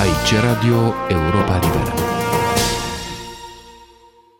Aici 0.00 0.34
Radio 0.42 0.92
Europa 1.08 1.58
Liberă. 1.58 1.92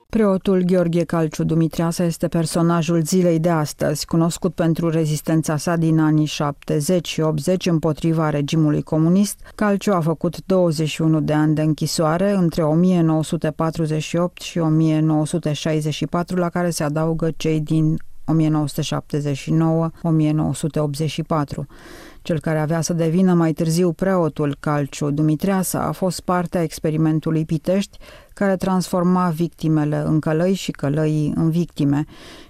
Preotul 0.09 0.63
Gheorghe 0.63 1.05
Calciu 1.05 1.45
Dumitreasa 1.45 2.05
este 2.05 2.29
personajul 2.29 3.03
zilei 3.03 3.39
de 3.39 3.49
astăzi, 3.49 4.07
cunoscut 4.07 4.55
pentru 4.55 4.91
rezistența 4.91 5.57
sa 5.57 5.77
din 5.77 5.99
anii 5.99 6.27
70 6.27 7.09
și 7.09 7.21
80 7.21 7.67
împotriva 7.67 8.31
regimului 8.31 8.83
comunist. 8.83 9.53
Calciu 9.55 9.93
a 9.93 10.01
făcut 10.01 10.47
21 10.47 11.21
de 11.21 11.33
ani 11.33 11.55
de 11.55 11.63
închisoare 11.63 12.31
între 12.31 12.63
1948 12.63 14.43
și 14.43 14.59
1964, 14.59 16.37
la 16.37 16.49
care 16.49 16.71
se 16.71 16.85
adaugă 16.85 17.31
cei 17.37 17.61
din 17.61 17.97
1979-1984. 18.31 18.33
Cel 22.23 22.41
care 22.41 22.59
avea 22.59 22.81
să 22.81 22.93
devină 22.93 23.35
mai 23.35 23.53
târziu 23.53 23.93
preotul 23.93 24.57
Calciu 24.61 25.11
Dumitreasa 25.11 25.83
a 25.83 25.93
fost 25.93 26.21
parte 26.21 26.59
a 26.59 26.63
experimentului 26.63 27.45
Pitești, 27.45 27.99
care 28.35 28.57
transforma 28.57 29.29
victimele 29.29 30.03
în 30.07 30.21
călăi 30.21 30.55
și 30.55 30.71
călăii 30.71 31.33
în 31.37 31.51
victime. 31.51 32.05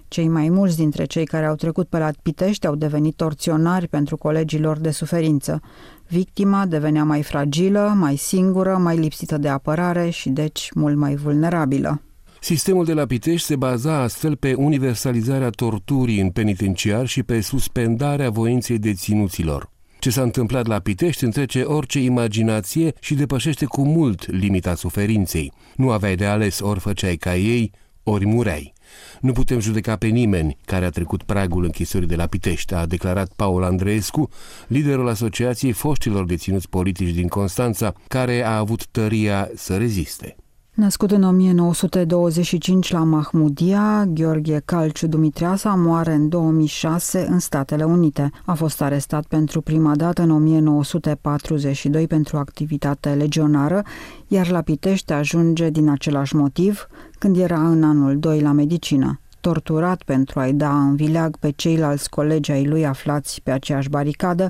Cei 0.07 0.27
mai 0.27 0.49
mulți 0.49 0.75
dintre 0.75 1.05
cei 1.05 1.25
care 1.25 1.45
au 1.45 1.55
trecut 1.55 1.87
pe 1.87 1.97
la 1.97 2.09
Pitești 2.21 2.67
au 2.67 2.75
devenit 2.75 3.15
torționari 3.15 3.87
pentru 3.87 4.17
colegilor 4.17 4.77
de 4.77 4.91
suferință. 4.91 5.61
Victima 6.07 6.65
devenea 6.65 7.03
mai 7.03 7.23
fragilă, 7.23 7.93
mai 7.95 8.15
singură, 8.15 8.77
mai 8.77 8.97
lipsită 8.97 9.37
de 9.37 9.47
apărare 9.47 10.09
și 10.09 10.29
deci 10.29 10.69
mult 10.73 10.97
mai 10.97 11.15
vulnerabilă. 11.15 12.01
Sistemul 12.43 12.85
de 12.85 12.93
la 12.93 13.05
Pitești 13.05 13.47
se 13.47 13.55
baza 13.55 13.97
astfel 13.97 14.35
pe 14.35 14.53
universalizarea 14.53 15.49
torturii 15.49 16.19
în 16.19 16.29
penitenciar 16.29 17.05
și 17.05 17.23
pe 17.23 17.41
suspendarea 17.41 18.29
voinței 18.29 18.77
deținuților. 18.77 19.69
Ce 19.99 20.09
s-a 20.09 20.21
întâmplat 20.21 20.65
la 20.65 20.79
Pitești 20.79 21.23
întrece 21.23 21.61
orice 21.61 21.99
imaginație 21.99 22.93
și 22.99 23.13
depășește 23.13 23.65
cu 23.65 23.85
mult 23.85 24.31
limita 24.31 24.75
suferinței. 24.75 25.51
Nu 25.75 25.89
aveai 25.89 26.15
de 26.15 26.25
ales 26.25 26.59
ori 26.59 26.79
făceai 26.79 27.15
ca 27.15 27.35
ei, 27.35 27.71
ori 28.03 28.25
mureai. 28.25 28.73
Nu 29.19 29.31
putem 29.31 29.59
judeca 29.59 29.95
pe 29.95 30.07
nimeni 30.07 30.57
care 30.65 30.85
a 30.85 30.89
trecut 30.89 31.23
pragul 31.23 31.63
închisorii 31.63 32.07
de 32.07 32.15
la 32.15 32.27
Pitești, 32.27 32.73
a 32.73 32.85
declarat 32.85 33.31
Paul 33.35 33.63
Andreescu, 33.63 34.29
liderul 34.67 35.09
Asociației 35.09 35.71
Foștilor 35.71 36.25
Deținuți 36.25 36.69
Politici 36.69 37.13
din 37.13 37.27
Constanța, 37.27 37.93
care 38.07 38.43
a 38.43 38.57
avut 38.57 38.87
tăria 38.87 39.49
să 39.55 39.77
reziste. 39.77 40.35
Născut 40.75 41.11
în 41.11 41.23
1925 41.23 42.91
la 42.91 43.03
Mahmudia, 43.03 44.05
Gheorghe 44.07 44.61
Calciu 44.65 45.07
Dumitreasa 45.07 45.75
moare 45.75 46.13
în 46.13 46.29
2006 46.29 47.27
în 47.29 47.39
Statele 47.39 47.83
Unite. 47.83 48.29
A 48.45 48.53
fost 48.53 48.81
arestat 48.81 49.25
pentru 49.25 49.61
prima 49.61 49.95
dată 49.95 50.21
în 50.21 50.31
1942 50.31 52.07
pentru 52.07 52.37
activitate 52.37 53.09
legionară, 53.09 53.83
iar 54.27 54.49
la 54.49 54.61
Pitești 54.61 55.13
ajunge 55.13 55.69
din 55.69 55.89
același 55.89 56.35
motiv 56.35 56.87
când 57.19 57.37
era 57.37 57.67
în 57.67 57.83
anul 57.83 58.19
2 58.19 58.41
la 58.41 58.51
medicină 58.51 59.19
torturat 59.41 60.03
pentru 60.03 60.39
a-i 60.39 60.53
da 60.53 60.81
în 60.81 60.95
vileag 60.95 61.37
pe 61.37 61.51
ceilalți 61.51 62.09
colegi 62.09 62.51
ai 62.51 62.65
lui 62.65 62.85
aflați 62.85 63.41
pe 63.43 63.51
aceeași 63.51 63.89
baricadă, 63.89 64.49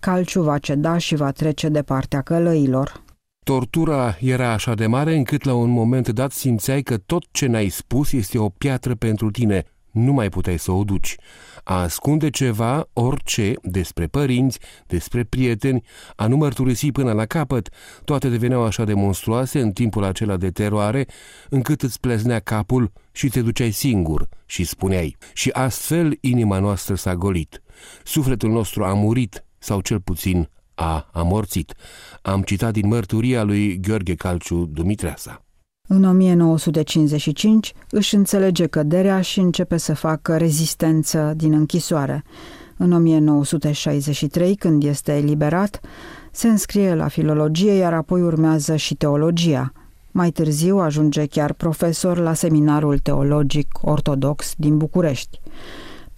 Calciu 0.00 0.42
va 0.42 0.58
ceda 0.58 0.98
și 0.98 1.14
va 1.14 1.30
trece 1.30 1.68
de 1.68 1.82
partea 1.82 2.20
călăilor. 2.20 3.02
Tortura 3.48 4.16
era 4.20 4.52
așa 4.52 4.74
de 4.74 4.86
mare 4.86 5.16
încât 5.16 5.44
la 5.44 5.54
un 5.54 5.70
moment 5.70 6.08
dat 6.08 6.32
simțeai 6.32 6.82
că 6.82 6.96
tot 6.96 7.24
ce 7.30 7.46
n-ai 7.46 7.68
spus 7.68 8.12
este 8.12 8.38
o 8.38 8.48
piatră 8.48 8.94
pentru 8.94 9.30
tine. 9.30 9.64
Nu 9.90 10.12
mai 10.12 10.28
puteai 10.28 10.58
să 10.58 10.72
o 10.72 10.84
duci. 10.84 11.16
A 11.64 11.80
ascunde 11.80 12.30
ceva, 12.30 12.88
orice, 12.92 13.52
despre 13.62 14.06
părinți, 14.06 14.58
despre 14.86 15.24
prieteni, 15.24 15.82
a 16.16 16.26
nu 16.26 16.36
mărturisi 16.36 16.92
până 16.92 17.12
la 17.12 17.26
capăt, 17.26 17.68
toate 18.04 18.28
deveneau 18.28 18.62
așa 18.62 18.84
de 18.84 18.94
monstruoase 18.94 19.60
în 19.60 19.72
timpul 19.72 20.04
acela 20.04 20.36
de 20.36 20.50
teroare, 20.50 21.06
încât 21.48 21.82
îți 21.82 22.00
pleznea 22.00 22.38
capul 22.38 22.92
și 23.12 23.28
te 23.28 23.40
duceai 23.42 23.70
singur 23.70 24.28
și 24.46 24.64
spuneai. 24.64 25.16
Și 25.32 25.50
astfel 25.50 26.18
inima 26.20 26.58
noastră 26.58 26.94
s-a 26.94 27.14
golit. 27.14 27.62
Sufletul 28.04 28.50
nostru 28.50 28.84
a 28.84 28.94
murit, 28.94 29.44
sau 29.58 29.80
cel 29.80 30.00
puțin 30.00 30.48
a 30.78 31.08
amorțit. 31.12 31.74
Am 32.22 32.42
citat 32.42 32.72
din 32.72 32.86
mărturia 32.86 33.42
lui 33.42 33.80
Gheorghe 33.80 34.14
Calciu 34.14 34.68
Dumitreasa. 34.72 35.42
În 35.88 36.04
1955 36.04 37.74
își 37.90 38.14
înțelege 38.14 38.66
căderea 38.66 39.20
și 39.20 39.40
începe 39.40 39.76
să 39.76 39.94
facă 39.94 40.36
rezistență 40.36 41.32
din 41.36 41.52
închisoare. 41.52 42.24
În 42.76 42.92
1963, 42.92 44.54
când 44.54 44.82
este 44.82 45.12
eliberat, 45.12 45.80
se 46.32 46.48
înscrie 46.48 46.94
la 46.94 47.08
filologie, 47.08 47.72
iar 47.72 47.92
apoi 47.92 48.22
urmează 48.22 48.76
și 48.76 48.94
teologia. 48.94 49.72
Mai 50.10 50.30
târziu 50.30 50.78
ajunge 50.78 51.26
chiar 51.26 51.52
profesor 51.52 52.18
la 52.18 52.34
seminarul 52.34 52.98
teologic 52.98 53.68
ortodox 53.82 54.52
din 54.56 54.76
București. 54.76 55.40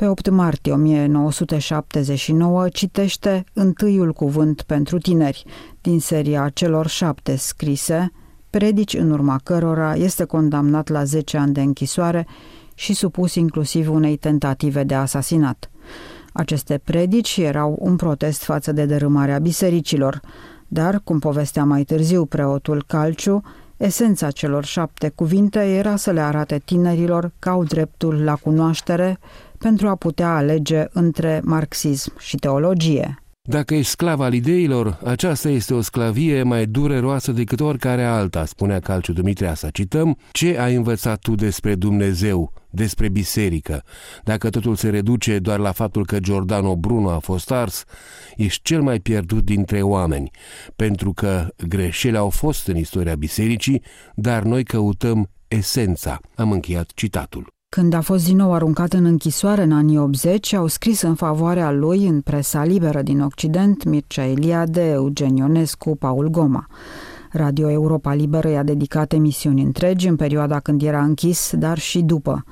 Pe 0.00 0.06
8 0.06 0.30
martie 0.30 0.72
1979 0.72 2.68
citește 2.68 3.44
întâiul 3.52 4.12
cuvânt 4.12 4.62
pentru 4.62 4.98
tineri 4.98 5.44
din 5.80 6.00
seria 6.00 6.48
celor 6.48 6.86
șapte 6.86 7.36
scrise, 7.36 8.12
predici 8.50 8.94
în 8.94 9.10
urma 9.10 9.40
cărora 9.44 9.94
este 9.94 10.24
condamnat 10.24 10.88
la 10.88 11.04
10 11.04 11.36
ani 11.36 11.52
de 11.52 11.60
închisoare 11.60 12.26
și 12.74 12.92
supus 12.92 13.34
inclusiv 13.34 13.90
unei 13.90 14.16
tentative 14.16 14.84
de 14.84 14.94
asasinat. 14.94 15.70
Aceste 16.32 16.80
predici 16.84 17.36
erau 17.36 17.76
un 17.78 17.96
protest 17.96 18.42
față 18.42 18.72
de 18.72 18.84
dărâmarea 18.84 19.38
bisericilor, 19.38 20.20
dar, 20.68 21.00
cum 21.04 21.18
povestea 21.18 21.64
mai 21.64 21.84
târziu 21.84 22.24
preotul 22.24 22.84
Calciu, 22.86 23.42
esența 23.76 24.30
celor 24.30 24.64
șapte 24.64 25.08
cuvinte 25.08 25.58
era 25.58 25.96
să 25.96 26.10
le 26.10 26.20
arate 26.20 26.62
tinerilor 26.64 27.32
că 27.38 27.48
au 27.48 27.64
dreptul 27.64 28.24
la 28.24 28.34
cunoaștere, 28.34 29.18
pentru 29.64 29.88
a 29.88 29.94
putea 29.94 30.36
alege 30.36 30.84
între 30.92 31.40
marxism 31.44 32.18
și 32.18 32.36
teologie. 32.36 33.22
Dacă 33.48 33.74
ești 33.74 33.90
sclav 33.90 34.20
al 34.20 34.32
ideilor, 34.32 34.98
aceasta 35.04 35.48
este 35.48 35.74
o 35.74 35.80
sclavie 35.80 36.42
mai 36.42 36.66
dureroasă 36.66 37.32
decât 37.32 37.60
oricare 37.60 38.04
alta, 38.04 38.44
spunea 38.44 38.80
Calciu 38.80 39.12
Dumitreasa. 39.12 39.70
Cităm, 39.70 40.18
ce 40.32 40.58
ai 40.58 40.74
învățat 40.74 41.18
tu 41.18 41.34
despre 41.34 41.74
Dumnezeu, 41.74 42.52
despre 42.70 43.08
biserică? 43.08 43.82
Dacă 44.24 44.50
totul 44.50 44.74
se 44.74 44.90
reduce 44.90 45.38
doar 45.38 45.58
la 45.58 45.72
faptul 45.72 46.06
că 46.06 46.18
Giordano 46.18 46.76
Bruno 46.76 47.10
a 47.10 47.18
fost 47.18 47.50
ars, 47.50 47.84
ești 48.36 48.62
cel 48.62 48.82
mai 48.82 48.98
pierdut 48.98 49.44
dintre 49.44 49.82
oameni, 49.82 50.30
pentru 50.76 51.12
că 51.12 51.48
greșeli 51.68 52.16
au 52.16 52.28
fost 52.28 52.66
în 52.68 52.76
istoria 52.76 53.14
bisericii, 53.14 53.82
dar 54.14 54.42
noi 54.42 54.64
căutăm 54.64 55.30
esența. 55.48 56.20
Am 56.34 56.52
încheiat 56.52 56.90
citatul. 56.94 57.58
Când 57.76 57.92
a 57.92 58.00
fost 58.00 58.24
din 58.24 58.36
nou 58.36 58.52
aruncat 58.52 58.92
în 58.92 59.04
închisoare 59.04 59.62
în 59.62 59.72
anii 59.72 59.98
80, 59.98 60.54
au 60.54 60.66
scris 60.66 61.00
în 61.00 61.14
favoarea 61.14 61.70
lui 61.70 62.06
în 62.06 62.20
presa 62.20 62.64
liberă 62.64 63.02
din 63.02 63.20
Occident 63.20 63.84
Mircea 63.84 64.24
Eliade, 64.24 64.90
Eugen 64.90 65.36
Ionescu, 65.36 65.96
Paul 65.96 66.28
Goma. 66.28 66.66
Radio 67.30 67.70
Europa 67.70 68.14
Liberă 68.14 68.48
i-a 68.48 68.62
dedicat 68.62 69.12
emisiuni 69.12 69.62
întregi 69.62 70.08
în 70.08 70.16
perioada 70.16 70.60
când 70.60 70.82
era 70.82 71.02
închis, 71.02 71.52
dar 71.56 71.78
și 71.78 72.00
după. 72.02 72.44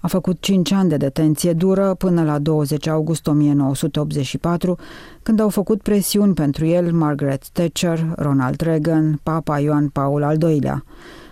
A 0.00 0.06
făcut 0.06 0.40
5 0.40 0.72
ani 0.72 0.88
de 0.88 0.96
detenție 0.96 1.52
dură 1.52 1.94
până 1.94 2.24
la 2.24 2.38
20 2.38 2.86
august 2.86 3.26
1984, 3.26 4.78
când 5.22 5.40
au 5.40 5.48
făcut 5.48 5.82
presiuni 5.82 6.34
pentru 6.34 6.66
el 6.66 6.92
Margaret 6.92 7.48
Thatcher, 7.48 8.12
Ronald 8.16 8.60
Reagan, 8.60 9.20
Papa 9.22 9.58
Ioan 9.58 9.88
Paul 9.88 10.22
al 10.22 10.42
II-lea. 10.42 10.84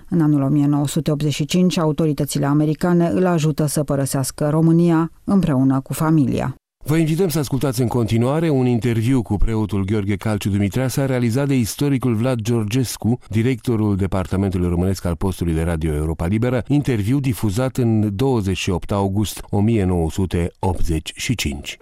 În 0.08 0.20
anul 0.20 0.42
1985, 0.42 1.78
autoritățile 1.78 2.46
americane 2.46 3.06
îl 3.06 3.26
ajută 3.26 3.66
să 3.66 3.84
părăsească 3.84 4.48
România 4.48 5.10
împreună 5.24 5.80
cu 5.80 5.92
familia. 5.92 6.54
Vă 6.84 6.96
invităm 6.96 7.28
să 7.28 7.38
ascultați 7.38 7.80
în 7.80 7.88
continuare 7.88 8.48
un 8.48 8.66
interviu 8.66 9.22
cu 9.22 9.36
preotul 9.36 9.84
Gheorghe 9.84 10.16
Calciu 10.16 10.50
Dumitreasa 10.50 11.06
realizat 11.06 11.48
de 11.48 11.54
istoricul 11.54 12.14
Vlad 12.14 12.40
Georgescu, 12.40 13.18
directorul 13.28 13.96
Departamentului 13.96 14.68
Românesc 14.68 15.04
al 15.04 15.16
postului 15.16 15.54
de 15.54 15.62
Radio 15.62 15.94
Europa 15.94 16.26
Liberă, 16.26 16.62
interviu 16.68 17.20
difuzat 17.20 17.76
în 17.76 18.16
28 18.16 18.92
august 18.92 19.44
1985. 19.50 21.78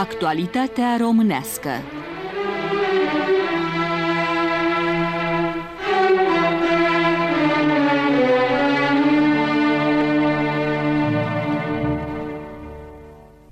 Actualitatea 0.00 0.96
românească 1.00 1.70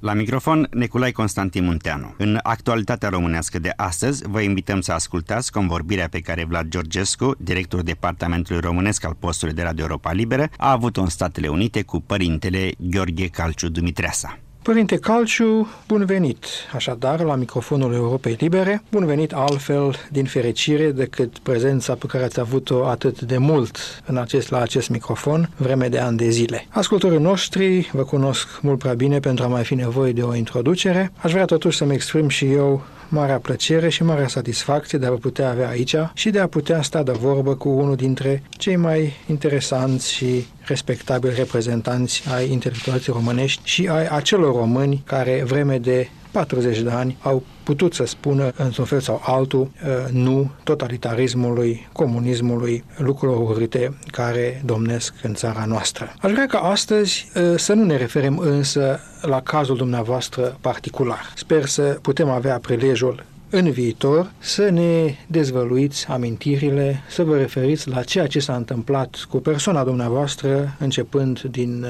La 0.00 0.12
microfon, 0.12 0.68
Neculai 0.70 1.12
Constantin 1.12 1.64
Munteanu. 1.64 2.14
În 2.18 2.38
actualitatea 2.42 3.08
românească 3.08 3.58
de 3.58 3.72
astăzi, 3.76 4.28
vă 4.28 4.40
invităm 4.40 4.80
să 4.80 4.92
ascultați 4.92 5.52
convorbirea 5.52 6.08
pe 6.08 6.20
care 6.20 6.44
Vlad 6.44 6.68
Georgescu, 6.68 7.34
directorul 7.38 7.84
Departamentului 7.84 8.60
Românesc 8.60 9.04
al 9.04 9.16
postului 9.18 9.54
de 9.54 9.62
Radio 9.62 9.84
Europa 9.84 10.12
Liberă, 10.12 10.48
a 10.56 10.70
avut-o 10.70 11.00
în 11.00 11.08
Statele 11.08 11.48
Unite 11.48 11.82
cu 11.82 12.00
părintele 12.00 12.70
Gheorghe 12.78 13.28
Calciu 13.28 13.68
Dumitreasa. 13.68 14.38
Părinte 14.68 14.96
Calciu, 14.96 15.68
bun 15.86 16.04
venit, 16.04 16.44
așadar, 16.74 17.20
la 17.20 17.34
microfonul 17.34 17.94
Europei 17.94 18.36
Libere. 18.38 18.82
Bun 18.90 19.06
venit 19.06 19.32
altfel, 19.32 19.94
din 20.10 20.24
fericire, 20.24 20.90
decât 20.90 21.38
prezența 21.38 21.94
pe 21.94 22.06
care 22.06 22.24
ați 22.24 22.40
avut-o 22.40 22.86
atât 22.86 23.20
de 23.20 23.38
mult 23.38 23.78
în 24.06 24.16
acest, 24.16 24.50
la 24.50 24.60
acest 24.60 24.88
microfon, 24.88 25.50
vreme 25.56 25.88
de 25.88 25.98
ani 25.98 26.16
de 26.16 26.28
zile. 26.28 26.66
Ascultătorii 26.68 27.22
noștri 27.22 27.90
vă 27.92 28.02
cunosc 28.02 28.48
mult 28.62 28.78
prea 28.78 28.94
bine 28.94 29.18
pentru 29.20 29.44
a 29.44 29.48
mai 29.48 29.64
fi 29.64 29.74
nevoie 29.74 30.12
de 30.12 30.22
o 30.22 30.34
introducere. 30.34 31.12
Aș 31.16 31.32
vrea 31.32 31.44
totuși 31.44 31.76
să-mi 31.76 31.94
exprim 31.94 32.28
și 32.28 32.52
eu 32.52 32.82
marea 33.08 33.38
plăcere 33.38 33.88
și 33.88 34.02
marea 34.02 34.28
satisfacție 34.28 34.98
de 34.98 35.06
a 35.06 35.10
vă 35.10 35.16
putea 35.16 35.50
avea 35.50 35.68
aici 35.68 35.94
și 36.14 36.30
de 36.30 36.38
a 36.38 36.46
putea 36.46 36.82
sta 36.82 37.02
de 37.02 37.12
vorbă 37.12 37.54
cu 37.54 37.68
unul 37.68 37.96
dintre 37.96 38.42
cei 38.50 38.76
mai 38.76 39.12
interesanți 39.26 40.12
și 40.12 40.46
respectabili 40.60 41.34
reprezentanți 41.34 42.22
ai 42.34 42.50
intelectualității 42.50 43.12
românești 43.12 43.60
și 43.64 43.88
ai 43.88 44.06
acelor 44.06 44.54
români 44.54 45.02
care 45.06 45.42
vreme 45.46 45.78
de 45.78 46.08
40 46.30 46.80
de 46.80 46.90
ani 46.90 47.16
au 47.20 47.42
putut 47.68 47.94
să 47.94 48.04
spună 48.04 48.52
într-un 48.56 48.84
fel 48.84 49.00
sau 49.00 49.20
altul 49.24 49.60
uh, 49.60 50.10
nu 50.12 50.50
totalitarismului, 50.62 51.88
comunismului, 51.92 52.84
lucrurilor 52.96 53.50
urâte 53.50 53.98
care 54.10 54.62
domnesc 54.64 55.14
în 55.22 55.34
țara 55.34 55.64
noastră. 55.64 56.14
Aș 56.20 56.32
vrea 56.32 56.46
ca 56.46 56.58
astăzi 56.58 57.30
uh, 57.34 57.54
să 57.56 57.72
nu 57.72 57.84
ne 57.84 57.96
referim 57.96 58.38
însă 58.38 59.00
la 59.20 59.40
cazul 59.40 59.76
dumneavoastră 59.76 60.56
particular. 60.60 61.32
Sper 61.34 61.64
să 61.64 61.98
putem 62.02 62.28
avea 62.28 62.58
prilejul 62.58 63.24
în 63.50 63.70
viitor 63.70 64.30
să 64.38 64.68
ne 64.70 65.16
dezvăluiți 65.26 66.06
amintirile, 66.06 67.02
să 67.08 67.22
vă 67.22 67.36
referiți 67.36 67.88
la 67.88 68.02
ceea 68.02 68.26
ce 68.26 68.38
s-a 68.38 68.56
întâmplat 68.56 69.26
cu 69.28 69.36
persoana 69.36 69.84
dumneavoastră 69.84 70.76
începând 70.78 71.40
din 71.40 71.86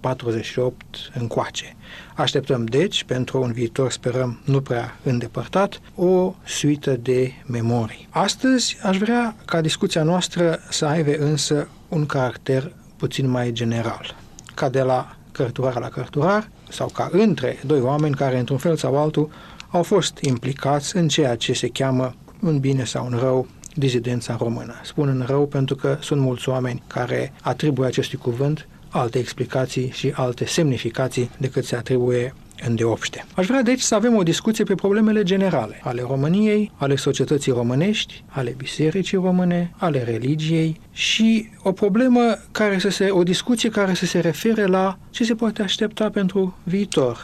48 0.00 0.82
uh, 0.94 1.20
încoace. 1.20 1.76
Așteptăm, 2.14 2.64
deci, 2.64 3.04
pentru 3.04 3.42
un 3.42 3.52
viitor, 3.52 3.90
sperăm, 3.90 4.40
nu 4.44 4.60
prea 4.60 4.96
îndepărtat, 5.02 5.80
o 5.94 6.34
suită 6.44 6.96
de 6.96 7.32
memorii. 7.46 8.08
Astăzi 8.10 8.76
aș 8.82 8.98
vrea 8.98 9.36
ca 9.44 9.60
discuția 9.60 10.02
noastră 10.02 10.58
să 10.70 10.86
aibă 10.86 11.16
însă 11.16 11.68
un 11.88 12.06
caracter 12.06 12.72
puțin 12.96 13.28
mai 13.28 13.52
general, 13.52 14.16
ca 14.54 14.68
de 14.68 14.82
la 14.82 15.16
cărturar 15.32 15.78
la 15.78 15.88
cărturar, 15.88 16.48
sau 16.68 16.88
ca 16.88 17.08
între 17.12 17.58
doi 17.66 17.80
oameni 17.80 18.14
care, 18.14 18.38
într-un 18.38 18.58
fel 18.58 18.76
sau 18.76 18.98
altul, 18.98 19.30
au 19.70 19.82
fost 19.82 20.18
implicați 20.20 20.96
în 20.96 21.08
ceea 21.08 21.36
ce 21.36 21.52
se 21.52 21.68
cheamă, 21.68 22.14
în 22.40 22.58
bine 22.58 22.84
sau 22.84 23.06
în 23.10 23.18
rău, 23.18 23.46
dizidența 23.74 24.36
română. 24.40 24.74
Spun 24.84 25.08
în 25.08 25.24
rău 25.26 25.46
pentru 25.46 25.74
că 25.74 25.98
sunt 26.00 26.20
mulți 26.20 26.48
oameni 26.48 26.82
care 26.86 27.32
atribuie 27.42 27.86
acestui 27.86 28.18
cuvânt 28.18 28.68
alte 28.96 29.18
explicații 29.18 29.90
și 29.90 30.12
alte 30.14 30.46
semnificații 30.46 31.30
decât 31.38 31.64
se 31.64 31.76
atribuie 31.76 32.34
îndeopște. 32.64 33.24
Aș 33.34 33.46
vrea 33.46 33.62
deci 33.62 33.80
să 33.80 33.94
avem 33.94 34.16
o 34.16 34.22
discuție 34.22 34.64
pe 34.64 34.74
problemele 34.74 35.22
generale 35.22 35.80
ale 35.82 36.04
României, 36.08 36.72
ale 36.76 36.96
societății 36.96 37.52
românești, 37.52 38.24
ale 38.26 38.54
bisericii 38.56 39.16
române, 39.16 39.72
ale 39.76 40.02
religiei 40.02 40.80
și 40.92 41.48
o 41.62 41.72
problemă 41.72 42.20
care 42.52 42.78
să 42.78 42.88
se, 42.88 43.10
o 43.10 43.22
discuție 43.22 43.68
care 43.68 43.94
să 43.94 44.06
se 44.06 44.18
refere 44.18 44.66
la 44.66 44.98
ce 45.10 45.24
se 45.24 45.34
poate 45.34 45.62
aștepta 45.62 46.10
pentru 46.10 46.56
viitor 46.62 47.18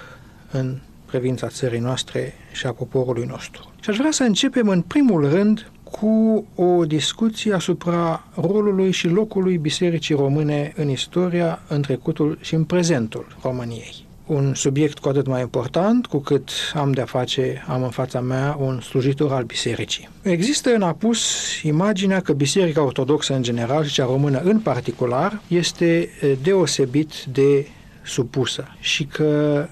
în 0.50 0.78
privința 1.04 1.48
țării 1.48 1.80
noastre 1.80 2.34
și 2.52 2.66
a 2.66 2.72
poporului 2.72 3.24
nostru. 3.26 3.72
Și 3.80 3.90
aș 3.90 3.96
vrea 3.96 4.10
să 4.10 4.22
începem 4.22 4.68
în 4.68 4.80
primul 4.80 5.28
rând 5.28 5.70
cu 6.00 6.44
o 6.54 6.84
discuție 6.84 7.54
asupra 7.54 8.24
rolului 8.34 8.90
și 8.90 9.08
locului 9.08 9.58
Bisericii 9.58 10.14
Române 10.14 10.72
în 10.76 10.88
istoria, 10.88 11.62
în 11.68 11.82
trecutul 11.82 12.38
și 12.40 12.54
în 12.54 12.64
prezentul 12.64 13.36
României. 13.42 14.06
Un 14.26 14.54
subiect 14.54 14.98
cu 14.98 15.08
atât 15.08 15.26
mai 15.26 15.40
important 15.40 16.06
cu 16.06 16.18
cât 16.18 16.50
am 16.74 16.92
de-a 16.92 17.04
face, 17.04 17.64
am 17.68 17.82
în 17.82 17.90
fața 17.90 18.20
mea 18.20 18.56
un 18.60 18.80
slujitor 18.80 19.32
al 19.32 19.44
bisericii. 19.44 20.08
Există 20.22 20.74
în 20.74 20.82
apus 20.82 21.20
imaginea 21.62 22.20
că 22.20 22.32
Biserica 22.32 22.84
Ortodoxă 22.84 23.34
în 23.34 23.42
general 23.42 23.84
și 23.84 23.92
cea 23.92 24.04
română 24.04 24.40
în 24.44 24.60
particular 24.60 25.40
este 25.48 26.08
deosebit 26.42 27.12
de 27.32 27.66
supusă 28.02 28.64
și 28.80 29.04
că 29.04 29.66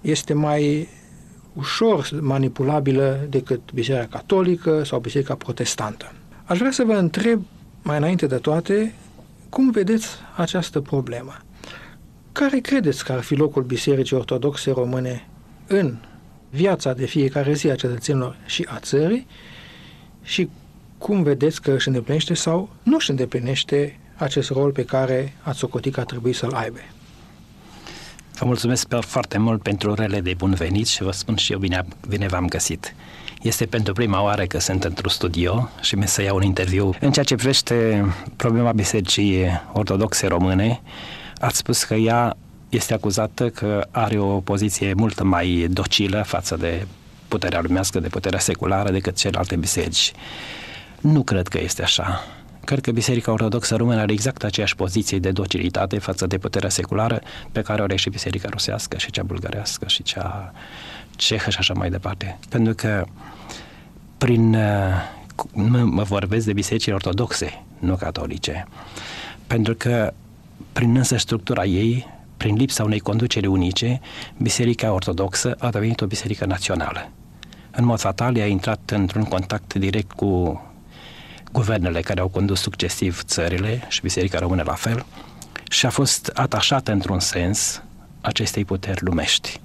este 0.00 0.32
mai 0.32 0.88
ușor 1.52 2.08
manipulabilă 2.20 3.26
decât 3.28 3.72
Biserica 3.72 4.06
Catolică 4.06 4.84
sau 4.84 4.98
Biserica 4.98 5.34
Protestantă. 5.34 6.12
Aș 6.44 6.58
vrea 6.58 6.70
să 6.70 6.84
vă 6.84 6.92
întreb, 6.92 7.42
mai 7.82 7.96
înainte 7.96 8.26
de 8.26 8.36
toate, 8.36 8.94
cum 9.48 9.70
vedeți 9.70 10.08
această 10.36 10.80
problemă? 10.80 11.32
Care 12.32 12.58
credeți 12.58 13.04
că 13.04 13.12
ar 13.12 13.20
fi 13.20 13.34
locul 13.34 13.62
Bisericii 13.62 14.16
Ortodoxe 14.16 14.70
Române 14.70 15.28
în 15.66 15.96
viața 16.50 16.92
de 16.92 17.06
fiecare 17.06 17.52
zi 17.52 17.70
a 17.70 17.74
cetățenilor 17.74 18.36
și 18.46 18.66
a 18.68 18.78
țării 18.78 19.26
și 20.22 20.48
cum 20.98 21.22
vedeți 21.22 21.62
că 21.62 21.72
își 21.72 21.88
îndeplinește 21.88 22.34
sau 22.34 22.68
nu 22.82 22.96
își 22.96 23.10
îndeplinește 23.10 23.98
acest 24.16 24.50
rol 24.50 24.72
pe 24.72 24.84
care 24.84 25.36
ați 25.42 25.58
socotit 25.58 25.92
că 25.92 26.00
ar 26.00 26.06
trebui 26.06 26.32
să-l 26.32 26.52
aibă? 26.52 26.78
Vă 28.40 28.46
mulțumesc 28.46 28.86
foarte 29.00 29.38
mult 29.38 29.62
pentru 29.62 29.94
rele 29.94 30.20
de 30.20 30.34
bun 30.36 30.54
venit 30.54 30.86
și 30.86 31.02
vă 31.02 31.10
spun 31.10 31.36
și 31.36 31.52
eu 31.52 31.58
bine, 31.58 31.84
bine 32.08 32.26
v-am 32.26 32.46
găsit. 32.46 32.94
Este 33.42 33.66
pentru 33.66 33.92
prima 33.92 34.22
oară 34.22 34.44
că 34.44 34.58
sunt 34.58 34.84
într-un 34.84 35.10
studio 35.10 35.68
și 35.80 35.94
mi 35.94 36.08
să 36.08 36.22
iau 36.22 36.36
un 36.36 36.42
interviu. 36.42 36.94
În 37.00 37.12
ceea 37.12 37.24
ce 37.24 37.34
privește 37.34 38.04
problema 38.36 38.72
Bisericii 38.72 39.46
Ortodoxe 39.72 40.26
Române, 40.26 40.80
ați 41.38 41.56
spus 41.56 41.84
că 41.84 41.94
ea 41.94 42.36
este 42.68 42.94
acuzată 42.94 43.48
că 43.48 43.86
are 43.90 44.18
o 44.18 44.40
poziție 44.40 44.94
mult 44.94 45.22
mai 45.22 45.66
docilă 45.70 46.22
față 46.26 46.56
de 46.56 46.86
puterea 47.28 47.60
lumească, 47.60 48.00
de 48.00 48.08
puterea 48.08 48.38
seculară 48.38 48.90
decât 48.90 49.16
celelalte 49.16 49.56
biserici. 49.56 50.12
Nu 51.00 51.22
cred 51.22 51.48
că 51.48 51.60
este 51.60 51.82
așa. 51.82 52.24
Cred 52.64 52.80
că 52.80 52.90
Biserica 52.90 53.32
Ortodoxă 53.32 53.76
Română 53.76 54.00
are 54.00 54.12
exact 54.12 54.44
aceeași 54.44 54.76
poziție 54.76 55.18
de 55.18 55.30
docilitate 55.30 55.98
față 55.98 56.26
de 56.26 56.38
puterea 56.38 56.68
seculară 56.68 57.20
pe 57.52 57.62
care 57.62 57.80
o 57.80 57.84
are 57.84 57.96
și 57.96 58.10
Biserica 58.10 58.48
Rusească 58.48 58.98
și 58.98 59.10
cea 59.10 59.22
bulgărească 59.22 59.88
și 59.88 60.02
cea 60.02 60.52
cehă 61.16 61.50
și 61.50 61.58
așa 61.58 61.74
mai 61.74 61.90
departe. 61.90 62.38
Pentru 62.48 62.74
că 62.74 63.04
prin 64.18 64.56
mă 65.84 66.02
vorbesc 66.02 66.46
de 66.46 66.52
bisericile 66.52 66.94
ortodoxe, 66.94 67.62
nu 67.78 67.96
catolice. 67.96 68.66
Pentru 69.46 69.74
că 69.74 70.12
prin 70.72 70.96
însă 70.96 71.16
structura 71.16 71.64
ei, 71.64 72.06
prin 72.36 72.54
lipsa 72.54 72.84
unei 72.84 72.98
conduceri 72.98 73.46
unice, 73.46 74.00
Biserica 74.36 74.92
Ortodoxă 74.92 75.54
a 75.58 75.70
devenit 75.70 76.00
o 76.00 76.06
biserică 76.06 76.44
națională. 76.44 77.10
În 77.70 77.84
mod 77.84 77.98
fatal, 77.98 78.36
a 78.40 78.46
intrat 78.46 78.90
într-un 78.94 79.24
contact 79.24 79.74
direct 79.74 80.12
cu 80.12 80.62
guvernele 81.52 82.00
care 82.00 82.20
au 82.20 82.28
condus 82.28 82.60
succesiv 82.60 83.22
țările 83.22 83.84
și 83.88 84.00
Biserica 84.00 84.38
Română 84.38 84.62
la 84.66 84.74
fel 84.74 85.06
și 85.70 85.86
a 85.86 85.90
fost 85.90 86.30
atașată 86.34 86.92
într-un 86.92 87.20
sens 87.20 87.82
acestei 88.20 88.64
puteri 88.64 89.04
lumești. 89.04 89.60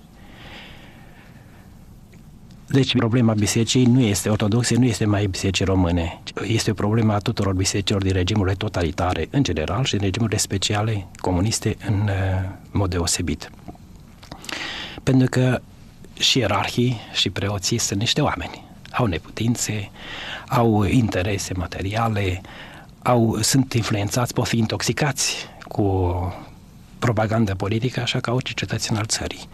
Deci 2.67 2.95
problema 2.95 3.33
bisericii 3.33 3.85
nu 3.85 3.99
este 4.01 4.29
ortodoxe, 4.29 4.75
nu 4.75 4.85
este 4.85 5.05
mai 5.05 5.25
bisericii 5.25 5.65
române. 5.65 6.21
Este 6.43 6.71
o 6.71 6.73
problemă 6.73 7.13
a 7.13 7.17
tuturor 7.17 7.53
bisericilor 7.53 8.01
din 8.01 8.11
regimurile 8.11 8.55
totalitare 8.55 9.27
în 9.31 9.43
general 9.43 9.83
și 9.83 9.91
din 9.91 10.03
regimurile 10.03 10.37
speciale 10.37 11.07
comuniste 11.17 11.77
în 11.87 11.93
uh, 11.93 12.49
mod 12.71 12.89
deosebit. 12.89 13.51
Pentru 15.03 15.27
că 15.29 15.61
și 16.19 16.37
ierarhii 16.37 16.99
și 17.13 17.29
preoții 17.29 17.77
sunt 17.77 17.99
niște 17.99 18.21
oameni. 18.21 18.63
Au 18.91 19.05
neputințe, 19.05 19.91
au 20.55 20.83
interese 20.83 21.53
materiale, 21.53 22.41
au, 23.01 23.37
sunt 23.41 23.73
influențați, 23.73 24.33
pot 24.33 24.47
fi 24.47 24.57
intoxicați 24.57 25.47
cu 25.67 26.13
propaganda 26.99 27.55
politică, 27.55 28.01
așa 28.01 28.19
ca 28.19 28.31
orice 28.31 28.53
cetățean 28.53 28.97
al 28.97 29.05
țării. 29.05 29.49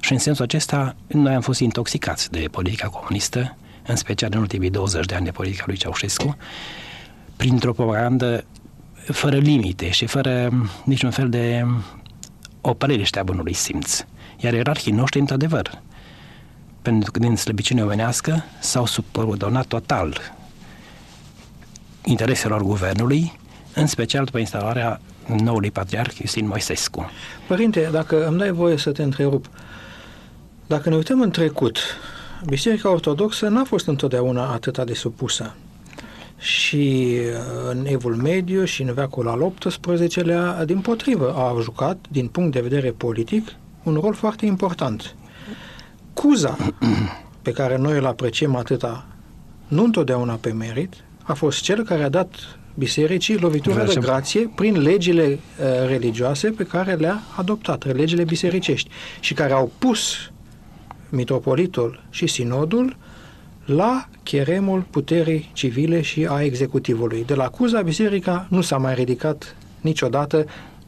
Și 0.00 0.12
în 0.12 0.18
sensul 0.18 0.44
acesta, 0.44 0.96
noi 1.06 1.34
am 1.34 1.40
fost 1.40 1.60
intoxicați 1.60 2.30
de 2.30 2.48
politica 2.50 2.88
comunistă, 2.88 3.56
în 3.86 3.96
special 3.96 4.30
în 4.32 4.40
ultimii 4.40 4.70
20 4.70 5.06
de 5.06 5.14
ani 5.14 5.24
de 5.24 5.30
politica 5.30 5.64
lui 5.66 5.76
Ceaușescu, 5.76 6.36
printr-o 7.36 7.72
propagandă 7.72 8.44
fără 8.94 9.36
limite 9.36 9.90
și 9.90 10.06
fără 10.06 10.50
niciun 10.84 11.10
fel 11.10 11.28
de 11.28 11.66
oprire 12.60 13.04
a 13.18 13.22
bunului 13.22 13.52
simț. 13.52 14.04
Iar 14.36 14.52
ierarhii 14.52 14.92
noștri, 14.92 15.20
într-adevăr, 15.20 15.82
pentru 16.82 17.10
că 17.10 17.18
din 17.18 17.36
slăbiciune 17.36 17.82
omenească 17.82 18.44
s-au 18.60 18.86
subordonat 18.86 19.66
total 19.66 20.35
intereselor 22.06 22.62
guvernului, 22.62 23.38
în 23.74 23.86
special 23.86 24.24
după 24.24 24.38
instalarea 24.38 25.00
noului 25.42 25.70
patriarh 25.70 26.18
Iustin 26.18 26.46
Moisescu. 26.46 27.10
Părinte, 27.46 27.88
dacă 27.92 28.26
îmi 28.26 28.38
dai 28.38 28.50
voie 28.50 28.76
să 28.76 28.92
te 28.92 29.02
întrerup, 29.02 29.46
Dacă 30.66 30.88
ne 30.88 30.96
uităm 30.96 31.20
în 31.20 31.30
trecut, 31.30 31.78
Biserica 32.46 32.90
Ortodoxă 32.90 33.48
n-a 33.48 33.64
fost 33.64 33.86
întotdeauna 33.86 34.52
atât 34.52 34.84
de 34.84 34.94
supusă. 34.94 35.54
Și 36.38 37.16
uh, 37.18 37.70
în 37.70 37.86
Evul 37.88 38.14
Mediu 38.14 38.64
și 38.64 38.82
în 38.82 38.92
veacul 38.94 39.28
al 39.28 39.52
XVIII-lea, 39.58 40.64
din 40.64 40.80
potrivă, 40.80 41.34
a 41.34 41.60
jucat, 41.62 41.98
din 42.10 42.26
punct 42.26 42.52
de 42.52 42.60
vedere 42.60 42.90
politic, 42.90 43.48
un 43.82 43.98
rol 44.02 44.14
foarte 44.14 44.46
important. 44.46 45.14
Cuza, 46.14 46.56
pe 47.42 47.50
care 47.50 47.76
noi 47.76 47.98
îl 47.98 48.06
apreciem 48.06 48.56
atâta, 48.56 49.06
nu 49.68 49.84
întotdeauna 49.84 50.34
pe 50.34 50.52
merit, 50.52 50.94
a 51.26 51.34
fost 51.34 51.62
cel 51.62 51.84
care 51.84 52.02
a 52.02 52.08
dat 52.08 52.58
bisericii 52.74 53.36
lovitura 53.36 53.84
de 53.84 54.00
grație 54.00 54.52
prin 54.54 54.80
legile 54.80 55.24
uh, 55.24 55.88
religioase 55.88 56.50
pe 56.50 56.64
care 56.64 56.94
le-a 56.94 57.22
adoptat, 57.36 57.96
legile 57.96 58.24
bisericești, 58.24 58.90
și 59.20 59.34
care 59.34 59.52
au 59.52 59.70
pus 59.78 60.30
mitropolitul 61.08 62.02
și 62.10 62.26
sinodul 62.26 62.96
la 63.64 64.08
cheremul 64.22 64.86
puterii 64.90 65.50
civile 65.52 66.00
și 66.00 66.26
a 66.30 66.42
executivului. 66.42 67.24
De 67.24 67.34
la 67.34 67.48
Cuza, 67.48 67.82
biserica 67.82 68.46
nu 68.50 68.60
s-a 68.60 68.76
mai 68.76 68.94
ridicat 68.94 69.56
niciodată 69.80 70.44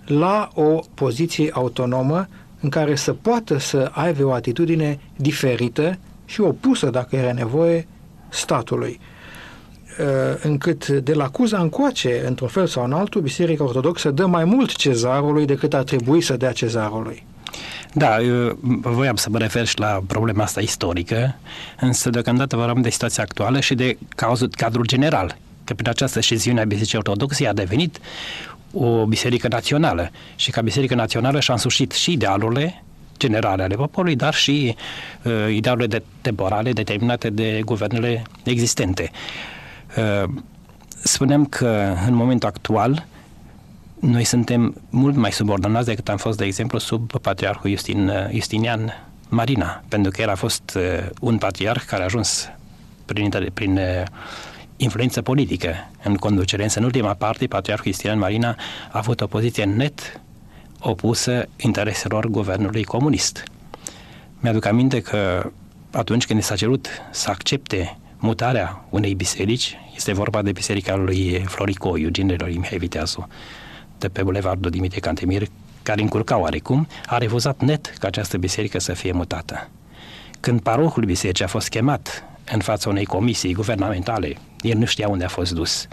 la 0.06 0.48
o 0.54 0.80
poziție 0.94 1.50
autonomă 1.52 2.28
în 2.60 2.68
care 2.68 2.94
să 2.94 3.12
poată 3.12 3.58
să 3.58 3.90
aibă 3.92 4.24
o 4.24 4.32
atitudine 4.32 5.00
diferită 5.16 5.98
și 6.24 6.40
opusă, 6.40 6.90
dacă 6.90 7.16
era 7.16 7.32
nevoie, 7.32 7.86
statului. 8.28 9.00
Uh, 9.98 10.04
încât 10.42 10.88
de 10.88 11.12
la 11.12 11.28
Cuza 11.28 11.58
încoace, 11.58 12.22
într-un 12.26 12.48
fel 12.48 12.66
sau 12.66 12.84
în 12.84 12.92
altul, 12.92 13.20
Biserica 13.20 13.64
Ortodoxă 13.64 14.10
dă 14.10 14.26
mai 14.26 14.44
mult 14.44 14.74
cezarului 14.74 15.46
decât 15.46 15.74
ar 15.74 15.82
trebui 15.82 16.20
să 16.20 16.36
dea 16.36 16.52
cezarului. 16.52 17.24
Da, 17.92 18.20
eu 18.22 18.58
voiam 18.80 19.16
să 19.16 19.30
mă 19.30 19.38
refer 19.38 19.66
și 19.66 19.78
la 19.78 20.02
problema 20.06 20.42
asta 20.42 20.60
istorică, 20.60 21.36
însă 21.80 22.10
deocamdată 22.10 22.56
vorbim 22.56 22.82
de 22.82 22.90
situația 22.90 23.22
actuală 23.22 23.60
și 23.60 23.74
de 23.74 23.98
cazul, 24.08 24.48
cadrul 24.50 24.86
general, 24.86 25.36
că 25.64 25.74
prin 25.74 25.88
această 25.88 26.20
sceziune 26.20 26.60
a 26.60 26.64
Bisericii 26.64 26.98
Ortodoxe 26.98 27.46
a 27.46 27.52
devenit 27.52 27.98
o 28.72 29.06
biserică 29.06 29.48
națională 29.48 30.10
și 30.36 30.50
ca 30.50 30.60
biserică 30.60 30.94
națională 30.94 31.40
și-a 31.40 31.54
însușit 31.54 31.92
și 31.92 32.12
idealurile 32.12 32.82
generale 33.18 33.62
ale 33.62 33.74
poporului, 33.74 34.16
dar 34.16 34.34
și 34.34 34.76
uh, 35.22 35.32
idealurile 35.54 35.98
de 35.98 36.02
temporale 36.20 36.72
determinate 36.72 37.30
de 37.30 37.60
guvernele 37.64 38.22
existente. 38.44 39.10
Uh, 39.12 39.56
spuneam 41.02 41.44
că 41.44 41.94
în 42.06 42.14
momentul 42.14 42.48
actual 42.48 43.06
noi 44.00 44.24
suntem 44.24 44.74
mult 44.90 45.16
mai 45.16 45.32
subordonați 45.32 45.86
decât 45.86 46.08
am 46.08 46.16
fost, 46.16 46.38
de 46.38 46.44
exemplu, 46.44 46.78
sub 46.78 47.10
patriarhul 47.20 47.70
Justin, 47.70 48.08
uh, 48.08 48.14
Justinian 48.32 49.08
Marina, 49.28 49.82
pentru 49.88 50.10
că 50.10 50.22
el 50.22 50.28
a 50.28 50.34
fost 50.34 50.72
uh, 50.76 50.82
un 51.20 51.38
patriarh 51.38 51.82
care 51.86 52.02
a 52.02 52.04
ajuns 52.04 52.48
prin, 53.04 53.50
prin 53.54 53.76
uh, 53.76 54.02
influență 54.76 55.22
politică 55.22 55.74
în 56.02 56.14
conducere. 56.14 56.62
Însă, 56.62 56.78
în 56.78 56.84
ultima 56.84 57.14
parte, 57.14 57.46
patriarhul 57.46 57.90
Justinian 57.90 58.18
Marina 58.18 58.48
a 58.48 58.98
avut 58.98 59.20
o 59.20 59.26
poziție 59.26 59.64
net 59.64 60.20
opusă 60.80 61.48
intereselor 61.56 62.26
guvernului 62.26 62.84
comunist. 62.84 63.44
Mi-aduc 64.40 64.64
aminte 64.64 65.00
că 65.00 65.50
atunci 65.90 66.26
când 66.26 66.42
s-a 66.42 66.56
cerut 66.56 66.88
să 67.10 67.30
accepte 67.30 67.98
mutarea 68.18 68.84
unei 68.88 69.14
biserici, 69.14 69.76
este 69.94 70.12
vorba 70.12 70.42
de 70.42 70.52
biserica 70.52 70.96
lui 70.96 71.44
Florico, 71.46 71.98
Eugen 71.98 72.36
Mihai 72.46 72.78
Viteazu, 72.78 73.28
de 73.98 74.08
pe 74.08 74.22
Bulevardul 74.22 74.70
Dimitrie 74.70 75.00
Cantemir, 75.00 75.46
care 75.82 76.00
încurca 76.00 76.38
oarecum, 76.38 76.86
a 77.06 77.18
refuzat 77.18 77.60
net 77.60 77.94
ca 77.98 78.06
această 78.06 78.36
biserică 78.36 78.78
să 78.78 78.92
fie 78.92 79.12
mutată. 79.12 79.68
Când 80.40 80.60
parohul 80.60 81.04
bisericii 81.04 81.44
a 81.44 81.48
fost 81.48 81.68
chemat 81.68 82.24
în 82.52 82.60
fața 82.60 82.88
unei 82.88 83.04
comisii 83.04 83.52
guvernamentale, 83.52 84.36
el 84.60 84.78
nu 84.78 84.84
știa 84.84 85.08
unde 85.08 85.24
a 85.24 85.28
fost 85.28 85.52
dus. 85.52 85.88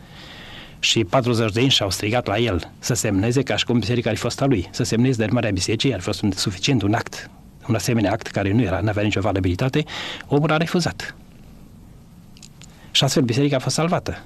Și 0.80 1.04
40 1.04 1.52
de 1.52 1.60
ani 1.60 1.70
și-au 1.70 1.90
strigat 1.90 2.28
la 2.28 2.38
el 2.38 2.72
să 2.80 2.94
semneze 2.94 3.44
ca 3.44 3.56
și 3.56 3.66
cum 3.66 3.80
biserica 3.80 4.10
ar 4.10 4.16
fi 4.16 4.22
fost 4.22 4.42
a 4.42 4.46
lui, 4.46 4.68
să 4.72 4.84
semneze 4.84 5.26
de 5.26 5.32
marea 5.32 5.52
bisericii, 5.52 5.94
ar 5.94 6.00
fi 6.00 6.06
fost 6.06 6.22
un, 6.22 6.32
suficient 6.32 6.82
un 6.82 6.94
act, 6.94 7.30
un 7.68 7.76
asemenea 7.76 8.12
act 8.12 8.28
care 8.28 8.52
nu 8.52 8.62
era, 8.62 8.80
nu 8.80 8.90
avea 8.90 9.04
nicio 9.04 9.22
valabilitate, 9.22 9.84
omul 10.28 10.52
a 10.52 10.58
refuzat. 10.58 11.16
Și 12.96 13.04
astfel 13.04 13.24
biserica 13.24 13.56
a 13.56 13.60
fost 13.60 13.76
salvată. 13.76 14.24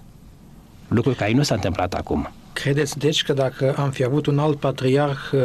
Lucru 0.88 1.12
care 1.12 1.32
nu 1.32 1.44
s-a 1.44 1.56
întâmplat 1.56 1.94
acum. 1.94 2.32
Credeți, 2.54 2.98
deci, 2.98 3.24
că 3.24 3.34
dacă 3.34 3.76
am 3.78 3.90
fi 3.90 4.04
avut 4.04 4.26
un 4.26 4.40
alt 4.40 4.60
patriarh, 4.60 5.20
uh, 5.32 5.40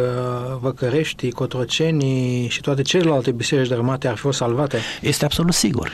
Văcărești, 0.61 1.31
Cotrocenii 1.31 2.49
și 2.49 2.61
toate 2.61 2.83
celelalte 2.83 3.31
biserici 3.33 3.69
dărâmate 3.69 4.09
ar 4.09 4.15
fi 4.15 4.21
fost 4.21 4.39
salvate? 4.39 4.79
Este 5.01 5.25
absolut 5.25 5.55
sigur. 5.55 5.91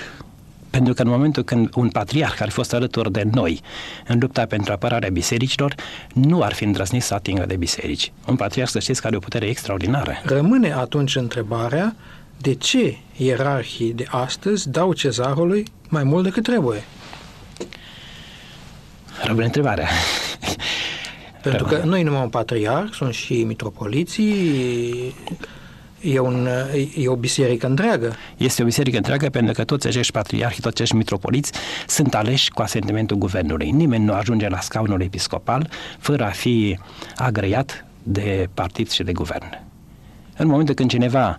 Pentru 0.70 0.94
că 0.94 1.02
în 1.02 1.08
momentul 1.08 1.42
când 1.42 1.68
un 1.74 1.88
patriarh 1.88 2.36
ar 2.40 2.48
fi 2.48 2.54
fost 2.54 2.74
alături 2.74 3.12
de 3.12 3.22
noi 3.32 3.60
în 4.06 4.18
lupta 4.20 4.46
pentru 4.46 4.72
apărarea 4.72 5.10
bisericilor, 5.10 5.74
nu 6.14 6.42
ar 6.42 6.52
fi 6.52 6.64
îndrăznit 6.64 7.02
să 7.02 7.14
atingă 7.14 7.44
de 7.46 7.56
biserici. 7.56 8.12
Un 8.26 8.36
patriarh, 8.36 8.70
să 8.70 8.78
știți, 8.78 9.00
care 9.00 9.08
are 9.08 9.16
o 9.16 9.24
putere 9.24 9.46
extraordinară. 9.46 10.12
Rămâne 10.24 10.72
atunci 10.72 11.16
întrebarea 11.16 11.96
de 12.40 12.54
ce 12.54 12.96
ierarhii 13.16 13.92
de 13.92 14.04
astăzi 14.08 14.70
dau 14.70 14.92
cezarului 14.92 15.64
mai 15.88 16.04
mult 16.04 16.24
decât 16.24 16.42
trebuie? 16.42 16.84
Rămâne 19.22 19.44
întrebarea. 19.44 19.88
Pentru 21.42 21.64
că 21.64 21.82
noi 21.84 22.02
numai 22.02 22.22
un 22.22 22.28
patriarh, 22.28 22.88
sunt 22.92 23.14
și 23.14 23.44
mitropoliții, 23.44 25.14
E, 26.00 26.18
un, 26.18 26.48
e 26.96 27.08
o 27.08 27.16
biserică 27.16 27.66
întreagă. 27.66 28.12
Este 28.36 28.62
o 28.62 28.64
biserică 28.64 28.96
întreagă 28.96 29.28
pentru 29.28 29.52
că 29.52 29.64
toți 29.64 29.86
acești 29.86 30.12
patriarhi, 30.12 30.60
toți 30.60 30.74
acești 30.74 30.94
mitropoliți 30.94 31.52
sunt 31.86 32.14
aleși 32.14 32.50
cu 32.50 32.62
asentimentul 32.62 33.16
guvernului. 33.16 33.70
Nimeni 33.70 34.04
nu 34.04 34.12
ajunge 34.12 34.48
la 34.48 34.60
scaunul 34.60 35.00
episcopal 35.00 35.68
fără 35.98 36.24
a 36.24 36.28
fi 36.28 36.78
agreiat 37.16 37.84
de 38.02 38.48
partid 38.54 38.90
și 38.90 39.02
de 39.02 39.12
guvern. 39.12 39.60
În 40.36 40.46
momentul 40.48 40.74
când 40.74 40.90
cineva 40.90 41.38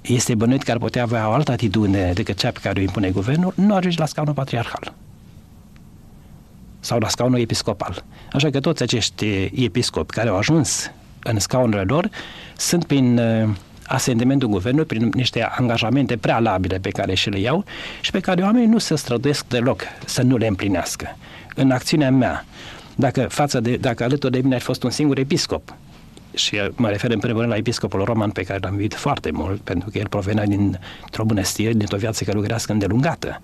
este 0.00 0.34
bănuit 0.34 0.62
că 0.62 0.70
ar 0.70 0.78
putea 0.78 1.02
avea 1.02 1.28
o 1.28 1.32
altă 1.32 1.52
atitudine 1.52 2.12
decât 2.12 2.36
cea 2.36 2.50
pe 2.50 2.58
care 2.62 2.78
o 2.78 2.82
impune 2.82 3.10
guvernul, 3.10 3.52
nu 3.56 3.74
ajunge 3.74 3.98
la 3.98 4.06
scaunul 4.06 4.34
patriarhal 4.34 4.94
sau 6.80 6.98
la 6.98 7.08
scaunul 7.08 7.40
episcopal. 7.40 8.04
Așa 8.32 8.50
că 8.50 8.60
toți 8.60 8.82
acești 8.82 9.50
episcopi 9.64 10.12
care 10.12 10.28
au 10.28 10.36
ajuns 10.36 10.90
în 11.22 11.38
scaunele 11.38 11.82
lor 11.82 12.08
sunt 12.56 12.84
prin 12.84 13.18
uh, 13.18 13.48
asentimentul 13.86 14.48
guvernului, 14.48 14.86
prin 14.86 15.10
niște 15.12 15.42
angajamente 15.42 16.16
prealabile 16.16 16.78
pe 16.78 16.90
care 16.90 17.14
și 17.14 17.30
le 17.30 17.38
iau 17.38 17.64
și 18.00 18.10
pe 18.10 18.20
care 18.20 18.42
oamenii 18.42 18.68
nu 18.68 18.78
se 18.78 18.96
străduiesc 18.96 19.46
deloc 19.46 19.82
să 20.04 20.22
nu 20.22 20.36
le 20.36 20.46
împlinească. 20.46 21.16
În 21.54 21.70
acțiunea 21.70 22.10
mea, 22.10 22.44
dacă, 22.94 23.26
față 23.28 23.60
de, 23.60 23.76
dacă 23.76 24.04
alături 24.04 24.32
de 24.32 24.40
mine 24.42 24.54
ar 24.54 24.60
fost 24.60 24.82
un 24.82 24.90
singur 24.90 25.18
episcop, 25.18 25.74
și 26.34 26.56
mă 26.74 26.88
refer 26.88 27.10
în 27.10 27.18
primul 27.18 27.38
rând 27.38 27.52
la 27.52 27.58
episcopul 27.58 28.04
roman 28.04 28.30
pe 28.30 28.42
care 28.42 28.58
l-am 28.62 28.72
iubit 28.72 28.94
foarte 28.94 29.30
mult, 29.30 29.60
pentru 29.60 29.90
că 29.90 29.98
el 29.98 30.08
provenea 30.08 30.46
dintr-o 30.46 31.24
bunăstire, 31.24 31.72
dintr-o 31.72 31.96
viață 31.96 32.24
călugărească 32.24 32.72
îndelungată 32.72 33.40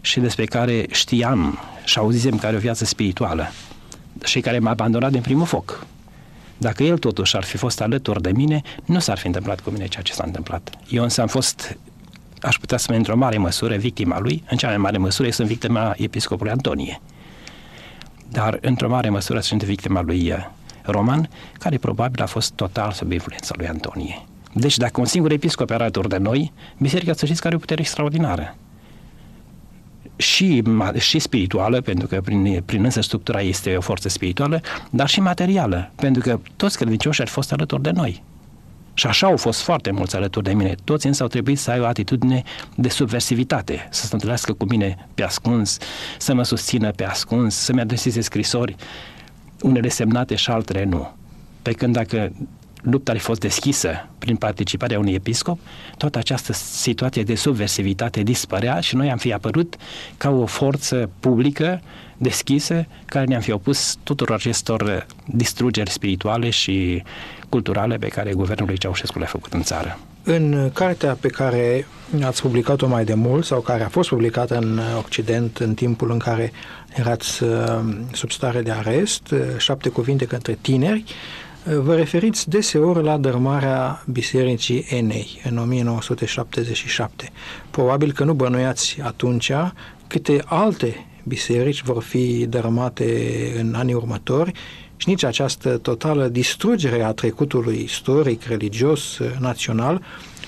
și 0.00 0.20
despre 0.20 0.44
care 0.44 0.86
știam 0.90 1.58
și 1.84 1.98
auzisem 1.98 2.38
că 2.38 2.46
are 2.46 2.56
o 2.56 2.58
viață 2.58 2.84
spirituală 2.84 3.52
și 4.24 4.40
care 4.40 4.58
m-a 4.58 4.70
abandonat 4.70 5.10
din 5.10 5.20
primul 5.20 5.46
foc. 5.46 5.86
Dacă 6.58 6.82
el 6.82 6.98
totuși 6.98 7.36
ar 7.36 7.44
fi 7.44 7.56
fost 7.56 7.80
alături 7.80 8.22
de 8.22 8.32
mine, 8.32 8.62
nu 8.84 8.98
s-ar 8.98 9.18
fi 9.18 9.26
întâmplat 9.26 9.60
cu 9.60 9.70
mine 9.70 9.86
ceea 9.86 10.02
ce 10.02 10.12
s-a 10.12 10.22
întâmplat. 10.26 10.70
Eu 10.88 11.02
însă 11.02 11.20
am 11.20 11.26
fost, 11.26 11.78
aș 12.40 12.56
putea 12.56 12.78
spune, 12.78 12.96
într-o 12.96 13.16
mare 13.16 13.38
măsură, 13.38 13.76
victima 13.76 14.18
lui, 14.18 14.44
în 14.50 14.56
cea 14.56 14.68
mai 14.68 14.76
mare 14.76 14.98
măsură 14.98 15.26
eu 15.26 15.32
sunt 15.32 15.48
victima 15.48 15.94
episcopului 15.96 16.52
Antonie. 16.52 17.00
Dar, 18.28 18.58
într-o 18.60 18.88
mare 18.88 19.08
măsură, 19.08 19.40
sunt 19.40 19.62
victima 19.62 20.00
lui 20.00 20.30
uh, 20.30 20.46
Roman, 20.82 21.28
care 21.58 21.78
probabil 21.78 22.22
a 22.22 22.26
fost 22.26 22.52
total 22.52 22.92
sub 22.92 23.12
influența 23.12 23.54
lui 23.56 23.68
Antonie. 23.68 24.24
Deci, 24.52 24.76
dacă 24.76 25.00
un 25.00 25.06
singur 25.06 25.32
episcop 25.32 25.70
era 25.70 25.82
alături 25.82 26.08
de 26.08 26.16
noi, 26.16 26.52
biserica, 26.78 27.12
să 27.12 27.24
știți, 27.24 27.40
că 27.40 27.46
are 27.46 27.56
o 27.56 27.58
putere 27.58 27.80
extraordinară 27.80 28.56
și, 30.20 30.62
și 30.98 31.18
spirituală, 31.18 31.80
pentru 31.80 32.06
că 32.06 32.20
prin, 32.20 32.62
prin 32.64 32.84
însă 32.84 33.00
structura 33.00 33.40
este 33.40 33.76
o 33.76 33.80
forță 33.80 34.08
spirituală, 34.08 34.60
dar 34.90 35.08
și 35.08 35.20
materială, 35.20 35.90
pentru 35.96 36.22
că 36.22 36.40
toți 36.56 36.76
credincioșii 36.76 37.22
ar 37.22 37.28
fost 37.28 37.52
alături 37.52 37.82
de 37.82 37.90
noi. 37.90 38.22
Și 38.94 39.06
așa 39.06 39.26
au 39.26 39.36
fost 39.36 39.60
foarte 39.60 39.90
mulți 39.90 40.16
alături 40.16 40.44
de 40.44 40.52
mine. 40.52 40.74
Toți 40.84 41.06
însă 41.06 41.22
au 41.22 41.28
trebuit 41.28 41.58
să 41.58 41.70
ai 41.70 41.80
o 41.80 41.86
atitudine 41.86 42.42
de 42.74 42.88
subversivitate, 42.88 43.88
să 43.90 44.06
se 44.06 44.10
întâlnească 44.12 44.52
cu 44.52 44.64
mine 44.64 45.06
pe 45.14 45.22
ascuns, 45.22 45.78
să 46.18 46.34
mă 46.34 46.42
susțină 46.42 46.90
pe 46.90 47.04
ascuns, 47.04 47.54
să-mi 47.54 47.80
adreseze 47.80 48.20
scrisori, 48.20 48.76
unele 49.60 49.88
semnate 49.88 50.34
și 50.34 50.50
altele 50.50 50.84
nu. 50.84 51.10
Pe 51.62 51.72
când 51.72 51.92
dacă 51.94 52.32
lupta 52.82 53.10
ar 53.12 53.18
fi 53.18 53.24
fost 53.24 53.40
deschisă 53.40 54.08
prin 54.18 54.36
participarea 54.36 54.98
unui 54.98 55.14
episcop, 55.14 55.58
toată 55.96 56.18
această 56.18 56.52
situație 56.52 57.22
de 57.22 57.34
subversivitate 57.34 58.22
dispărea 58.22 58.80
și 58.80 58.96
noi 58.96 59.10
am 59.10 59.18
fi 59.18 59.32
apărut 59.32 59.76
ca 60.16 60.30
o 60.30 60.46
forță 60.46 61.10
publică 61.20 61.80
deschisă 62.16 62.86
care 63.04 63.24
ne-am 63.24 63.40
fi 63.40 63.52
opus 63.52 63.96
tuturor 64.02 64.36
acestor 64.36 65.06
distrugeri 65.26 65.90
spirituale 65.90 66.50
și 66.50 67.02
culturale 67.48 67.96
pe 67.96 68.08
care 68.08 68.32
guvernul 68.32 68.66
lui 68.68 68.78
Ceaușescu 68.78 69.18
le-a 69.18 69.26
făcut 69.26 69.52
în 69.52 69.62
țară. 69.62 69.98
În 70.22 70.70
cartea 70.72 71.16
pe 71.20 71.28
care 71.28 71.86
ați 72.22 72.42
publicat-o 72.42 72.86
mai 72.86 73.04
de 73.04 73.14
mult 73.14 73.44
sau 73.44 73.60
care 73.60 73.82
a 73.84 73.88
fost 73.88 74.08
publicată 74.08 74.56
în 74.56 74.80
Occident 74.98 75.58
în 75.58 75.74
timpul 75.74 76.10
în 76.10 76.18
care 76.18 76.52
erați 76.94 77.42
uh, 77.42 77.50
sub 78.12 78.30
stare 78.30 78.62
de 78.62 78.70
arest, 78.70 79.30
uh, 79.30 79.38
șapte 79.58 79.88
cuvinte 79.88 80.24
către 80.24 80.58
tineri, 80.60 81.04
uh, 81.06 81.12
vă 81.64 81.94
referiți 81.94 82.48
deseori 82.48 83.02
la 83.02 83.16
dărmarea 83.16 84.02
Bisericii 84.06 84.86
Enei 84.88 85.40
în 85.44 85.58
1977. 85.58 87.30
Probabil 87.70 88.12
că 88.12 88.24
nu 88.24 88.32
bănuiați 88.32 88.98
atunci 89.02 89.52
câte 90.06 90.42
alte 90.44 91.06
biserici 91.24 91.82
vor 91.82 92.02
fi 92.02 92.46
dărâmate 92.46 93.04
în 93.58 93.74
anii 93.74 93.94
următori 93.94 94.52
și 94.96 95.08
nici 95.08 95.24
această 95.24 95.76
totală 95.76 96.28
distrugere 96.28 97.02
a 97.02 97.12
trecutului 97.12 97.82
istoric, 97.82 98.42
religios, 98.42 99.18
național, 99.38 100.02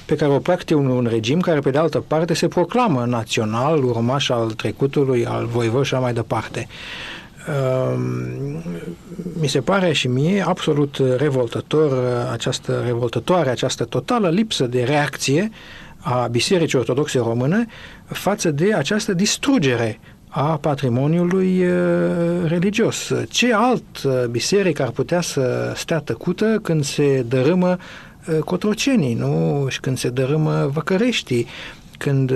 pe 0.04 0.14
care 0.16 0.32
o 0.32 0.38
practică 0.38 0.78
un, 0.78 0.86
un 0.86 1.06
regim 1.10 1.40
care, 1.40 1.60
pe 1.60 1.70
de 1.70 1.78
altă 1.78 2.04
parte, 2.06 2.34
se 2.34 2.48
proclamă 2.48 3.04
național, 3.04 3.84
urmaș 3.84 4.28
al 4.28 4.50
trecutului, 4.50 5.26
al 5.26 5.46
voivod 5.46 5.84
și 5.84 5.94
mai 5.94 6.12
departe. 6.12 6.68
Uh, 7.48 7.98
mi 9.40 9.46
se 9.46 9.60
pare 9.60 9.92
și 9.92 10.08
mie 10.08 10.44
absolut 10.46 11.00
revoltător 11.16 11.92
această 12.32 12.82
revoltătoare, 12.84 13.50
această 13.50 13.84
totală 13.84 14.28
lipsă 14.28 14.66
de 14.66 14.82
reacție 14.82 15.50
a 15.98 16.26
Bisericii 16.26 16.78
Ortodoxe 16.78 17.18
Române 17.18 17.66
față 18.04 18.50
de 18.50 18.74
această 18.74 19.14
distrugere 19.14 20.00
a 20.28 20.56
patrimoniului 20.56 21.66
uh, 21.66 21.70
religios. 22.46 23.12
Ce 23.28 23.54
alt 23.54 24.02
uh, 24.04 24.24
biserică 24.30 24.82
ar 24.82 24.90
putea 24.90 25.20
să 25.20 25.72
stea 25.76 25.98
tăcută 25.98 26.58
când 26.62 26.84
se 26.84 27.24
dărâmă 27.28 27.76
uh, 28.28 28.38
Cotrocenii, 28.38 29.14
nu? 29.14 29.66
Și 29.68 29.80
când 29.80 29.98
se 29.98 30.08
dărâmă 30.08 30.70
Văcăreștii, 30.72 31.46
când 31.98 32.32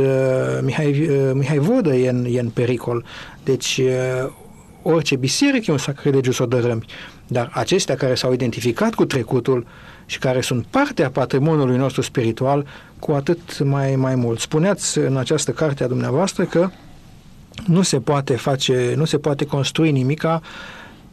Mihai, 0.61 1.11
Mihai 1.33 1.59
Vodă 1.59 1.95
e 1.95 2.09
în, 2.09 2.27
e 2.31 2.41
în 2.41 2.49
pericol. 2.49 3.05
Deci 3.45 3.81
orice 4.93 5.17
biserică 5.17 5.65
e 5.69 5.73
un 5.73 5.79
sacrilegiu 5.79 6.33
să 6.33 6.43
o 6.43 6.47
dărâmi. 6.47 6.85
Dar 7.27 7.51
acestea 7.55 7.95
care 7.95 8.15
s-au 8.15 8.33
identificat 8.33 8.95
cu 8.95 9.05
trecutul 9.05 9.67
și 10.07 10.19
care 10.19 10.41
sunt 10.41 10.67
parte 10.67 11.05
a 11.05 11.11
patrimoniului 11.11 11.77
nostru 11.77 12.03
spiritual, 12.03 12.67
cu 12.99 13.13
atât 13.13 13.59
mai, 13.65 13.97
mai 13.97 14.15
mult. 14.15 14.41
Spuneați 14.41 14.99
în 14.99 15.17
această 15.17 15.51
carte 15.51 15.85
a 15.85 15.89
dumneavoastră 15.89 16.45
că 16.45 16.71
nu 17.67 17.83
se 17.83 18.01
poate 18.01 18.37
face, 18.37 18.95
nu 18.97 19.05
se 19.05 19.19
poate 19.19 19.45
construi 19.45 19.91
nimica 19.91 20.43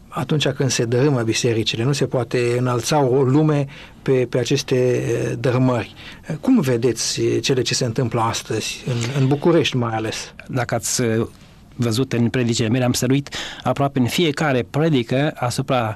atunci 0.07 0.47
când 0.47 0.69
se 0.69 0.85
dărâmă 0.85 1.21
bisericile, 1.21 1.83
nu 1.83 1.91
se 1.91 2.05
poate 2.05 2.55
înalța 2.57 2.99
o 2.99 3.21
lume 3.21 3.65
pe, 4.01 4.27
pe 4.29 4.37
aceste 4.37 5.03
dărâmări. 5.39 5.93
Cum 6.41 6.59
vedeți 6.59 7.21
cele 7.41 7.61
ce 7.61 7.73
se 7.73 7.85
întâmplă 7.85 8.21
astăzi, 8.21 8.83
în, 8.87 9.21
în 9.21 9.27
București 9.27 9.75
mai 9.75 9.95
ales? 9.95 10.33
Dacă 10.47 10.75
ați 10.75 11.01
văzut 11.75 12.13
în 12.13 12.29
predicile 12.29 12.67
mele, 12.67 12.83
am 12.83 12.93
săruit 12.93 13.35
aproape 13.63 13.99
în 13.99 14.07
fiecare 14.07 14.65
predică 14.69 15.33
asupra 15.35 15.95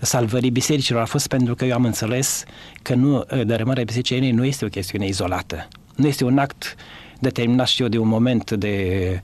salvării 0.00 0.50
bisericilor. 0.50 1.00
A 1.02 1.04
fost 1.04 1.26
pentru 1.26 1.54
că 1.54 1.64
eu 1.64 1.74
am 1.74 1.84
înțeles 1.84 2.44
că 2.82 2.94
nu, 2.94 3.24
dărâmarea 3.44 3.84
bisericii 3.84 4.30
nu 4.30 4.44
este 4.44 4.64
o 4.64 4.68
chestiune 4.68 5.06
izolată. 5.06 5.68
Nu 5.94 6.06
este 6.06 6.24
un 6.24 6.38
act 6.38 6.74
determinat, 7.18 7.66
și 7.66 7.82
eu, 7.82 7.88
de 7.88 7.98
un 7.98 8.08
moment 8.08 8.50
de 8.50 9.20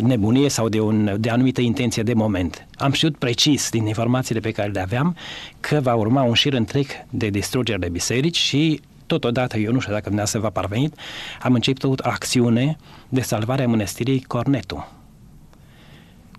nebunie 0.00 0.48
sau 0.48 0.68
de, 0.68 0.80
un, 0.80 1.16
de 1.18 1.30
anumită 1.30 1.60
intenție 1.60 2.02
de 2.02 2.14
moment. 2.14 2.66
Am 2.74 2.92
știut 2.92 3.16
precis 3.16 3.70
din 3.70 3.86
informațiile 3.86 4.40
pe 4.40 4.50
care 4.50 4.68
le 4.68 4.80
aveam 4.80 5.16
că 5.60 5.80
va 5.82 5.94
urma 5.94 6.22
un 6.22 6.34
șir 6.34 6.52
întreg 6.52 6.86
de 7.10 7.28
distrugere 7.28 7.78
de 7.78 7.88
biserici 7.88 8.38
și 8.38 8.80
totodată, 9.06 9.58
eu 9.58 9.72
nu 9.72 9.78
știu 9.78 9.92
dacă 9.92 10.04
dumneavoastră 10.04 10.40
v-a 10.40 10.50
parvenit, 10.50 10.94
am 11.42 11.54
început 11.54 12.00
o 12.00 12.08
acțiune 12.08 12.76
de 13.08 13.20
salvare 13.20 13.62
a 13.62 13.68
mănăstirii 13.68 14.22
Cornetu 14.22 14.88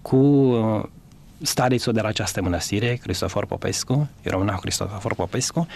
cu 0.08 0.16
uh, 0.16 0.84
starițul 1.42 1.94
de 1.94 2.02
la 2.02 2.08
această 2.08 2.42
mănăstire, 2.42 3.00
Cristofor 3.02 3.46
Popescu, 3.46 4.10
românul 4.24 4.58
Cristofor 4.62 5.14
Popescu, 5.14 5.68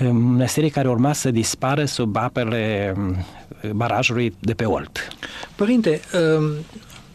mănăstire 0.00 0.68
care 0.68 0.88
urma 0.88 1.12
să 1.12 1.30
dispară 1.30 1.84
sub 1.84 2.16
apele 2.16 2.94
barajului 3.70 4.34
de 4.40 4.54
pe 4.54 4.64
Olt. 4.64 5.08
Părinte, 5.54 6.00
um, 6.38 6.50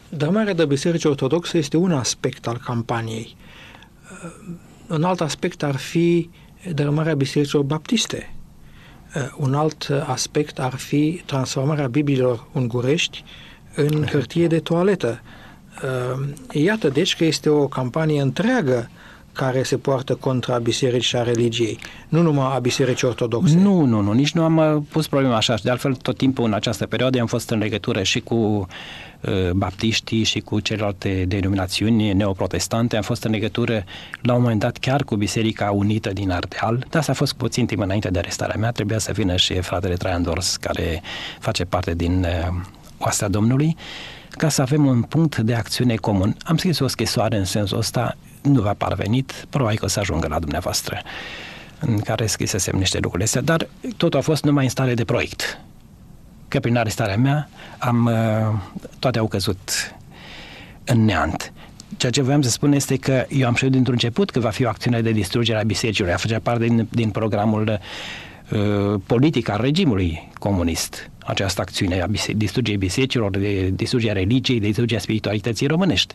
dărmarea 0.10 0.54
de 0.54 0.66
biserici 0.66 1.04
ortodoxe 1.04 1.58
este 1.58 1.78
un 1.78 1.92
aspect 1.92 2.48
al 2.48 2.58
campaniei. 2.58 3.36
Um, 4.24 4.60
un 4.88 5.04
alt 5.04 5.22
aspect 5.22 5.64
ar 5.64 5.76
fi 5.76 6.30
dărâmarea 6.74 7.16
bisericilor 7.16 7.64
baptiste. 7.64 8.34
Uh, 9.16 9.34
un 9.38 9.54
alt 9.54 9.90
aspect 10.06 10.60
ar 10.60 10.76
fi 10.76 11.22
transformarea 11.26 11.88
Bibliilor 11.88 12.48
ungurești 12.54 13.24
în 13.76 14.06
hârtie 14.06 14.48
de 14.48 14.60
toaletă. 14.60 15.22
Um, 15.84 16.34
iată 16.52 16.90
deci 16.90 17.16
că 17.16 17.26
este 17.26 17.50
o 17.50 17.68
campanie 17.68 18.22
întreagă 18.22 18.90
care 19.38 19.64
se 19.64 19.78
poartă 19.78 20.16
contra 20.16 20.58
bisericii 20.58 21.02
și 21.02 21.16
a 21.16 21.24
religiei, 21.24 21.80
nu 22.08 22.22
numai 22.22 22.56
a 22.56 22.60
bisericii 22.60 23.08
ortodoxe. 23.08 23.58
Nu, 23.58 23.86
nu, 23.86 24.02
nu, 24.02 24.12
nici 24.12 24.32
nu 24.32 24.44
am 24.44 24.58
uh, 24.58 24.82
pus 24.90 25.08
problema 25.08 25.36
așa. 25.36 25.56
De 25.64 25.70
altfel, 25.70 25.96
tot 25.96 26.18
timpul 26.18 26.46
în 26.46 26.54
această 26.54 26.86
perioadă 26.86 27.20
am 27.20 27.26
fost 27.26 27.50
în 27.50 27.60
legătură 27.60 28.04
și 28.04 28.20
cu 28.20 28.36
uh, 28.36 29.52
baptiștii 29.52 30.24
și 30.24 30.40
cu 30.40 30.60
celelalte 30.60 31.26
denominațiuni 31.28 32.14
neoprotestante. 32.14 32.96
Am 32.96 33.02
fost 33.02 33.24
în 33.24 33.32
legătură 33.32 33.84
la 34.22 34.34
un 34.34 34.42
moment 34.42 34.60
dat 34.60 34.78
chiar 34.78 35.04
cu 35.04 35.16
Biserica 35.16 35.72
Unită 35.72 36.10
din 36.14 36.32
Ardeal. 36.32 36.78
Dar 36.90 37.00
asta 37.00 37.12
a 37.12 37.16
fost 37.16 37.34
puțin 37.34 37.66
timp 37.66 37.82
înainte 37.82 38.10
de 38.10 38.20
arestarea 38.20 38.56
mea. 38.60 38.72
Trebuia 38.72 38.98
să 38.98 39.12
vină 39.12 39.36
și 39.36 39.54
fratele 39.54 39.94
Traian 39.94 40.24
Dors, 40.24 40.56
care 40.56 41.02
face 41.40 41.66
parte 41.66 41.94
din 41.94 42.26
uh, 42.28 42.64
oastea 42.98 43.28
Domnului 43.28 43.76
ca 44.38 44.50
să 44.50 44.62
avem 44.62 44.86
un 44.86 45.02
punct 45.02 45.38
de 45.38 45.54
acțiune 45.54 45.96
comun. 45.96 46.36
Am 46.44 46.58
scris 46.58 46.80
o 46.80 46.88
scrisoare 46.88 47.38
în 47.38 47.46
sensul 47.46 47.78
ăsta 47.78 48.18
nu 48.42 48.62
v-a 48.62 48.74
parvenit, 48.74 49.46
probabil 49.50 49.78
că 49.78 49.86
o 49.86 49.88
să 49.88 50.00
ajungă 50.00 50.28
la 50.28 50.40
dumneavoastră, 50.40 51.02
în 51.80 52.00
care 52.00 52.26
scrisesem 52.26 52.78
niște 52.78 53.00
lucruri 53.02 53.24
astea, 53.24 53.42
dar 53.42 53.68
totul 53.98 54.20
a 54.20 54.24
fost 54.24 54.44
numai 54.44 54.64
în 54.64 54.70
stare 54.70 54.94
de 54.94 55.06
proiect. 55.06 55.60
Că 56.48 56.60
prin 56.60 56.78
arestarea 56.78 57.18
mea 57.18 57.50
am, 57.78 58.06
uh, 58.06 58.82
toate 59.00 59.20
au 59.20 59.28
căzut 59.28 59.96
în 60.84 61.06
neant. 61.06 61.54
Ceea 61.98 62.12
ce 62.12 62.22
voiam 62.22 62.42
să 62.42 62.50
spun 62.50 62.72
este 62.72 62.98
că 62.98 63.26
eu 63.30 63.48
am 63.48 63.56
știut 63.56 63.72
dintr-un 63.72 63.94
început 63.94 64.30
că 64.30 64.40
va 64.40 64.50
fi 64.50 64.66
o 64.66 64.68
acțiune 64.68 65.02
de 65.02 65.12
distrugere 65.12 65.60
a 65.60 65.64
bisericilor. 65.64 66.12
A 66.12 66.18
făcea 66.18 66.40
parte 66.40 66.64
din, 66.64 66.88
din 66.90 67.10
programul 67.10 67.80
uh, 68.52 69.02
politic 69.06 69.50
al 69.50 69.62
regimului 69.62 70.32
comunist 70.40 71.10
această 71.28 71.62
acțiune 71.62 72.02
a 72.02 72.06
bise- 72.06 72.34
distrugerii 72.34 72.80
bisericilor, 72.80 73.38
de 73.38 73.70
distrugerea 73.74 74.14
religiei, 74.14 74.60
de 74.60 74.66
distrugerea 74.66 75.02
spiritualității 75.02 75.68
românești. 75.68 76.14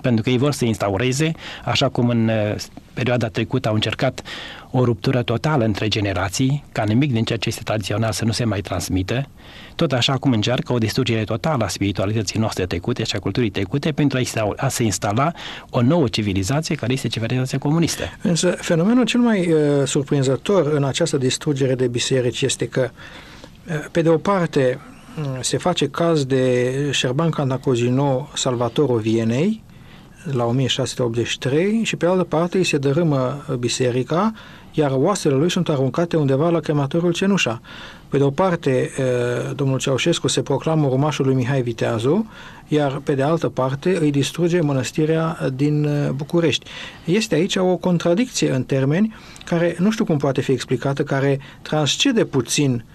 Pentru 0.00 0.22
că 0.22 0.30
ei 0.30 0.38
vor 0.38 0.52
să 0.52 0.64
instaureze, 0.64 1.32
așa 1.64 1.88
cum 1.88 2.08
în 2.08 2.28
uh, 2.28 2.54
perioada 2.94 3.28
trecută 3.28 3.68
au 3.68 3.74
încercat 3.74 4.22
o 4.70 4.84
ruptură 4.84 5.22
totală 5.22 5.64
între 5.64 5.88
generații, 5.88 6.64
ca 6.72 6.84
nimic 6.84 7.12
din 7.12 7.24
ceea 7.24 7.38
ce 7.38 7.48
este 7.48 7.62
tradițional 7.62 8.12
să 8.12 8.24
nu 8.24 8.32
se 8.32 8.44
mai 8.44 8.60
transmită, 8.60 9.28
tot 9.74 9.92
așa 9.92 10.16
cum 10.16 10.32
încearcă 10.32 10.72
o 10.72 10.78
distrugere 10.78 11.24
totală 11.24 11.64
a 11.64 11.68
spiritualității 11.68 12.38
noastre 12.38 12.66
trecute 12.66 13.04
și 13.04 13.16
a 13.16 13.18
culturii 13.18 13.50
trecute 13.50 13.92
pentru 13.92 14.16
a, 14.16 14.20
instala, 14.20 14.52
a 14.56 14.68
se 14.68 14.82
instala 14.82 15.32
o 15.70 15.82
nouă 15.82 16.08
civilizație 16.08 16.74
care 16.74 16.92
este 16.92 17.08
civilizația 17.08 17.58
comunistă. 17.58 18.02
Însă 18.22 18.50
fenomenul 18.50 19.04
cel 19.04 19.20
mai 19.20 19.52
uh, 19.52 19.58
surprinzător 19.86 20.72
în 20.72 20.84
această 20.84 21.16
distrugere 21.16 21.74
de 21.74 21.86
biserici 21.86 22.42
este 22.42 22.68
că 22.68 22.90
pe 23.90 24.02
de 24.02 24.08
o 24.08 24.16
parte, 24.16 24.78
se 25.40 25.56
face 25.56 25.88
caz 25.88 26.24
de 26.24 26.72
Șerban 26.90 27.30
Cantacuzino, 27.30 28.28
salvatorul 28.34 28.98
Vienei, 28.98 29.62
la 30.32 30.44
1683, 30.44 31.84
și 31.84 31.96
pe 31.96 32.06
altă 32.06 32.24
parte 32.24 32.56
îi 32.56 32.64
se 32.64 32.78
dărâmă 32.78 33.44
biserica, 33.58 34.32
iar 34.72 34.90
oasele 34.94 35.34
lui 35.34 35.50
sunt 35.50 35.68
aruncate 35.68 36.16
undeva 36.16 36.50
la 36.50 36.60
crematorul 36.60 37.12
Cenușa. 37.12 37.60
Pe 38.08 38.18
de 38.18 38.24
o 38.24 38.30
parte, 38.30 38.90
domnul 39.54 39.78
Ceaușescu 39.78 40.28
se 40.28 40.42
proclamă 40.42 40.86
urmașul 40.86 41.26
lui 41.26 41.34
Mihai 41.34 41.62
Viteazu, 41.62 42.30
iar 42.68 43.00
pe 43.04 43.14
de 43.14 43.22
altă 43.22 43.48
parte 43.48 43.98
îi 44.00 44.10
distruge 44.10 44.60
mănăstirea 44.60 45.38
din 45.54 45.88
București. 46.16 46.66
Este 47.04 47.34
aici 47.34 47.56
o 47.56 47.76
contradicție 47.76 48.52
în 48.52 48.62
termeni 48.62 49.14
care 49.44 49.76
nu 49.78 49.90
știu 49.90 50.04
cum 50.04 50.16
poate 50.16 50.40
fi 50.40 50.52
explicată, 50.52 51.02
care 51.02 51.40
transcede 51.62 52.24
puțin 52.24 52.72
uh, 52.72 52.80
Uh, 52.82 52.91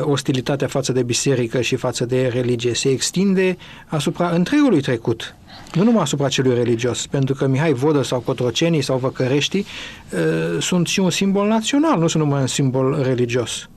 ostilitatea 0.00 0.66
față 0.66 0.92
de 0.92 1.02
biserică 1.02 1.60
și 1.60 1.76
față 1.76 2.04
de 2.04 2.26
religie 2.26 2.74
se 2.74 2.88
extinde 2.88 3.56
asupra 3.86 4.30
întregului 4.30 4.80
trecut, 4.80 5.36
nu 5.74 5.82
numai 5.82 6.02
asupra 6.02 6.28
celui 6.28 6.54
religios, 6.54 7.06
pentru 7.06 7.34
că 7.34 7.46
Mihai 7.46 7.72
Vodă 7.72 8.02
sau 8.02 8.20
Cotrocenii 8.20 8.82
sau 8.82 8.98
Văcăreștii 8.98 9.66
uh, 10.10 10.62
sunt 10.62 10.86
și 10.86 11.00
un 11.00 11.10
simbol 11.10 11.48
național, 11.48 11.98
nu 11.98 12.06
sunt 12.06 12.22
numai 12.22 12.40
un 12.40 12.46
simbol 12.46 13.02
religios. 13.02 13.68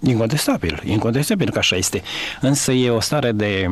Incontestabil, 0.00 0.82
incontestabil 0.84 1.50
că 1.50 1.58
așa 1.58 1.76
este. 1.76 2.02
Însă 2.40 2.72
e 2.72 2.90
o 2.90 3.00
stare 3.00 3.32
de 3.32 3.68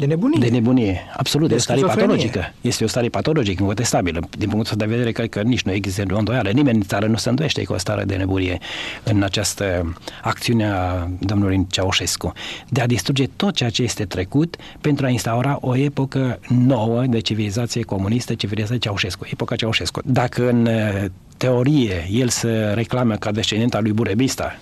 De 0.00 0.06
nebunie. 0.06 0.38
De 0.38 0.48
nebunie, 0.48 1.00
absolut, 1.16 1.48
De 1.48 1.54
de, 1.54 1.58
o 1.58 1.62
stare 1.62 1.78
schizofrenie. 1.78 2.16
patologică. 2.16 2.52
Este 2.60 2.84
o 2.84 2.86
stare 2.86 3.08
patologică, 3.08 3.60
incontestabilă. 3.62 4.20
Din 4.38 4.48
punctul 4.48 4.76
de 4.76 4.84
vedere, 4.84 5.12
cred 5.12 5.28
că 5.28 5.42
nici 5.42 5.62
nu 5.62 5.72
există 5.72 6.04
o 6.10 6.16
îndoială. 6.16 6.50
Nimeni 6.50 6.76
în 6.76 6.82
țară 6.82 7.06
nu 7.06 7.16
se 7.16 7.28
îndoiește 7.28 7.62
că 7.62 7.72
o 7.72 7.78
stare 7.78 8.04
de 8.04 8.14
nebunie 8.14 8.58
în 9.02 9.22
această 9.22 9.94
acțiune 10.22 10.70
a 10.70 11.08
domnului 11.18 11.66
Ceaușescu. 11.70 12.32
De 12.68 12.80
a 12.80 12.86
distruge 12.86 13.26
tot 13.36 13.54
ceea 13.54 13.70
ce 13.70 13.82
este 13.82 14.04
trecut 14.04 14.56
pentru 14.80 15.06
a 15.06 15.08
instaura 15.08 15.58
o 15.60 15.76
epocă 15.76 16.40
nouă 16.48 17.04
de 17.06 17.18
civilizație 17.18 17.82
comunistă, 17.82 18.34
civilizație 18.34 18.78
Ceaușescu, 18.78 19.26
epoca 19.32 19.56
Ceaușescu. 19.56 20.00
Dacă 20.04 20.48
în 20.48 20.66
uh, 20.66 21.04
teorie 21.36 22.08
el 22.10 22.28
se 22.28 22.72
reclamă 22.74 23.14
ca 23.14 23.32
descendent 23.32 23.74
al 23.74 23.82
lui 23.82 23.92
Burebista, 23.92 24.58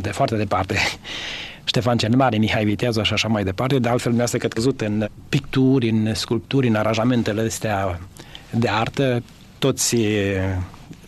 de 0.00 0.08
foarte 0.08 0.36
departe, 0.36 0.76
Ștefan 1.68 1.96
cel 1.96 2.16
Mare, 2.16 2.36
Mihai 2.36 2.64
Viteazu 2.64 3.02
și 3.02 3.12
așa 3.12 3.28
mai 3.28 3.44
departe, 3.44 3.78
de 3.78 3.88
altfel 3.88 4.12
mi-a 4.12 4.26
că 4.38 4.48
căzut 4.48 4.80
în 4.80 5.08
picturi, 5.28 5.88
în 5.88 6.14
sculpturi, 6.14 6.68
în 6.68 6.74
aranjamentele 6.74 7.40
astea 7.40 8.00
de 8.50 8.68
artă, 8.68 9.22
toți 9.58 9.96
e, 9.96 10.42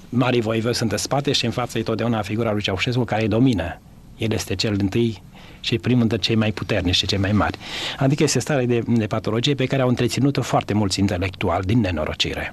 marii 0.09 0.41
voivozi 0.41 0.79
sunt 0.79 0.93
în 0.93 0.99
spate 0.99 1.33
și 1.33 1.45
în 1.45 1.51
față 1.51 1.79
e 1.79 1.83
totdeauna 1.83 2.23
figura 2.23 2.53
lui 2.53 2.63
Ceaușescu 2.63 3.05
care 3.05 3.23
îi 3.23 3.29
domină. 3.29 3.81
El 4.17 4.33
este 4.33 4.55
cel 4.55 4.77
din 4.77 4.89
tâi 4.89 5.23
și 5.61 5.79
primul 5.79 5.99
dintre 6.01 6.19
cei 6.19 6.35
mai 6.35 6.53
puternici 6.53 6.95
și 6.95 7.07
cei 7.07 7.19
mai 7.19 7.33
mari. 7.33 7.59
Adică 7.99 8.23
este 8.23 8.39
stare 8.39 8.67
de, 8.67 8.83
de 8.87 9.07
patologie 9.07 9.55
pe 9.55 9.67
care 9.67 9.83
au 9.83 9.89
întreținut-o 9.89 10.43
foarte 10.43 10.75
mulți 10.75 11.01
intelectuali 11.01 11.65
din 11.65 11.81
nenorocire. 11.81 12.53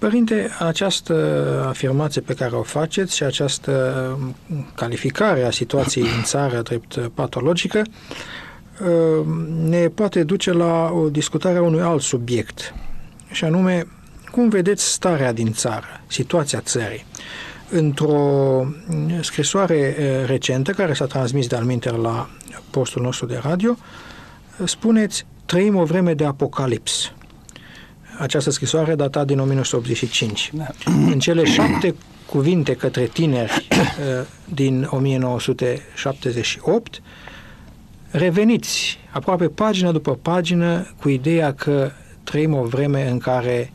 Părinte, 0.00 0.50
această 0.58 1.14
afirmație 1.68 2.20
pe 2.20 2.34
care 2.34 2.54
o 2.54 2.62
faceți 2.62 3.16
și 3.16 3.22
această 3.22 4.18
calificare 4.74 5.44
a 5.44 5.50
situației 5.50 6.04
în 6.16 6.22
țară 6.22 6.62
drept 6.62 7.10
patologică 7.14 7.82
ne 9.62 9.88
poate 9.88 10.22
duce 10.22 10.52
la 10.52 10.90
o 10.90 11.08
discutare 11.08 11.58
a 11.58 11.62
unui 11.62 11.80
alt 11.80 12.02
subiect, 12.02 12.74
și 13.30 13.44
anume, 13.44 13.86
cum 14.30 14.48
vedeți 14.48 14.92
starea 14.92 15.32
din 15.32 15.52
țară, 15.52 16.00
situația 16.06 16.60
țării? 16.60 17.04
Într-o 17.70 18.66
scrisoare 19.20 19.94
recentă, 20.26 20.72
care 20.72 20.92
s-a 20.92 21.06
transmis 21.06 21.46
de 21.46 21.56
alminter 21.56 21.92
la 21.92 22.30
postul 22.70 23.02
nostru 23.02 23.26
de 23.26 23.40
radio, 23.42 23.76
spuneți, 24.64 25.26
trăim 25.44 25.76
o 25.76 25.84
vreme 25.84 26.14
de 26.14 26.24
apocalips 26.24 27.12
această 28.20 28.50
scrisoare 28.50 28.94
data 28.94 29.24
din 29.24 29.38
1985. 29.38 30.50
Da. 30.54 30.66
În 30.84 31.18
cele 31.18 31.44
șapte 31.44 31.94
cuvinte 32.26 32.74
către 32.74 33.06
tineri 33.06 33.66
din 34.60 34.88
1978, 34.90 37.02
reveniți 38.10 38.98
aproape 39.10 39.48
pagină 39.48 39.92
după 39.92 40.18
pagină 40.22 40.94
cu 41.00 41.08
ideea 41.08 41.54
că 41.54 41.90
trăim 42.24 42.54
o 42.54 42.62
vreme 42.62 43.08
în 43.08 43.18
care 43.18 43.72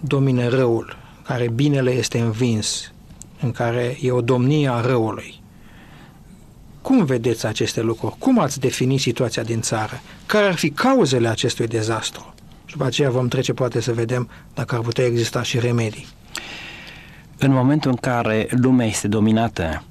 domină 0.00 0.48
răul, 0.48 0.96
în 1.16 1.22
care 1.22 1.48
binele 1.48 1.90
este 1.90 2.18
învins, 2.18 2.92
în 3.40 3.52
care 3.52 3.98
e 4.00 4.10
o 4.10 4.20
domnie 4.20 4.68
a 4.68 4.80
răului. 4.80 5.40
Cum 6.82 7.04
vedeți 7.04 7.46
aceste 7.46 7.80
lucruri? 7.80 8.14
Cum 8.18 8.38
ați 8.38 8.60
defini 8.60 8.98
situația 8.98 9.42
din 9.42 9.60
țară? 9.60 10.00
Care 10.26 10.46
ar 10.46 10.54
fi 10.54 10.70
cauzele 10.70 11.28
acestui 11.28 11.66
dezastru? 11.66 12.34
Și 12.76 12.82
după 12.82 12.94
aceea 12.94 13.10
vom 13.10 13.28
trece 13.28 13.52
poate 13.52 13.80
să 13.80 13.92
vedem 13.92 14.28
dacă 14.54 14.74
ar 14.74 14.80
putea 14.80 15.04
exista 15.04 15.42
și 15.42 15.58
remedii. 15.58 16.06
În 17.38 17.52
momentul 17.52 17.90
în 17.90 17.96
care 17.96 18.48
lumea 18.50 18.86
este 18.86 19.08
dominată 19.08 19.82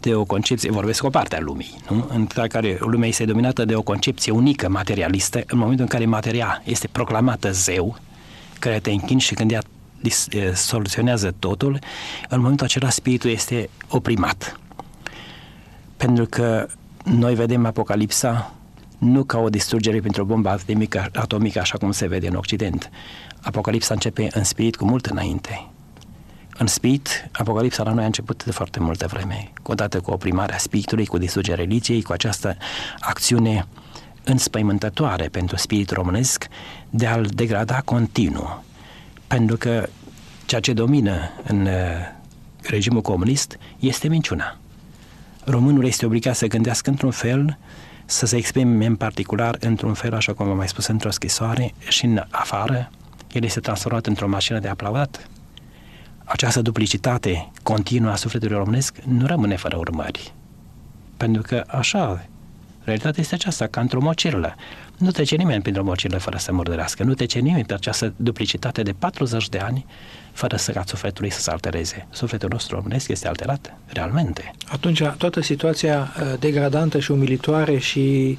de 0.00 0.14
o 0.14 0.24
concepție, 0.24 0.70
vorbesc 0.70 1.04
o 1.04 1.10
parte 1.10 1.36
a 1.36 1.40
lumii, 1.40 1.74
nu? 1.90 2.06
în 2.08 2.26
care 2.48 2.78
lumea 2.80 3.08
este 3.08 3.24
dominată 3.24 3.64
de 3.64 3.74
o 3.74 3.82
concepție 3.82 4.32
unică, 4.32 4.68
materialistă, 4.68 5.42
în 5.46 5.58
momentul 5.58 5.82
în 5.82 5.90
care 5.90 6.04
materia 6.04 6.62
este 6.64 6.88
proclamată 6.92 7.52
zeu, 7.52 7.98
care 8.58 8.78
te 8.78 8.90
închini 8.90 9.20
și 9.20 9.34
când 9.34 9.50
ea 9.50 9.62
soluționează 10.54 11.34
totul, 11.38 11.78
în 12.28 12.40
momentul 12.40 12.66
acela 12.66 12.90
spiritul 12.90 13.30
este 13.30 13.68
oprimat. 13.88 14.60
Pentru 15.96 16.24
că 16.24 16.66
noi 17.04 17.34
vedem 17.34 17.66
Apocalipsa 17.66 18.55
nu 18.98 19.24
ca 19.24 19.38
o 19.38 19.48
distrugere 19.48 20.00
pentru 20.00 20.22
o 20.22 20.24
bombă 20.24 20.48
atomică, 20.48 21.08
atomică 21.14 21.58
așa 21.58 21.78
cum 21.78 21.90
se 21.90 22.06
vede 22.06 22.28
în 22.28 22.34
Occident. 22.34 22.90
Apocalipsa 23.40 23.94
începe 23.94 24.28
în 24.32 24.44
spirit 24.44 24.76
cu 24.76 24.84
mult 24.84 25.06
înainte. 25.06 25.68
În 26.58 26.66
spirit, 26.66 27.28
Apocalipsa 27.32 27.82
la 27.82 27.92
noi 27.92 28.02
a 28.02 28.06
început 28.06 28.44
de 28.44 28.50
foarte 28.50 28.80
multă 28.80 29.06
vreme, 29.06 29.52
odată 29.62 30.00
cu 30.00 30.10
oprimarea 30.10 30.58
spiritului, 30.58 31.06
cu 31.06 31.18
distrugerea 31.18 31.64
religiei, 31.64 32.02
cu 32.02 32.12
această 32.12 32.56
acțiune 33.00 33.66
înspăimântătoare 34.24 35.28
pentru 35.28 35.56
spiritul 35.56 35.96
românesc 35.96 36.46
de 36.90 37.06
a-l 37.06 37.26
degrada 37.34 37.80
continuu. 37.84 38.64
Pentru 39.26 39.56
că 39.56 39.88
ceea 40.46 40.60
ce 40.60 40.72
domină 40.72 41.30
în 41.46 41.66
uh, 41.66 41.72
regimul 42.62 43.00
comunist 43.00 43.58
este 43.78 44.08
minciuna. 44.08 44.56
Românul 45.44 45.84
este 45.84 46.06
obligat 46.06 46.36
să 46.36 46.46
gândească 46.46 46.90
într-un 46.90 47.10
fel, 47.10 47.58
să 48.06 48.26
se 48.26 48.36
exprime 48.36 48.86
în 48.86 48.96
particular 48.96 49.56
într-un 49.60 49.94
fel, 49.94 50.14
așa 50.14 50.32
cum 50.32 50.48
am 50.48 50.56
mai 50.56 50.68
spus, 50.68 50.86
într-o 50.86 51.10
scrisoare 51.10 51.74
și 51.88 52.04
în 52.04 52.22
afară, 52.30 52.90
el 53.32 53.44
este 53.44 53.60
transformat 53.60 54.06
într-o 54.06 54.28
mașină 54.28 54.58
de 54.58 54.68
aplaudat. 54.68 55.28
Această 56.24 56.62
duplicitate 56.62 57.50
continuă 57.62 58.10
a 58.10 58.16
sufletului 58.16 58.56
românesc 58.56 58.98
nu 59.04 59.26
rămâne 59.26 59.56
fără 59.56 59.76
urmări. 59.76 60.34
Pentru 61.16 61.42
că 61.42 61.64
așa, 61.66 62.26
realitatea 62.86 63.22
este 63.22 63.34
aceasta, 63.34 63.66
ca 63.66 63.80
într-o 63.80 64.00
mocirlă. 64.00 64.54
Nu 64.96 65.10
trece 65.10 65.36
nimeni 65.36 65.62
printr-o 65.62 65.84
mocirlă 65.84 66.18
fără 66.18 66.36
să 66.36 66.52
murdărească. 66.52 67.02
Nu 67.02 67.14
trece 67.14 67.38
nimeni 67.38 67.64
pe 67.64 67.74
această 67.74 68.12
duplicitate 68.16 68.82
de 68.82 68.92
40 68.98 69.48
de 69.48 69.58
ani 69.58 69.86
fără 70.32 70.56
să 70.56 70.72
ca 70.72 70.82
sufletului 70.86 71.30
să 71.30 71.40
se 71.40 71.50
altereze. 71.50 72.06
Sufletul 72.10 72.48
nostru 72.52 72.76
românesc 72.76 73.08
este 73.08 73.28
alterat, 73.28 73.76
realmente. 73.86 74.50
Atunci, 74.66 75.02
toată 75.02 75.40
situația 75.40 75.98
uh, 76.20 76.38
degradantă 76.38 76.98
și 76.98 77.10
umilitoare 77.10 77.78
și 77.78 78.38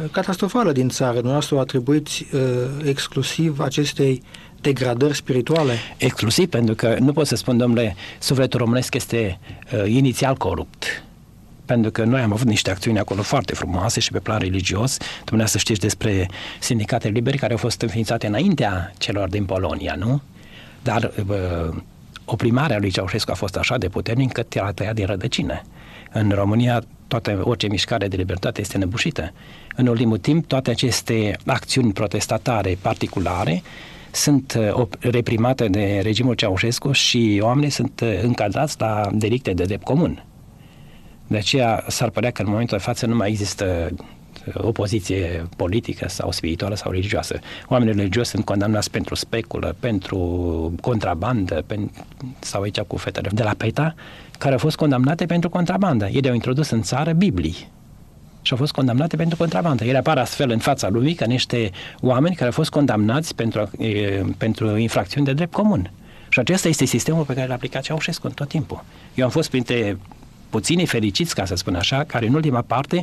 uh, 0.00 0.10
catastrofală 0.10 0.72
din 0.72 0.88
țară, 0.88 1.12
dumneavoastră 1.12 1.56
o 1.56 1.58
atribuiți 1.58 2.26
uh, 2.32 2.40
exclusiv 2.84 3.60
acestei 3.60 4.22
degradări 4.60 5.16
spirituale? 5.16 5.74
Exclusiv, 5.96 6.48
pentru 6.48 6.74
că 6.74 6.96
nu 7.00 7.12
pot 7.12 7.26
să 7.26 7.34
spun, 7.34 7.56
domnule, 7.56 7.96
sufletul 8.18 8.60
românesc 8.60 8.94
este 8.94 9.38
uh, 9.72 9.84
inițial 9.86 10.34
corupt 10.34 11.04
pentru 11.64 11.90
că 11.90 12.04
noi 12.04 12.20
am 12.20 12.32
avut 12.32 12.46
niște 12.46 12.70
acțiuni 12.70 12.98
acolo 12.98 13.22
foarte 13.22 13.54
frumoase 13.54 14.00
și 14.00 14.10
pe 14.10 14.18
plan 14.18 14.38
religios. 14.38 14.96
Dumneavoastră 15.24 15.58
să 15.58 15.58
știți 15.58 15.80
despre 15.80 16.28
sindicate 16.60 17.08
liberi 17.08 17.38
care 17.38 17.52
au 17.52 17.58
fost 17.58 17.82
înființate 17.82 18.26
înaintea 18.26 18.92
celor 18.98 19.28
din 19.28 19.44
Polonia, 19.44 19.94
nu? 19.98 20.20
Dar 20.82 21.12
uh, 21.28 21.76
oprimarea 22.24 22.78
lui 22.78 22.90
Ceaușescu 22.90 23.30
a 23.30 23.34
fost 23.34 23.56
așa 23.56 23.78
de 23.78 23.88
puternic 23.88 24.26
încât 24.26 24.54
era 24.54 24.72
tăiat 24.72 24.94
din 24.94 25.06
rădăcină. 25.06 25.62
În 26.12 26.30
România, 26.30 26.82
toată, 27.08 27.40
orice 27.42 27.66
mișcare 27.66 28.08
de 28.08 28.16
libertate 28.16 28.60
este 28.60 28.78
nebușită. 28.78 29.32
În 29.76 29.86
ultimul 29.86 30.18
timp, 30.18 30.46
toate 30.46 30.70
aceste 30.70 31.36
acțiuni 31.46 31.92
protestatare 31.92 32.78
particulare 32.80 33.62
sunt 34.10 34.58
uh, 34.76 34.86
reprimate 34.98 35.68
de 35.68 36.00
regimul 36.02 36.34
Ceaușescu 36.34 36.92
și 36.92 37.40
oamenii 37.42 37.70
sunt 37.70 38.00
uh, 38.00 38.18
încadrați 38.22 38.76
la 38.78 39.08
delicte 39.12 39.52
de 39.52 39.64
drept 39.64 39.84
comun. 39.84 40.24
De 41.26 41.36
aceea 41.36 41.84
s-ar 41.88 42.10
părea 42.10 42.30
că 42.30 42.42
în 42.42 42.48
momentul 42.48 42.76
de 42.76 42.82
față 42.82 43.06
nu 43.06 43.14
mai 43.16 43.28
există 43.28 43.90
opoziție 44.54 45.46
politică 45.56 46.08
sau 46.08 46.30
spirituală 46.30 46.74
sau 46.74 46.90
religioasă. 46.90 47.38
Oamenii 47.68 47.94
religioși 47.94 48.28
sunt 48.28 48.44
condamnați 48.44 48.90
pentru 48.90 49.14
speculă, 49.14 49.76
pentru 49.80 50.18
contrabandă, 50.80 51.64
pen, 51.66 51.90
sau 52.38 52.62
aici 52.62 52.80
cu 52.80 52.96
fetele 52.96 53.28
de 53.32 53.42
la 53.42 53.54
PETA, 53.56 53.94
care 54.38 54.52
au 54.52 54.58
fost 54.58 54.76
condamnate 54.76 55.26
pentru 55.26 55.48
contrabandă. 55.48 56.08
Ei 56.08 56.28
au 56.28 56.34
introdus 56.34 56.70
în 56.70 56.82
țară 56.82 57.12
Biblii 57.12 57.68
și 58.42 58.52
au 58.52 58.58
fost 58.58 58.72
condamnate 58.72 59.16
pentru 59.16 59.36
contrabandă. 59.36 59.84
Ele 59.84 59.98
apar 59.98 60.18
astfel 60.18 60.50
în 60.50 60.58
fața 60.58 60.88
lumii 60.88 61.14
ca 61.14 61.26
niște 61.26 61.70
oameni 62.00 62.34
care 62.34 62.46
au 62.46 62.52
fost 62.52 62.70
condamnați 62.70 63.34
pentru, 63.34 63.70
e, 63.78 64.22
pentru 64.38 64.76
infracțiuni 64.76 65.26
de 65.26 65.32
drept 65.32 65.52
comun. 65.52 65.90
Și 66.28 66.38
acesta 66.38 66.68
este 66.68 66.84
sistemul 66.84 67.24
pe 67.24 67.34
care 67.34 67.46
l-a 67.46 67.54
aplicat 67.54 67.82
Ceaușescu 67.82 68.26
în 68.26 68.32
tot 68.32 68.48
timpul. 68.48 68.84
Eu 69.14 69.24
am 69.24 69.30
fost 69.30 69.50
printre 69.50 69.98
puținii 70.54 70.86
fericiți, 70.86 71.34
ca 71.34 71.44
să 71.44 71.54
spun 71.54 71.74
așa, 71.74 72.04
care 72.04 72.26
în 72.26 72.34
ultima 72.34 72.62
parte, 72.62 73.02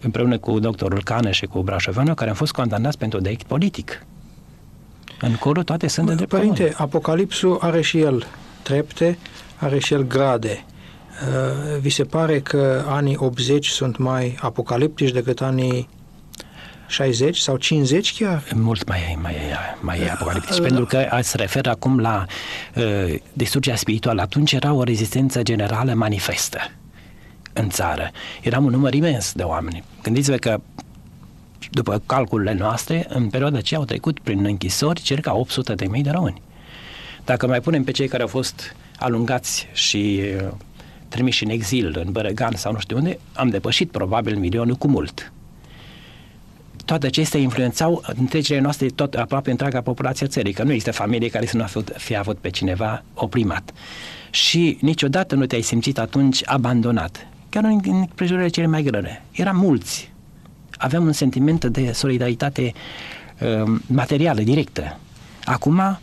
împreună 0.00 0.38
cu 0.38 0.58
doctorul 0.58 1.02
Cană 1.02 1.30
și 1.30 1.46
cu 1.46 1.62
Brașoveanu, 1.62 2.14
care 2.14 2.30
au 2.30 2.36
fost 2.36 2.52
condamnați 2.52 2.98
pentru 2.98 3.20
delict 3.20 3.46
politic. 3.46 4.06
În 5.20 5.34
corul 5.34 5.62
toate 5.62 5.86
sunt 5.88 6.06
de 6.06 6.14
drept 6.14 6.30
Părinte, 6.30 6.62
comun. 6.62 6.74
Apocalipsul 6.76 7.58
are 7.60 7.80
și 7.80 7.98
el 7.98 8.26
trepte, 8.62 9.18
are 9.56 9.78
și 9.78 9.92
el 9.92 10.06
grade. 10.06 10.64
Vi 11.80 11.88
se 11.88 12.04
pare 12.04 12.40
că 12.40 12.84
anii 12.88 13.16
80 13.18 13.66
sunt 13.66 13.96
mai 13.96 14.36
apocaliptici 14.40 15.10
decât 15.10 15.40
anii 15.40 15.88
60 16.86 17.38
sau 17.38 17.56
50 17.56 18.14
chiar? 18.18 18.42
Mult 18.54 18.88
mai, 18.88 19.18
mai, 19.22 19.34
mai 19.80 20.00
uh, 20.00 20.10
apocaliptici, 20.12 20.56
uh, 20.56 20.62
pentru 20.62 20.84
că 20.84 21.18
se 21.20 21.36
referă 21.36 21.70
acum 21.70 21.98
la 21.98 22.24
uh, 22.74 23.14
distrugerea 23.32 23.78
spirituală. 23.78 24.20
Atunci 24.20 24.52
era 24.52 24.72
o 24.72 24.82
rezistență 24.82 25.42
generală 25.42 25.92
manifestă 25.94 26.58
în 27.52 27.68
țară. 27.68 28.10
Era 28.42 28.58
un 28.58 28.70
număr 28.70 28.94
imens 28.94 29.32
de 29.32 29.42
oameni. 29.42 29.84
Gândiți-vă 30.02 30.36
că 30.36 30.60
după 31.70 32.02
calculele 32.06 32.52
noastre, 32.58 33.06
în 33.08 33.28
perioada 33.28 33.58
aceea 33.58 33.80
au 33.80 33.86
trecut 33.86 34.20
prin 34.20 34.44
închisori 34.44 35.00
circa 35.00 35.34
800 35.34 35.74
de 35.74 35.86
mii 35.86 36.02
de 36.02 36.10
români. 36.10 36.42
Dacă 37.24 37.46
mai 37.46 37.60
punem 37.60 37.84
pe 37.84 37.90
cei 37.90 38.08
care 38.08 38.22
au 38.22 38.28
fost 38.28 38.76
alungați 38.98 39.68
și 39.72 40.20
uh, 40.42 40.48
trimiși 41.08 41.44
în 41.44 41.50
exil, 41.50 42.02
în 42.04 42.12
Bărăgan 42.12 42.52
sau 42.56 42.72
nu 42.72 42.78
știu 42.78 42.96
unde, 42.96 43.18
am 43.32 43.48
depășit 43.48 43.90
probabil 43.90 44.36
milionul 44.36 44.74
cu 44.74 44.88
mult. 44.88 45.32
Toate 46.84 47.06
acestea 47.06 47.40
influențau 47.40 48.02
întregile 48.16 48.58
noastre, 48.58 48.86
tot, 48.86 49.14
aproape 49.14 49.50
întreaga 49.50 49.80
populație 49.80 50.26
țării, 50.26 50.52
că 50.52 50.62
nu 50.62 50.70
există 50.70 50.92
familie 50.92 51.28
care 51.28 51.46
să 51.46 51.56
nu 51.56 51.82
fi 51.96 52.16
avut 52.16 52.38
pe 52.38 52.50
cineva 52.50 53.02
oprimat. 53.14 53.72
Și 54.30 54.78
niciodată 54.80 55.34
nu 55.34 55.46
te-ai 55.46 55.60
simțit 55.60 55.98
atunci 55.98 56.42
abandonat, 56.44 57.26
chiar 57.50 57.64
în 57.64 57.80
împrejurile 57.84 58.48
cele 58.48 58.66
mai 58.66 58.82
grele. 58.82 59.22
Eram 59.32 59.56
mulți. 59.56 60.12
Aveam 60.76 61.04
un 61.04 61.12
sentiment 61.12 61.64
de 61.64 61.92
solidaritate 61.92 62.72
uh, 63.40 63.80
materială, 63.86 64.40
directă. 64.40 64.98
Acum, 65.44 65.98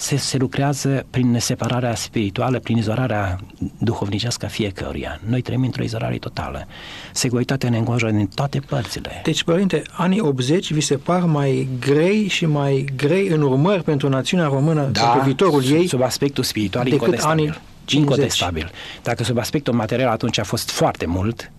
se, 0.00 0.16
se 0.16 0.36
lucrează 0.36 1.06
prin 1.10 1.36
separarea 1.40 1.94
spirituală, 1.94 2.58
prin 2.58 2.76
izolarea 2.76 3.38
duhovnicească 3.78 4.46
a 4.46 4.48
fiecăruia. 4.48 5.20
Noi 5.26 5.40
trăim 5.40 5.62
într-o 5.62 5.82
izolare 5.82 6.16
totală. 6.16 6.66
Securitatea 7.12 7.70
ne 7.70 7.78
înconjoară 7.78 8.14
din 8.14 8.26
toate 8.34 8.60
părțile. 8.60 9.20
Deci, 9.24 9.42
părinte, 9.42 9.82
anii 9.90 10.20
80 10.20 10.72
vi 10.72 10.80
se 10.80 10.96
par 10.96 11.24
mai 11.24 11.68
grei 11.80 12.28
și 12.28 12.46
mai 12.46 12.84
grei 12.96 13.28
în 13.28 13.42
urmări 13.42 13.82
pentru 13.82 14.08
națiunea 14.08 14.46
română, 14.46 14.88
da, 14.92 15.02
pentru 15.02 15.22
viitorul 15.24 15.62
sub, 15.62 15.76
ei? 15.76 15.86
sub 15.86 16.02
aspectul 16.02 16.44
spiritual 16.44 16.86
incontestabil. 16.86 17.30
Anii 17.30 17.44
50. 17.44 17.69
Incontestabil. 17.96 18.70
Dacă 19.02 19.24
sub 19.24 19.38
aspectul 19.38 19.74
material 19.74 20.08
atunci 20.08 20.38
a 20.38 20.44
fost 20.44 20.70
foarte 20.70 21.06
mult, 21.06 21.50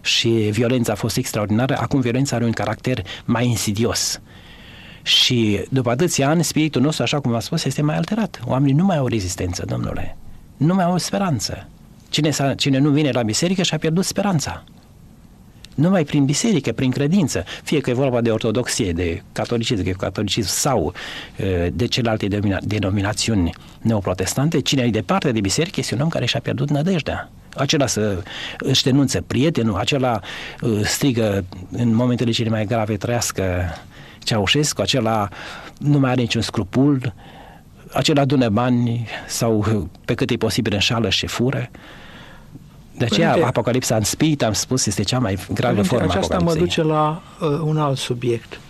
și 0.00 0.28
violența 0.28 0.92
a 0.92 0.94
fost 0.94 1.16
extraordinară, 1.16 1.76
acum 1.80 2.00
violența 2.00 2.36
are 2.36 2.44
un 2.44 2.52
caracter 2.52 3.02
mai 3.24 3.46
insidios. 3.46 4.20
Și 5.02 5.64
după 5.70 5.90
atâția 5.90 6.28
ani, 6.28 6.44
spiritul 6.44 6.82
nostru, 6.82 7.02
așa 7.02 7.20
cum 7.20 7.30
v-am 7.30 7.40
spus, 7.40 7.64
este 7.64 7.82
mai 7.82 7.96
alterat. 7.96 8.40
Oamenii 8.44 8.74
nu 8.74 8.84
mai 8.84 8.96
au 8.96 9.06
rezistență, 9.06 9.64
domnule. 9.66 10.16
Nu 10.56 10.74
mai 10.74 10.84
au 10.84 10.98
speranță. 10.98 11.68
Cine, 12.08 12.30
cine 12.56 12.78
nu 12.78 12.90
vine 12.90 13.10
la 13.10 13.22
biserică 13.22 13.62
și-a 13.62 13.78
pierdut 13.78 14.04
speranța. 14.04 14.64
Numai 15.78 16.04
prin 16.04 16.24
biserică, 16.24 16.72
prin 16.72 16.90
credință, 16.90 17.44
fie 17.62 17.80
că 17.80 17.90
e 17.90 17.92
vorba 17.92 18.20
de 18.20 18.30
ortodoxie, 18.30 18.92
de 18.92 19.22
catolicism, 19.32 19.82
de 19.82 19.90
catolicism 19.90 20.48
sau 20.48 20.92
de 21.72 21.86
celelalte 21.86 22.28
denominațiuni 22.62 23.50
neoprotestante, 23.80 24.60
cine 24.60 24.82
e 24.82 24.90
departe 24.90 25.32
de 25.32 25.40
biserică 25.40 25.80
este 25.80 25.94
un 25.94 26.00
om 26.00 26.08
care 26.08 26.24
și-a 26.24 26.40
pierdut 26.40 26.70
nădejdea. 26.70 27.30
Acela 27.54 27.86
să 27.86 28.22
își 28.58 28.82
denunță 28.82 29.24
prietenul, 29.26 29.76
acela 29.76 30.20
strigă 30.82 31.44
în 31.70 31.94
momentele 31.94 32.30
cele 32.30 32.48
mai 32.48 32.64
grave 32.64 32.96
trăiască 32.96 33.44
Ceaușescu, 34.18 34.80
acela 34.80 35.28
nu 35.78 35.98
mai 35.98 36.10
are 36.10 36.20
niciun 36.20 36.42
scrupul, 36.42 37.14
acela 37.92 38.20
adună 38.20 38.48
bani 38.48 39.06
sau 39.26 39.88
pe 40.04 40.14
cât 40.14 40.30
e 40.30 40.36
posibil 40.36 40.72
înșală 40.72 41.08
și 41.08 41.26
fură. 41.26 41.70
De 42.98 43.04
aceea 43.04 43.28
Părinte, 43.28 43.48
Apocalipsa 43.48 43.96
în 43.96 44.02
spirit, 44.02 44.42
am 44.42 44.52
spus, 44.52 44.86
este 44.86 45.02
cea 45.02 45.18
mai 45.18 45.38
gravă 45.52 45.82
formă 45.82 46.04
Aceasta 46.10 46.38
mă 46.38 46.54
duce 46.54 46.82
la 46.82 47.22
uh, 47.40 47.48
un 47.48 47.78
alt 47.78 47.98
subiect. 47.98 48.60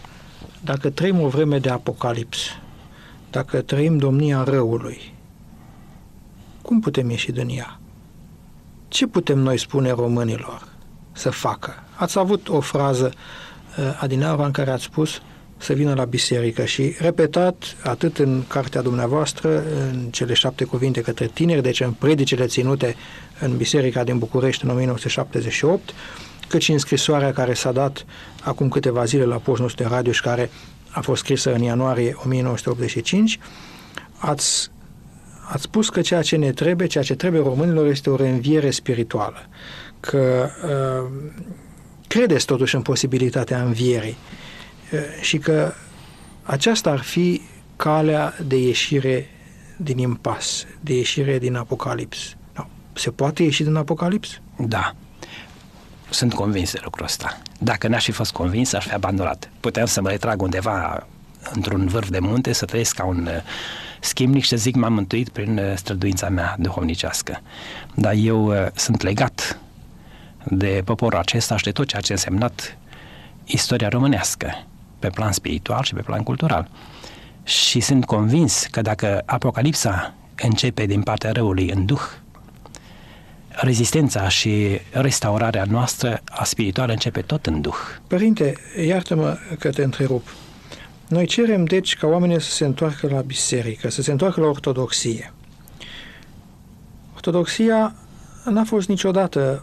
Dacă 0.60 0.90
trăim 0.90 1.20
o 1.20 1.28
vreme 1.28 1.58
de 1.58 1.70
apocalips, 1.70 2.38
dacă 3.30 3.60
trăim 3.60 3.98
domnia 3.98 4.42
răului, 4.42 5.14
cum 6.62 6.80
putem 6.80 7.10
ieși 7.10 7.32
din 7.32 7.48
ea? 7.48 7.78
Ce 8.88 9.06
putem 9.06 9.38
noi 9.38 9.58
spune 9.58 9.90
românilor 9.90 10.68
să 11.12 11.30
facă? 11.30 11.74
Ați 11.94 12.18
avut 12.18 12.48
o 12.48 12.60
frază, 12.60 13.12
uh, 13.78 13.98
Adinaura, 14.00 14.44
în 14.44 14.50
care 14.50 14.70
ați 14.70 14.82
spus 14.82 15.22
să 15.58 15.72
vină 15.72 15.94
la 15.94 16.04
biserică 16.04 16.64
și 16.64 16.94
repetat 16.98 17.76
atât 17.82 18.18
în 18.18 18.42
cartea 18.48 18.82
dumneavoastră, 18.82 19.62
în 19.90 20.08
cele 20.10 20.34
șapte 20.34 20.64
cuvinte 20.64 21.00
către 21.00 21.26
tineri, 21.26 21.62
deci 21.62 21.80
în 21.80 21.92
predicele 21.92 22.46
ținute 22.46 22.96
în 23.40 23.56
biserica 23.56 24.04
din 24.04 24.18
București 24.18 24.64
în 24.64 24.70
1978, 24.70 25.94
cât 26.48 26.60
și 26.60 26.72
în 26.72 26.78
scrisoarea 26.78 27.32
care 27.32 27.54
s-a 27.54 27.72
dat 27.72 28.04
acum 28.42 28.68
câteva 28.68 29.04
zile 29.04 29.24
la 29.24 29.36
postul 29.36 29.64
nostru 29.64 29.82
de 29.82 29.88
radio 29.94 30.12
și 30.12 30.22
care 30.22 30.50
a 30.90 31.00
fost 31.00 31.22
scrisă 31.22 31.54
în 31.54 31.62
ianuarie 31.62 32.16
1985, 32.24 33.38
ați, 34.16 34.70
ați 35.48 35.62
spus 35.62 35.88
că 35.88 36.00
ceea 36.00 36.22
ce 36.22 36.36
ne 36.36 36.52
trebuie, 36.52 36.86
ceea 36.86 37.04
ce 37.04 37.14
trebuie 37.14 37.42
românilor 37.42 37.86
este 37.86 38.10
o 38.10 38.16
reînviere 38.16 38.70
spirituală, 38.70 39.48
că 40.00 40.48
uh, 40.64 41.10
credeți 42.06 42.46
totuși 42.46 42.74
în 42.74 42.82
posibilitatea 42.82 43.62
învierii 43.62 44.16
și 45.20 45.38
că 45.38 45.72
aceasta 46.42 46.90
ar 46.90 47.00
fi 47.00 47.40
calea 47.76 48.34
de 48.46 48.56
ieșire 48.56 49.30
din 49.76 49.98
impas, 49.98 50.66
de 50.80 50.94
ieșire 50.94 51.38
din 51.38 51.54
apocalips. 51.54 52.36
Se 52.92 53.10
poate 53.10 53.42
ieși 53.42 53.62
din 53.62 53.74
apocalips? 53.74 54.40
Da. 54.56 54.94
Sunt 56.10 56.34
convins 56.34 56.72
de 56.72 56.80
lucrul 56.82 57.04
ăsta. 57.04 57.38
Dacă 57.58 57.88
n-aș 57.88 58.04
fi 58.04 58.10
fost 58.12 58.32
convins, 58.32 58.72
aș 58.72 58.86
fi 58.86 58.92
abandonat. 58.92 59.50
Puteam 59.60 59.86
să 59.86 60.00
mă 60.00 60.08
retrag 60.08 60.42
undeva 60.42 61.06
într-un 61.52 61.86
vârf 61.86 62.08
de 62.08 62.18
munte, 62.18 62.52
să 62.52 62.64
trăiesc 62.64 62.94
ca 62.94 63.04
un 63.04 63.28
schimnic 64.00 64.42
și 64.42 64.48
să 64.48 64.56
zic 64.56 64.74
m-am 64.74 64.92
mântuit 64.92 65.28
prin 65.28 65.60
străduința 65.76 66.28
mea 66.28 66.56
duhovnicească. 66.58 67.40
Dar 67.94 68.12
eu 68.16 68.46
uh, 68.46 68.66
sunt 68.74 69.02
legat 69.02 69.58
de 70.44 70.82
poporul 70.84 71.18
acesta 71.18 71.56
și 71.56 71.64
de 71.64 71.72
tot 71.72 71.86
ceea 71.86 72.00
ce 72.00 72.12
a 72.12 72.14
însemnat 72.14 72.76
istoria 73.44 73.88
românească 73.88 74.66
pe 74.98 75.08
plan 75.08 75.32
spiritual 75.32 75.82
și 75.82 75.94
pe 75.94 76.02
plan 76.02 76.22
cultural. 76.22 76.70
Și 77.44 77.80
sunt 77.80 78.04
convins 78.04 78.66
că 78.70 78.80
dacă 78.80 79.22
Apocalipsa 79.26 80.14
începe 80.42 80.86
din 80.86 81.02
partea 81.02 81.32
răului 81.32 81.70
în 81.70 81.84
duh, 81.84 82.02
rezistența 83.48 84.28
și 84.28 84.80
restaurarea 84.90 85.64
noastră 85.64 86.20
a 86.24 86.44
spirituală 86.44 86.92
începe 86.92 87.20
tot 87.20 87.46
în 87.46 87.60
duh. 87.60 87.76
Părinte, 88.06 88.54
iartă-mă 88.86 89.36
că 89.58 89.70
te 89.70 89.82
întrerup. 89.82 90.34
Noi 91.08 91.26
cerem, 91.26 91.64
deci, 91.64 91.96
ca 91.96 92.06
oamenii 92.06 92.40
să 92.40 92.50
se 92.50 92.64
întoarcă 92.64 93.08
la 93.08 93.20
biserică, 93.20 93.90
să 93.90 94.02
se 94.02 94.10
întoarcă 94.10 94.40
la 94.40 94.46
ortodoxie. 94.46 95.32
Ortodoxia 97.14 97.94
n-a 98.44 98.64
fost 98.64 98.88
niciodată 98.88 99.62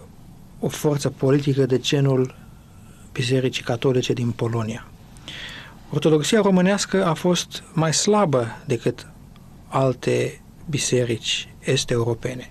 o 0.59 0.67
forță 0.67 1.09
politică 1.09 1.65
de 1.65 1.79
genul 1.79 2.35
Bisericii 3.11 3.63
Catolice 3.63 4.13
din 4.13 4.31
Polonia. 4.31 4.87
Ortodoxia 5.95 6.41
românească 6.41 7.05
a 7.05 7.13
fost 7.13 7.63
mai 7.73 7.93
slabă 7.93 8.47
decât 8.65 9.07
alte 9.67 10.41
biserici 10.69 11.49
est-europene. 11.59 12.49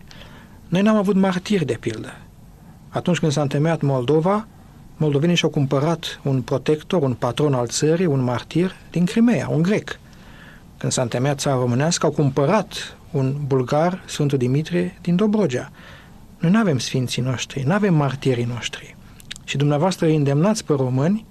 Noi 0.69 0.83
n-am 0.83 0.97
avut 0.97 1.17
martiri, 1.17 1.65
de 1.65 1.77
pildă. 1.81 2.17
Atunci 2.89 3.19
când 3.19 3.33
s-a 3.33 3.41
întemeiat 3.41 3.81
Moldova, 3.81 4.47
moldovenii 4.97 5.37
și-au 5.37 5.51
cumpărat 5.51 6.21
un 6.23 6.43
protector, 6.43 7.03
un 7.03 7.15
patron 7.15 7.55
al 7.55 7.67
țării, 7.67 8.07
un 8.07 8.23
martir 8.23 8.77
din 8.91 9.05
Crimea, 9.05 9.49
un 9.49 9.63
grec. 9.63 9.99
Când 10.77 10.93
s-a 10.93 11.03
întemeiat 11.03 11.39
țara 11.39 11.57
românească, 11.57 12.07
au 12.07 12.13
cumpărat 12.13 12.97
un 13.11 13.35
bulgar, 13.47 14.03
Sfântul 14.07 14.39
Dimitrie, 14.39 14.99
din 15.03 15.17
Dobrogea. 15.17 15.71
Noi 16.39 16.51
nu 16.51 16.59
avem 16.59 16.79
sfinții 16.79 17.23
noștri, 17.23 17.63
nu 17.67 17.73
avem 17.73 17.95
martirii 17.95 18.45
noștri. 18.45 18.97
Și 19.45 19.57
dumneavoastră 19.57 20.07
îi 20.07 20.17
îndemnați 20.17 20.65
pe 20.65 20.73
români 20.73 21.27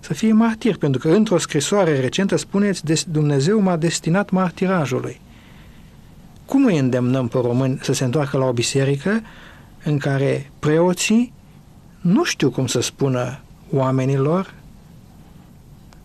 să 0.00 0.14
fie 0.14 0.32
martir, 0.32 0.76
pentru 0.76 1.00
că 1.00 1.08
într-o 1.08 1.38
scrisoare 1.38 2.00
recentă 2.00 2.36
spuneți 2.36 3.10
Dumnezeu 3.10 3.60
m-a 3.60 3.76
destinat 3.76 4.30
martirajului. 4.30 5.20
Cum 6.44 6.64
îi 6.64 6.78
îndemnăm 6.78 7.28
pe 7.28 7.38
români 7.38 7.78
să 7.82 7.92
se 7.92 8.04
întoarcă 8.04 8.36
la 8.36 8.44
o 8.44 8.52
biserică 8.52 9.22
în 9.84 9.98
care 9.98 10.50
preoții 10.58 11.32
nu 12.00 12.24
știu 12.24 12.50
cum 12.50 12.66
să 12.66 12.80
spună 12.80 13.40
oamenilor 13.72 14.54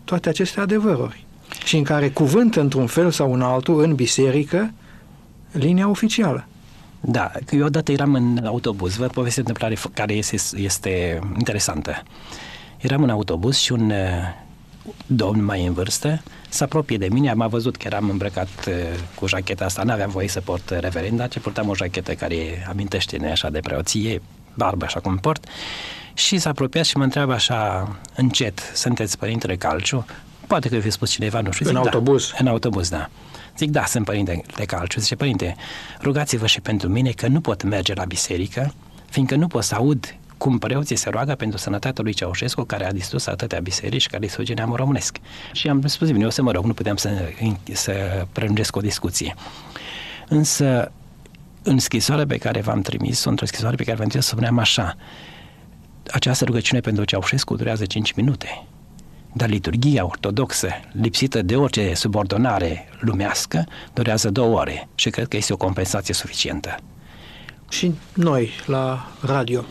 toate 0.04 0.28
aceste 0.28 0.60
adevăruri 0.60 1.24
și 1.64 1.76
în 1.76 1.84
care 1.84 2.08
cuvânt 2.08 2.56
într-un 2.56 2.86
fel 2.86 3.10
sau 3.10 3.32
în 3.32 3.40
altul 3.40 3.82
în 3.82 3.94
biserică 3.94 4.72
linia 5.52 5.88
oficială. 5.88 6.46
Da, 7.00 7.30
eu 7.50 7.64
odată 7.64 7.92
eram 7.92 8.14
în 8.14 8.40
autobuz, 8.44 8.96
vă 8.96 9.06
povestesc 9.06 9.46
o 9.46 9.50
întâmplare 9.50 9.90
care 9.94 10.14
este, 10.14 10.36
este 10.56 11.18
interesantă. 11.38 11.90
Uh, 11.90 12.55
Eram 12.76 13.02
în 13.02 13.10
autobuz 13.10 13.56
și 13.56 13.72
un 13.72 13.90
uh, 13.90 13.96
domn 15.06 15.44
mai 15.44 15.66
în 15.66 15.72
vârstă 15.72 16.22
se 16.48 16.64
apropie 16.64 16.96
de 16.96 17.08
mine, 17.10 17.32
m-a 17.32 17.46
văzut 17.46 17.76
că 17.76 17.86
eram 17.86 18.10
îmbrăcat 18.10 18.48
uh, 18.68 18.74
cu 19.14 19.26
jacheta 19.26 19.64
asta, 19.64 19.82
n-aveam 19.82 20.10
voie 20.10 20.28
să 20.28 20.40
port 20.40 20.70
reverenda, 20.70 21.26
ci 21.26 21.38
purtam 21.38 21.68
o 21.68 21.74
jachetă 21.74 22.14
care 22.14 22.66
amintește 22.68 23.28
așa 23.30 23.50
de 23.50 23.60
preoție, 23.60 24.22
barbă 24.54 24.84
așa 24.84 25.00
cum 25.00 25.16
port, 25.16 25.44
și 26.14 26.38
s-a 26.38 26.50
apropiat 26.50 26.84
și 26.84 26.96
mă 26.96 27.02
întreabă 27.02 27.32
așa 27.32 27.88
încet, 28.14 28.70
sunteți 28.74 29.18
părintele 29.18 29.56
Calciu? 29.56 30.06
Poate 30.46 30.68
că 30.68 30.78
fi 30.78 30.90
spus 30.90 31.10
cineva, 31.10 31.40
nu 31.40 31.50
știu. 31.50 31.66
Zic, 31.66 31.76
în 31.76 31.82
da. 31.82 31.88
autobuz? 31.88 32.32
În 32.38 32.46
autobuz, 32.46 32.88
da. 32.88 33.10
Zic, 33.56 33.70
da, 33.70 33.84
sunt 33.84 34.04
părinte 34.04 34.42
de 34.56 34.64
Calciu. 34.64 35.00
Zice, 35.00 35.14
părinte, 35.14 35.56
rugați-vă 36.00 36.46
și 36.46 36.60
pentru 36.60 36.88
mine 36.88 37.10
că 37.10 37.26
nu 37.26 37.40
pot 37.40 37.62
merge 37.62 37.94
la 37.94 38.04
biserică, 38.04 38.74
fiindcă 39.10 39.34
nu 39.34 39.46
pot 39.46 39.62
să 39.62 39.74
aud 39.74 40.14
cum 40.38 40.58
preoții 40.58 40.96
se 40.96 41.10
roagă 41.10 41.34
pentru 41.34 41.58
sănătatea 41.58 42.02
lui 42.02 42.12
Ceaușescu, 42.12 42.62
care 42.62 42.86
a 42.86 42.92
distrus 42.92 43.26
atâtea 43.26 43.60
biserici, 43.60 44.06
care 44.06 44.24
distruge 44.24 44.54
neamul 44.54 44.76
românesc. 44.76 45.16
Și 45.52 45.68
am 45.68 45.86
spus, 45.86 46.10
bine, 46.10 46.26
o 46.26 46.30
să 46.30 46.42
mă 46.42 46.50
rog, 46.50 46.64
nu 46.64 46.74
puteam 46.74 46.96
să, 46.96 47.10
să 47.72 48.26
prelungesc 48.32 48.76
o 48.76 48.80
discuție. 48.80 49.34
Însă, 50.28 50.92
în 51.62 51.78
scrisoarea 51.78 52.26
pe 52.26 52.38
care 52.38 52.60
v-am 52.60 52.80
trimis, 52.80 53.24
într-o 53.24 53.46
scrisoare 53.46 53.76
pe 53.76 53.84
care 53.84 53.96
v-am 53.96 54.08
trimis, 54.08 54.26
spuneam 54.26 54.58
așa, 54.58 54.96
această 56.10 56.44
rugăciune 56.44 56.80
pentru 56.80 57.04
Ceaușescu 57.04 57.56
durează 57.56 57.86
5 57.86 58.12
minute. 58.12 58.66
Dar 59.32 59.48
liturgia 59.48 60.04
ortodoxă, 60.04 60.68
lipsită 60.92 61.42
de 61.42 61.56
orice 61.56 61.94
subordonare 61.94 62.88
lumească, 63.00 63.66
durează 63.92 64.30
două 64.30 64.58
ore 64.58 64.88
și 64.94 65.10
cred 65.10 65.28
că 65.28 65.36
este 65.36 65.52
o 65.52 65.56
compensație 65.56 66.14
suficientă. 66.14 66.76
Și 67.68 67.94
noi, 68.14 68.50
la 68.66 69.08
radio, 69.20 69.64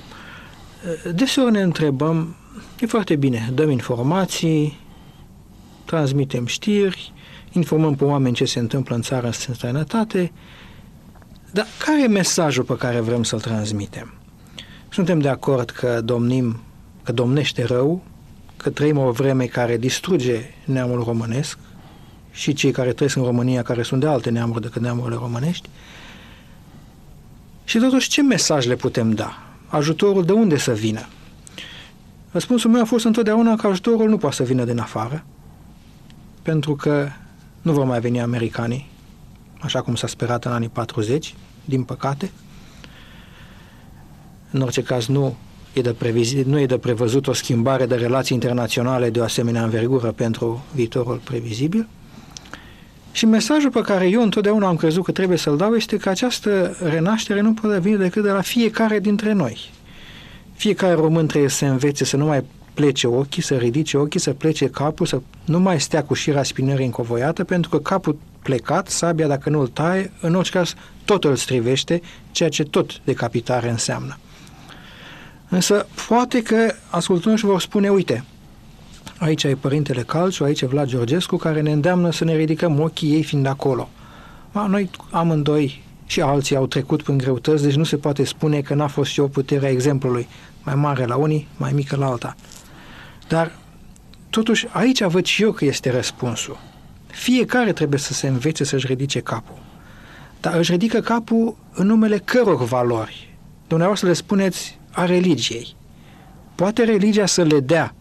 deseori 1.16 1.52
ne 1.52 1.62
întrebăm, 1.62 2.36
e 2.80 2.86
foarte 2.86 3.16
bine, 3.16 3.50
dăm 3.54 3.70
informații, 3.70 4.80
transmitem 5.86 6.46
știri, 6.46 7.14
informăm 7.52 7.96
pe 7.96 8.04
oameni 8.04 8.36
ce 8.36 8.46
se 8.46 8.60
întâmplă 8.60 8.96
în 8.96 9.02
țară, 9.02 9.26
în 9.26 9.54
străinătate, 9.54 10.32
dar 11.52 11.66
care 11.86 12.04
e 12.04 12.08
mesajul 12.08 12.64
pe 12.64 12.76
care 12.76 13.00
vrem 13.00 13.24
să-l 13.24 13.40
transmitem? 13.40 14.14
Suntem 14.90 15.20
de 15.20 15.30
acord 15.30 15.70
că 15.70 16.02
domnim, 16.02 16.60
că 17.04 17.12
domnește 17.12 17.64
rău, 17.64 18.04
că 18.58 18.70
trăim 18.70 18.98
o 18.98 19.12
vreme 19.12 19.46
care 19.46 19.78
distruge 19.78 20.42
neamul 20.66 21.04
românesc 21.04 21.58
și 22.32 22.54
cei 22.54 22.72
care 22.72 22.94
trăiesc 22.94 23.16
în 23.16 23.24
România, 23.24 23.62
care 23.62 23.84
sunt 23.84 24.00
de 24.00 24.08
alte 24.08 24.30
neamuri 24.30 24.62
decât 24.62 24.82
neamurile 24.82 25.16
românești. 25.16 25.70
Și 27.64 27.78
totuși, 27.78 28.10
ce 28.10 28.22
mesaj 28.22 28.66
le 28.66 28.76
putem 28.76 29.12
da? 29.12 29.45
Ajutorul 29.76 30.26
de 30.26 30.32
unde 30.32 30.58
să 30.58 30.74
vină? 30.74 31.06
Răspunsul 32.32 32.72
meu 32.72 32.82
a 32.82 32.86
fost 32.86 33.06
întotdeauna 33.06 33.56
că 33.56 33.68
ajutorul 33.68 34.10
nu 34.10 34.18
poate 34.18 34.36
să 34.36 34.44
vină 34.44 34.64
din 34.64 34.80
afară, 34.80 35.26
pentru 36.42 36.76
că 36.76 37.08
nu 37.62 37.72
vor 37.72 37.86
mai 37.86 38.00
veni 38.00 38.22
americanii, 38.22 38.90
așa 39.60 39.82
cum 39.82 39.96
s-a 39.96 40.08
sperat 40.08 40.46
în 40.46 40.52
anii 40.52 40.70
40, 40.70 41.36
din 41.66 41.84
păcate. 41.84 42.32
În 44.52 44.62
orice 44.62 44.84
caz, 44.84 45.08
nu 45.08 45.36
e 45.74 45.82
de 45.82 45.94
previzi, 45.94 46.42
nu 46.42 46.60
e 46.60 46.66
de 46.66 46.78
prevăzut 46.78 47.28
o 47.28 47.34
schimbare 47.34 47.86
de 47.86 47.96
relații 47.96 48.36
internaționale 48.36 49.10
de 49.10 49.20
o 49.20 49.24
asemenea 49.24 49.64
învergură 49.64 50.12
pentru 50.12 50.64
viitorul 50.74 51.22
previzibil. 51.24 51.88
Și 53.16 53.26
mesajul 53.26 53.70
pe 53.70 53.82
care 53.82 54.08
eu 54.08 54.22
întotdeauna 54.22 54.68
am 54.68 54.76
crezut 54.76 55.04
că 55.04 55.12
trebuie 55.12 55.38
să-l 55.38 55.58
dau 55.58 55.76
este 55.76 55.98
că 55.98 56.10
această 56.10 56.78
renaștere 56.84 57.42
nu 57.42 57.54
poate 57.54 57.80
veni 57.80 57.98
decât 57.98 58.24
de 58.24 58.30
la 58.30 58.42
fiecare 58.42 59.00
dintre 59.00 59.32
noi. 59.32 59.72
Fiecare 60.54 60.94
român 60.94 61.28
trebuie 61.28 61.50
să 61.50 61.66
învețe 61.66 62.04
să 62.04 62.18
nu 62.18 62.26
mai 62.26 62.44
plece 62.74 63.08
ochii, 63.08 63.42
să 63.42 63.56
ridice 63.56 63.98
ochii, 63.98 64.20
să 64.20 64.32
plece 64.32 64.70
capul, 64.70 65.06
să 65.06 65.22
nu 65.46 65.60
mai 65.60 65.82
stea 65.82 66.04
cu 66.04 66.14
șira 66.14 66.44
spinării 66.44 66.86
încovoiată, 66.86 67.44
pentru 67.44 67.70
că 67.70 67.80
capul 67.80 68.18
plecat, 68.42 68.88
sabia, 68.88 69.28
dacă 69.28 69.50
nu 69.50 69.60
îl 69.60 69.68
taie, 69.68 70.12
în 70.22 70.36
orice 70.36 70.52
caz, 70.52 70.74
tot 71.06 71.24
îl 71.24 71.36
strivește, 71.36 72.02
ceea 72.32 72.50
ce 72.50 72.64
tot 72.64 73.02
decapitare 73.04 73.70
înseamnă. 73.70 74.18
Însă, 75.50 75.88
poate 76.08 76.42
că 76.42 76.74
ascultându 76.90 77.38
și 77.38 77.46
vor 77.46 77.62
spune, 77.62 77.90
uite, 77.90 78.24
aici 79.18 79.44
e 79.44 79.56
Părintele 79.56 80.02
Calciu, 80.02 80.44
aici 80.44 80.62
e 80.62 80.66
Vlad 80.66 80.88
Georgescu, 80.88 81.38
care 81.38 81.62
ne 81.62 81.72
îndeamnă 81.72 82.12
să 82.12 82.24
ne 82.24 82.36
ridicăm 82.36 82.80
ochii 82.80 83.14
ei 83.14 83.24
fiind 83.24 83.46
acolo. 83.46 83.90
Ma, 84.52 84.66
noi 84.66 84.90
amândoi 85.12 85.84
și 86.06 86.22
alții 86.22 86.56
au 86.56 86.68
trecut 86.68 87.02
prin 87.02 87.18
greutăți, 87.18 87.64
deci 87.64 87.76
nu 87.76 87.84
se 87.84 87.98
poate 87.98 88.24
spune 88.24 88.62
că 88.62 88.74
n-a 88.74 88.88
fost 88.88 89.12
și 89.12 89.20
o 89.20 89.28
putere 89.28 89.66
a 89.66 89.70
exemplului, 89.70 90.28
mai 90.64 90.76
mare 90.76 91.06
la 91.06 91.16
unii, 91.16 91.48
mai 91.58 91.72
mică 91.72 91.96
la 91.96 92.06
alta. 92.06 92.36
Dar, 93.28 93.52
totuși, 94.30 94.68
aici 94.72 95.04
văd 95.04 95.26
și 95.26 95.42
eu 95.42 95.52
că 95.52 95.66
este 95.66 95.92
răspunsul. 95.92 96.58
Fiecare 97.08 97.74
trebuie 97.74 98.00
să 98.00 98.14
se 98.14 98.28
învețe 98.28 98.64
să-și 98.64 98.88
ridice 98.88 99.20
capul. 99.20 99.58
Dar 100.42 100.58
își 100.58 100.72
ridică 100.72 101.00
capul 101.00 101.56
în 101.74 101.88
numele 101.88 102.18
căror 102.18 102.64
valori. 102.64 103.38
Dumneavoastră 103.68 104.08
le 104.08 104.14
spuneți 104.14 104.80
a 104.92 105.06
religiei. 105.06 105.76
Poate 106.56 106.84
religia 106.84 107.26
să 107.26 107.44
le 107.44 107.60
dea 107.60 107.96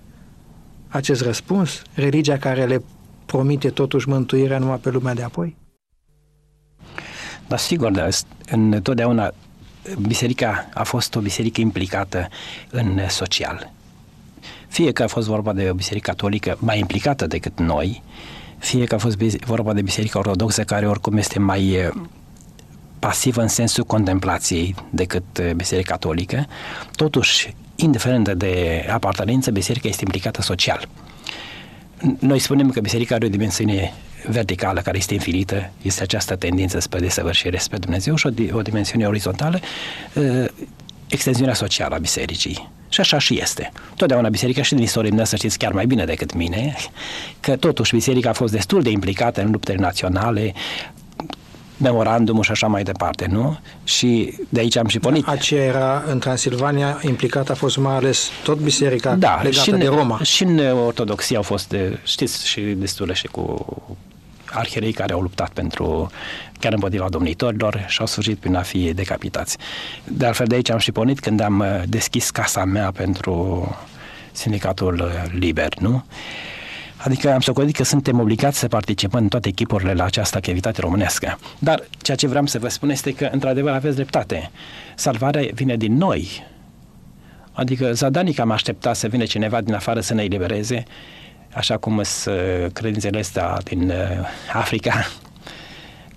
acest 0.95 1.23
răspuns? 1.23 1.83
Religia 1.95 2.37
care 2.37 2.67
le 2.67 2.83
promite 3.27 3.71
totuși 3.71 4.09
mântuirea 4.09 4.59
numai 4.59 4.77
pe 4.77 4.91
lumea 4.91 5.15
de 5.15 5.23
apoi? 5.23 5.57
Da, 7.47 7.57
sigur, 7.57 7.91
da, 7.91 8.09
întotdeauna 8.51 9.33
biserica 10.01 10.69
a 10.75 10.83
fost 10.83 11.15
o 11.15 11.21
biserică 11.21 11.61
implicată 11.61 12.29
în 12.71 13.01
social. 13.09 13.73
Fie 14.69 14.93
că 14.93 15.03
a 15.03 15.07
fost 15.07 15.27
vorba 15.27 15.53
de 15.53 15.71
o 15.71 15.75
biserică 15.75 16.11
catolică 16.11 16.57
mai 16.61 16.79
implicată 16.79 17.27
decât 17.27 17.59
noi, 17.59 18.03
fie 18.59 18.85
că 18.85 18.95
a 18.95 18.99
fost 18.99 19.17
vorba 19.47 19.73
de 19.73 19.83
biserica 19.83 20.19
ortodoxă 20.19 20.65
care 20.65 20.89
oricum 20.89 21.17
este 21.17 21.39
mai 21.39 21.91
pasivă 22.99 23.41
în 23.41 23.49
sensul 23.49 23.85
contemplației 23.85 24.75
decât 24.91 25.39
uh, 25.39 25.51
biserica 25.53 25.93
catolică, 25.93 26.47
totuși, 26.93 27.55
indiferent 27.77 28.29
de 28.29 28.85
apartenență, 28.91 29.51
biserica 29.51 29.89
este 29.89 30.03
implicată 30.05 30.43
social. 30.43 30.89
Noi 32.19 32.39
spunem 32.39 32.71
că 32.71 32.81
biserica 32.81 33.15
are 33.15 33.27
o 33.27 33.29
dimensiune 33.29 33.93
verticală 34.27 34.81
care 34.81 34.97
este 34.97 35.15
infinită, 35.15 35.71
este 35.83 36.03
această 36.03 36.37
tendință 36.37 36.79
spre 36.79 36.99
desăvârșire 36.99 37.59
spre 37.59 37.79
Dumnezeu 37.79 38.17
și 38.17 38.27
o, 38.27 38.57
o 38.57 38.63
dimensiune 38.63 39.07
orizontală, 39.07 39.61
uh, 40.15 40.45
extensiunea 41.09 41.55
socială 41.55 41.95
a 41.95 41.99
bisericii. 41.99 42.73
Și 42.89 43.01
așa 43.01 43.19
și 43.19 43.41
este. 43.41 43.73
Totdeauna 43.97 44.29
biserica 44.29 44.63
și 44.63 44.75
din 44.75 44.83
istorie 44.83 45.11
mea 45.11 45.25
să 45.25 45.37
știți 45.37 45.59
chiar 45.59 45.73
mai 45.73 45.87
bine 45.87 46.05
decât 46.05 46.35
mine, 46.35 46.75
că 47.41 47.57
totuși 47.57 47.95
biserica 47.95 48.31
a 48.31 48.33
fost 48.33 48.53
destul 48.53 48.83
de 48.83 48.91
implicată 48.91 49.43
în 49.43 49.51
luptele 49.51 49.79
naționale, 49.79 50.55
memorandumul 51.77 52.43
și 52.43 52.51
așa 52.51 52.67
mai 52.67 52.83
departe, 52.83 53.27
nu? 53.31 53.59
Și 53.85 54.39
de 54.49 54.61
aici 54.61 54.77
am 54.77 54.87
și 54.87 54.99
pornit. 54.99 55.27
Aceea 55.27 55.65
era 55.65 56.03
în 56.07 56.19
Transilvania 56.19 57.01
implicată 57.03 57.53
a 57.53 57.55
fost 57.55 57.77
mai 57.77 57.95
ales 57.95 58.29
tot 58.43 58.59
biserica 58.59 59.15
da, 59.15 59.41
legată 59.43 59.63
și 59.63 59.71
în, 59.71 59.79
de 59.79 59.87
Roma. 59.87 60.23
Și 60.23 60.43
în 60.43 60.59
ortodoxie 60.87 61.37
au 61.37 61.43
fost, 61.43 61.75
știți, 62.05 62.47
și 62.47 62.61
destule 62.61 63.13
și 63.13 63.27
cu 63.27 63.67
arhierei 64.51 64.93
care 64.93 65.13
au 65.13 65.21
luptat 65.21 65.51
pentru 65.51 66.11
chiar 66.59 66.73
împotriva 66.73 67.09
domnitorilor 67.09 67.85
și 67.89 68.01
au 68.01 68.07
sfârșit 68.07 68.39
prin 68.39 68.55
a 68.55 68.63
fi 68.63 68.93
decapitați. 68.93 69.57
De 70.05 70.27
altfel 70.27 70.47
de 70.47 70.55
aici 70.55 70.71
am 70.71 70.79
și 70.79 70.93
pornit 70.93 71.21
când 71.21 71.41
am 71.41 71.65
deschis 71.87 72.31
casa 72.31 72.65
mea 72.65 72.91
pentru 72.91 73.69
sindicatul 74.33 75.11
liber, 75.39 75.79
nu? 75.79 76.05
Uh, 77.05 77.11
Adică 77.11 77.33
am 77.33 77.41
socotit 77.41 77.77
că 77.77 77.85
suntem 77.85 78.21
obligați 78.21 78.59
să 78.59 78.69
participăm 78.69 79.23
în 79.23 79.29
toate 79.29 79.49
echipurile 79.49 79.93
la 79.93 80.05
această 80.05 80.37
activitate 80.37 80.81
românească. 80.81 81.39
Dar 81.59 81.83
ceea 82.03 82.17
ce 82.17 82.27
vreau 82.27 82.47
să 82.47 82.59
vă 82.59 82.69
spun 82.69 82.91
este 82.91 83.15
că, 83.15 83.29
într-adevăr, 83.33 83.73
aveți 83.73 83.95
dreptate. 83.95 84.51
Salvarea 84.95 85.43
vine 85.55 85.77
din 85.77 85.97
noi. 85.97 86.47
Adică 87.53 87.93
zadanic 87.93 88.39
am 88.39 88.51
așteptat 88.51 88.97
să 88.97 89.07
vină 89.09 89.25
cineva 89.25 89.61
din 89.61 89.75
afară 89.75 90.01
să 90.01 90.15
ne 90.15 90.23
elibereze, 90.23 90.85
așa 91.55 91.77
cum 91.77 92.03
sunt 92.03 92.37
uh, 92.37 92.71
credințele 92.73 93.19
astea 93.19 93.59
din 93.65 93.91
uh, 93.91 93.97
Africa, 94.53 95.07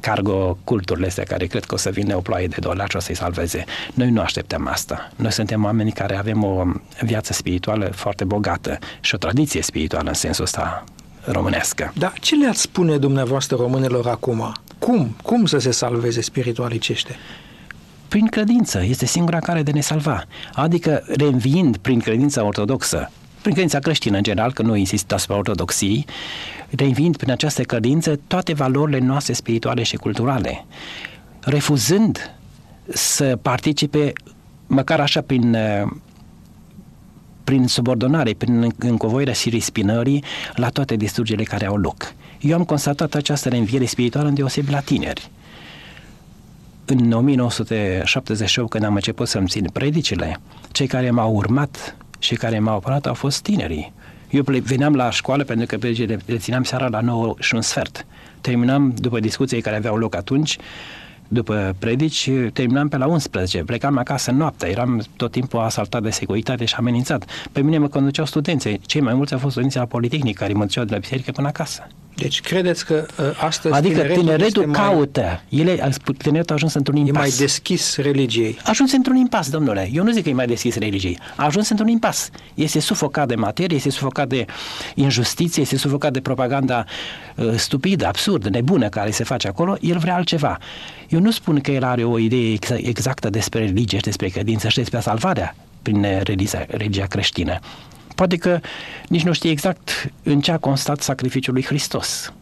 cargo 0.07 0.57
culturile 0.63 1.07
astea 1.07 1.23
care 1.23 1.45
cred 1.45 1.65
că 1.65 1.73
o 1.73 1.77
să 1.77 1.89
vină 1.89 2.15
o 2.15 2.19
ploaie 2.19 2.47
de 2.47 2.57
dolari 2.59 2.89
și 2.89 2.95
o 2.95 2.99
să-i 2.99 3.15
salveze. 3.15 3.63
Noi 3.93 4.09
nu 4.09 4.21
așteptăm 4.21 4.67
asta. 4.67 5.11
Noi 5.15 5.31
suntem 5.31 5.63
oameni 5.63 5.91
care 5.91 6.17
avem 6.17 6.43
o 6.43 6.63
viață 7.01 7.33
spirituală 7.33 7.85
foarte 7.85 8.23
bogată 8.23 8.77
și 8.99 9.15
o 9.15 9.17
tradiție 9.17 9.61
spirituală 9.61 10.07
în 10.07 10.13
sensul 10.13 10.43
ăsta 10.43 10.83
românească. 11.25 11.93
Dar 11.97 12.13
ce 12.19 12.35
le-ați 12.35 12.61
spune 12.61 12.97
dumneavoastră 12.97 13.55
românilor 13.55 14.07
acum? 14.07 14.51
Cum? 14.79 15.15
Cum 15.23 15.45
să 15.45 15.57
se 15.57 15.71
salveze 15.71 16.21
spiritualicește? 16.21 17.15
Prin 18.07 18.27
credință. 18.27 18.83
Este 18.83 19.05
singura 19.05 19.39
care 19.39 19.63
de 19.63 19.71
ne 19.71 19.81
salva. 19.81 20.23
Adică, 20.53 21.03
reînviind 21.07 21.77
prin 21.77 21.99
credința 21.99 22.43
ortodoxă 22.43 23.11
prin 23.47 23.60
credința 23.60 23.79
creștină 23.79 24.17
în 24.17 24.23
general, 24.23 24.53
că 24.53 24.62
nu 24.62 24.75
insist 24.75 25.12
asupra 25.12 25.38
ortodoxiei, 25.38 26.05
reinvind 26.69 27.17
prin 27.17 27.31
această 27.31 27.63
credință 27.63 28.19
toate 28.27 28.53
valorile 28.53 28.99
noastre 28.99 29.33
spirituale 29.33 29.83
și 29.83 29.95
culturale, 29.95 30.65
refuzând 31.39 32.36
să 32.88 33.38
participe 33.41 34.13
măcar 34.67 34.99
așa 34.99 35.21
prin 35.21 35.57
prin 37.43 37.67
subordonare, 37.67 38.33
prin 38.33 38.73
încovoirea 38.77 39.33
și 39.33 39.50
rispinării 39.50 40.23
la 40.56 40.69
toate 40.69 40.95
distrugerile 40.95 41.43
care 41.43 41.65
au 41.65 41.77
loc. 41.77 42.13
Eu 42.39 42.56
am 42.56 42.63
constatat 42.63 43.13
această 43.13 43.50
reînviere 43.50 43.85
spirituală 43.85 44.27
în 44.27 44.33
deosebit 44.33 44.71
la 44.71 44.79
tineri. 44.79 45.29
În 46.85 47.12
1978, 47.12 48.69
când 48.69 48.83
am 48.83 48.95
început 48.95 49.27
să-mi 49.27 49.48
țin 49.48 49.69
predicile, 49.73 50.39
cei 50.71 50.87
care 50.87 51.12
m-au 51.12 51.35
urmat 51.35 51.98
și 52.19 52.35
care 52.35 52.59
m-au 52.59 52.75
apărat 52.75 53.05
au 53.05 53.13
fost 53.13 53.41
tinerii. 53.41 53.93
Eu 54.29 54.43
veneam 54.63 54.95
la 54.95 55.09
școală 55.09 55.43
pentru 55.43 55.77
că 55.77 55.87
le 56.25 56.37
țineam 56.37 56.63
seara 56.63 56.87
la 56.87 56.99
9 56.99 57.35
și 57.39 57.55
un 57.55 57.61
sfert. 57.61 58.05
Terminam, 58.41 58.93
după 58.97 59.19
discuții 59.19 59.61
care 59.61 59.75
aveau 59.75 59.97
loc 59.97 60.15
atunci, 60.15 60.57
după 61.27 61.75
predici, 61.79 62.29
terminam 62.53 62.87
pe 62.87 62.97
la 62.97 63.05
11, 63.05 63.63
plecam 63.63 63.97
acasă 63.97 64.31
noaptea, 64.31 64.69
eram 64.69 65.03
tot 65.15 65.31
timpul 65.31 65.59
asaltat 65.59 66.01
de 66.01 66.09
securitate 66.09 66.65
și 66.65 66.75
amenințat. 66.77 67.25
Pe 67.51 67.61
mine 67.61 67.77
mă 67.77 67.87
conduceau 67.87 68.25
studenții, 68.25 68.79
cei 68.85 69.01
mai 69.01 69.13
mulți 69.13 69.33
au 69.33 69.39
fost 69.39 69.51
studenții 69.51 69.79
la 69.79 69.85
Politehnic, 69.85 70.37
care 70.37 70.53
mă 70.53 70.63
duceau 70.63 70.83
de 70.83 70.93
la 70.93 70.99
biserică 70.99 71.31
până 71.31 71.47
acasă. 71.47 71.87
Deci 72.17 72.41
credeți 72.41 72.85
că 72.85 73.05
uh, 73.19 73.25
astăzi 73.43 73.75
Adică 73.75 73.93
tineretul, 73.93 74.23
tineretul 74.23 74.63
este 74.63 74.81
caută. 74.81 75.41
Ele, 75.49 75.89
tineretul 76.17 76.51
a 76.51 76.53
ajuns 76.53 76.73
într-un 76.73 76.95
mai, 76.95 77.03
e 77.03 77.07
impas. 77.07 77.21
mai 77.21 77.33
deschis 77.37 77.97
religiei. 77.97 78.57
A 78.63 78.69
ajuns 78.69 78.91
într-un 78.91 79.15
impas, 79.15 79.49
domnule. 79.49 79.89
Eu 79.93 80.03
nu 80.03 80.11
zic 80.11 80.23
că 80.23 80.29
e 80.29 80.33
mai 80.33 80.45
deschis 80.45 80.75
religiei. 80.75 81.19
A 81.35 81.45
ajuns 81.45 81.69
într-un 81.69 81.87
impas. 81.87 82.29
Este 82.53 82.79
sufocat 82.79 83.27
de 83.27 83.35
materie, 83.35 83.77
este 83.77 83.89
sufocat 83.89 84.27
de 84.27 84.45
injustiție, 84.95 85.61
este 85.61 85.77
sufocat 85.77 86.13
de 86.13 86.19
propaganda 86.19 86.85
uh, 87.35 87.53
stupidă, 87.55 88.07
absurdă, 88.07 88.49
nebună 88.49 88.89
care 88.89 89.11
se 89.11 89.23
face 89.23 89.47
acolo. 89.47 89.77
El 89.81 89.97
vrea 89.97 90.15
altceva. 90.15 90.57
Eu 91.09 91.19
nu 91.19 91.31
spun 91.31 91.59
că 91.59 91.71
el 91.71 91.83
are 91.83 92.03
o 92.03 92.19
idee 92.19 92.53
ex- 92.53 92.69
exactă 92.69 93.29
despre 93.29 93.59
religie 93.59 93.97
și 93.97 94.03
despre 94.03 94.27
credință 94.27 94.67
și 94.67 94.77
despre 94.77 94.99
salvarea 94.99 95.55
prin 95.81 96.05
religia, 96.23 96.65
religia 96.69 97.05
creștină. 97.05 97.59
Poate 98.17 98.37
că 98.37 98.59
nici 99.07 99.23
nu 99.23 99.33
știe 99.33 99.49
exact 99.49 100.11
în 100.23 100.41
ce 100.41 100.51
a 100.51 100.57
constat 100.57 101.01
sacrificiul 101.01 101.53
lui 101.53 101.65
Hristos 101.65 102.33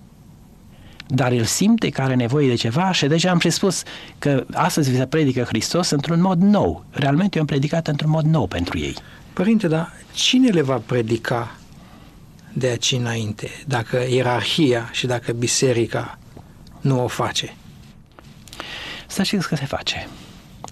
dar 1.08 1.32
el 1.32 1.44
simte 1.44 1.90
că 1.90 2.02
are 2.02 2.16
nevoie 2.16 2.48
de 2.48 2.56
ceva 2.56 2.92
și 2.92 3.06
deja 3.06 3.30
am 3.30 3.40
spus 3.40 3.84
că 4.20 4.46
astăzi 4.54 4.90
vi 4.92 4.98
se 4.98 5.06
predică 5.06 5.44
Hristos 5.44 5.90
într-un 5.90 6.22
mod 6.22 6.42
nou. 6.42 6.86
Realmente 6.90 7.36
eu 7.36 7.42
am 7.42 7.48
predicat 7.48 7.88
într-un 7.88 8.10
mod 8.10 8.26
nou 8.26 8.48
pentru 8.48 8.78
ei. 8.78 8.96
Părinte, 9.34 9.68
dar 9.68 9.94
cine 10.14 10.50
le 10.50 10.62
va 10.62 10.82
predica 10.86 11.56
de 12.54 12.68
aici 12.68 12.92
înainte, 12.92 13.50
dacă 13.68 14.06
ierarhia 14.10 14.90
și 14.92 15.06
dacă 15.06 15.32
biserica 15.32 16.20
nu 16.82 17.04
o 17.04 17.08
face? 17.08 17.56
Să 19.08 19.24
știți 19.24 19.48
că 19.48 19.56
se 19.56 19.66
face. 19.66 20.08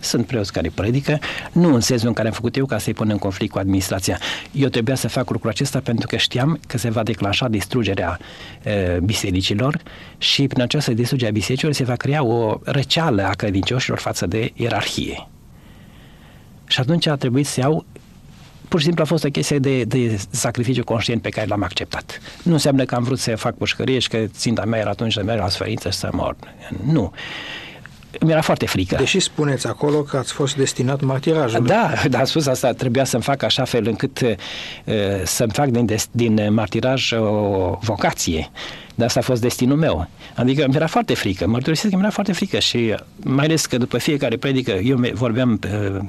Sunt 0.04 0.26
preoți 0.26 0.52
care 0.52 0.72
predică, 0.74 1.20
nu 1.52 1.74
în 1.74 1.80
sensul 1.80 2.08
în 2.08 2.14
care 2.14 2.28
am 2.28 2.34
făcut 2.34 2.56
eu 2.56 2.66
ca 2.66 2.78
să-i 2.78 2.94
pun 2.94 3.10
în 3.10 3.18
conflict 3.18 3.52
cu 3.52 3.60
administrația. 3.60 4.20
Eu 4.52 4.68
trebuia 4.68 4.96
să 4.96 5.08
fac 5.08 5.30
lucrul 5.30 5.50
acesta 5.50 5.80
pentru 5.80 6.08
că 6.08 6.18
știam 6.18 6.60
că 6.68 6.78
se 6.78 6.90
va 6.90 7.04
declanșa 7.04 7.48
distrugerea 7.48 8.20
e, 8.64 9.00
bisericilor 9.04 9.82
și 10.18 10.48
prin 10.48 10.62
această 10.62 10.94
distrugere 10.94 11.30
a 11.30 11.34
bisericilor 11.34 11.74
se 11.74 11.84
va 11.84 11.96
crea 11.96 12.24
o 12.24 12.60
răceală 12.64 13.24
a 13.24 13.30
credincioșilor 13.30 14.00
față 14.00 14.26
de 14.28 14.52
ierarhie. 14.54 15.28
Și 16.68 16.80
atunci 16.80 17.06
a 17.06 17.16
trebuit 17.16 17.46
să 17.46 17.60
iau 17.60 17.86
pur 18.68 18.80
și 18.80 18.86
simplu 18.86 19.04
a 19.04 19.08
fost 19.08 19.24
o 19.24 19.30
chestie 19.30 19.60
de, 19.60 19.84
de 19.84 20.20
sacrificiu 20.30 20.84
conștient 20.84 21.22
pe 21.22 21.30
care 21.30 21.48
l-am 21.48 21.64
acceptat. 21.64 22.20
Nu 22.44 22.54
înseamnă 22.54 22.86
că 22.86 22.96
am 22.96 23.04
vrut 23.04 23.20
să 23.20 23.36
fac 23.36 23.56
pușcărie 23.56 24.00
și 24.00 24.08
că 24.08 24.18
ținta 24.18 24.66
mea 24.66 24.80
era 24.80 24.90
atunci 24.90 25.14
să 25.14 25.24
merg 25.24 25.40
la 25.40 25.50
sferință 25.50 25.90
și 25.90 25.98
să 25.98 26.10
mor. 26.12 26.36
Nu 26.84 27.14
mi-era 28.22 28.42
foarte 28.42 28.66
frică. 28.66 28.96
Deși 28.96 29.20
spuneți 29.20 29.68
acolo 29.68 30.02
că 30.02 30.18
ați 30.18 30.34
fost 30.34 30.56
destinat 30.56 31.02
martirajului. 31.02 31.68
Da, 31.68 31.94
dar 32.10 32.20
am 32.20 32.26
spus 32.26 32.48
asta, 32.48 32.72
trebuia 32.72 33.04
să-mi 33.04 33.24
fac 33.24 33.44
așa 33.44 33.64
fel 33.64 33.88
încât 33.88 34.20
uh, 34.20 34.34
să-mi 35.24 35.52
fac 35.52 35.68
din, 35.68 35.86
des, 35.86 36.08
din 36.12 36.54
martiraj 36.54 37.12
o 37.12 37.78
vocație. 37.82 38.52
Dar 38.96 39.08
asta 39.08 39.20
a 39.20 39.24
fost 39.24 39.42
destinul 39.42 39.78
meu. 39.78 40.08
Adică 40.36 40.66
mi-era 40.68 40.88
foarte 40.88 41.14
frică, 41.14 41.48
mărturisesc 41.48 41.90
că 41.90 41.96
mi-era 41.96 42.12
foarte 42.12 42.32
frică 42.34 42.60
și 42.60 42.96
mai 43.24 43.46
ales 43.46 43.66
că 43.66 43.78
după 43.78 43.98
fiecare 43.98 44.38
predică, 44.38 44.72
eu 44.72 45.00
vorbeam 45.14 45.60
uh, 45.64 46.02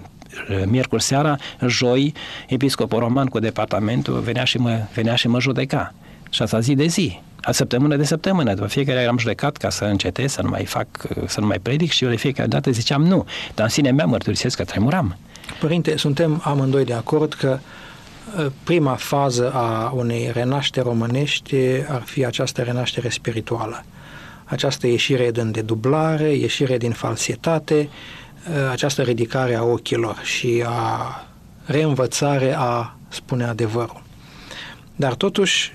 miercuri 0.65 1.03
seara, 1.03 1.37
joi, 1.67 2.13
episcopul 2.49 2.99
roman 2.99 3.27
cu 3.27 3.39
departamentul 3.39 4.21
venea 4.21 4.45
și 4.45 4.59
mă, 4.59 4.81
venea 4.95 5.15
și 5.15 5.29
mă 5.29 5.41
judeca. 5.41 5.95
Și 6.31 6.43
asta 6.43 6.61
zi 6.61 6.75
de 6.75 6.87
zi 6.87 7.21
a 7.34 7.34
săptămână 7.53 7.97
de 7.97 8.05
săptămână. 8.05 8.55
După 8.55 8.67
fiecare 8.67 9.07
am 9.07 9.19
judecat 9.19 9.57
ca 9.57 9.71
să 9.71 9.85
încetez, 9.85 10.33
să 10.33 10.43
nu 10.43 10.49
mai 10.49 10.65
fac, 10.65 10.87
să 11.27 11.41
nu 11.41 11.47
mai 11.47 11.59
predic 11.59 11.91
și 11.91 12.05
eu 12.05 12.11
de 12.11 12.17
fiecare 12.17 12.49
dată 12.49 12.71
ziceam 12.71 13.03
nu. 13.03 13.27
Dar 13.55 13.65
în 13.65 13.71
sine 13.71 13.91
mea 13.91 14.05
mărturisesc 14.05 14.57
că 14.57 14.65
tremuram. 14.65 15.17
Părinte, 15.61 15.97
suntem 15.97 16.41
amândoi 16.45 16.85
de 16.85 16.95
acord 16.95 17.33
că 17.33 17.59
prima 18.65 18.95
fază 18.95 19.53
a 19.53 19.93
unei 19.95 20.31
renașteri 20.33 20.87
românești 20.87 21.55
ar 21.89 22.03
fi 22.03 22.25
această 22.25 22.63
renaștere 22.63 23.09
spirituală. 23.09 23.85
Această 24.45 24.87
ieșire 24.87 25.31
din 25.31 25.51
dedublare, 25.51 26.35
ieșire 26.35 26.77
din 26.77 26.91
falsietate, 26.91 27.89
această 28.71 29.03
ridicare 29.03 29.55
a 29.55 29.63
ochilor 29.63 30.21
și 30.23 30.65
a 30.67 31.25
reînvățare 31.65 32.55
a 32.59 32.97
spune 33.09 33.45
adevărul. 33.45 34.03
Dar 34.97 35.15
totuși, 35.15 35.73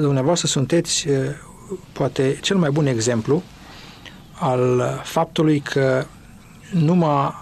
dumneavoastră 0.00 0.48
sunteți 0.48 1.06
poate 1.92 2.38
cel 2.40 2.56
mai 2.56 2.70
bun 2.70 2.86
exemplu 2.86 3.42
al 4.32 5.00
faptului 5.04 5.60
că 5.60 6.04
numai 6.70 7.34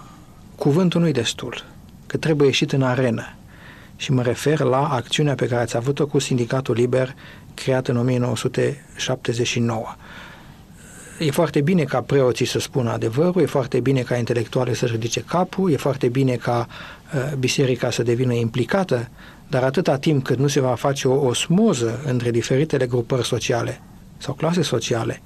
cuvântul 0.55 1.01
nu-i 1.01 1.11
destul, 1.11 1.63
că 2.07 2.17
trebuie 2.17 2.47
ieșit 2.47 2.71
în 2.71 2.81
arenă. 2.81 3.33
Și 3.95 4.11
mă 4.11 4.21
refer 4.21 4.59
la 4.59 4.87
acțiunea 4.87 5.35
pe 5.35 5.47
care 5.47 5.61
ați 5.61 5.77
avut-o 5.77 6.07
cu 6.07 6.19
Sindicatul 6.19 6.75
Liber, 6.75 7.15
creat 7.53 7.87
în 7.87 7.97
1979. 7.97 9.85
E 11.19 11.31
foarte 11.31 11.61
bine 11.61 11.83
ca 11.83 12.01
preoții 12.01 12.45
să 12.45 12.59
spună 12.59 12.91
adevărul, 12.91 13.41
e 13.41 13.45
foarte 13.45 13.79
bine 13.79 14.01
ca 14.01 14.15
intelectuale 14.15 14.73
să-și 14.73 14.91
ridice 14.91 15.21
capul, 15.21 15.71
e 15.71 15.77
foarte 15.77 16.07
bine 16.07 16.35
ca 16.35 16.67
uh, 16.67 17.33
biserica 17.37 17.91
să 17.91 18.03
devină 18.03 18.33
implicată 18.33 19.09
dar 19.49 19.63
atâta 19.63 19.97
timp 19.97 20.23
cât 20.23 20.37
nu 20.37 20.47
se 20.47 20.59
va 20.59 20.75
face 20.75 21.07
o 21.07 21.25
osmoză 21.25 22.01
între 22.05 22.31
diferitele 22.31 22.87
grupări 22.87 23.25
sociale 23.25 23.81
sau 24.17 24.33
clase 24.33 24.61
sociale, 24.61 25.21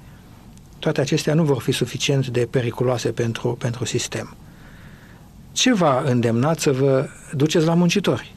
toate 0.78 1.00
acestea 1.00 1.34
nu 1.34 1.44
vor 1.44 1.60
fi 1.60 1.72
suficient 1.72 2.26
de 2.26 2.48
periculoase 2.50 3.12
pentru, 3.12 3.48
pentru 3.48 3.84
sistem. 3.84 4.36
Ce 5.52 5.74
va 5.74 6.02
îndemna 6.06 6.54
să 6.58 6.72
vă 6.72 7.08
duceți 7.32 7.66
la 7.66 7.74
muncitori? 7.74 8.34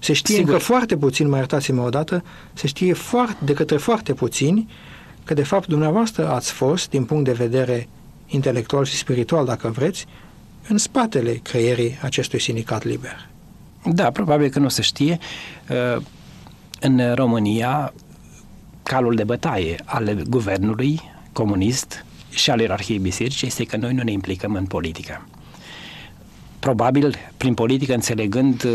Se 0.00 0.12
știe 0.12 0.34
Sigur. 0.34 0.52
încă 0.52 0.64
foarte 0.64 0.96
puțin, 0.96 1.28
mai 1.28 1.38
iertați-mă 1.38 1.82
odată, 1.82 2.24
se 2.52 2.66
știe 2.66 2.92
foarte, 2.92 3.44
de 3.44 3.52
către 3.52 3.76
foarte 3.76 4.12
puțini 4.12 4.68
că 5.24 5.34
de 5.34 5.42
fapt 5.42 5.68
dumneavoastră 5.68 6.28
ați 6.28 6.52
fost, 6.52 6.90
din 6.90 7.04
punct 7.04 7.24
de 7.24 7.32
vedere 7.32 7.88
intelectual 8.26 8.84
și 8.84 8.96
spiritual, 8.96 9.44
dacă 9.44 9.68
vreți, 9.68 10.06
în 10.68 10.78
spatele 10.78 11.32
creierii 11.32 11.98
acestui 12.02 12.40
sindicat 12.40 12.84
liber. 12.84 13.28
Da, 13.84 14.10
probabil 14.10 14.48
că 14.48 14.58
nu 14.58 14.68
se 14.68 14.82
știe. 14.82 15.18
Uh, 15.96 16.02
în 16.80 17.14
România, 17.14 17.92
calul 18.82 19.14
de 19.14 19.24
bătaie 19.24 19.76
al 19.84 20.22
guvernului 20.28 21.00
comunist 21.32 22.04
și 22.30 22.50
al 22.50 22.60
ierarhiei 22.60 22.98
bisericii 22.98 23.46
este 23.46 23.64
că 23.64 23.76
noi 23.76 23.92
nu 23.92 24.02
ne 24.02 24.12
implicăm 24.12 24.54
în 24.54 24.64
politică. 24.64 25.26
Probabil, 26.60 27.16
prin 27.36 27.54
politică, 27.54 27.94
înțelegând 27.94 28.64
uh, 28.64 28.72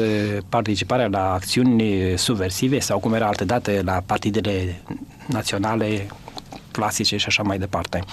participarea 0.49 1.07
la 1.07 1.33
acțiuni 1.33 2.17
subversive 2.17 2.79
sau 2.79 2.99
cum 2.99 3.13
era 3.13 3.27
altădată 3.27 3.81
la 3.83 4.01
partidele 4.05 4.81
naționale 5.27 6.07
clasice 6.71 7.17
și 7.17 7.25
așa 7.27 7.43
mai 7.43 7.57
departe. 7.57 8.03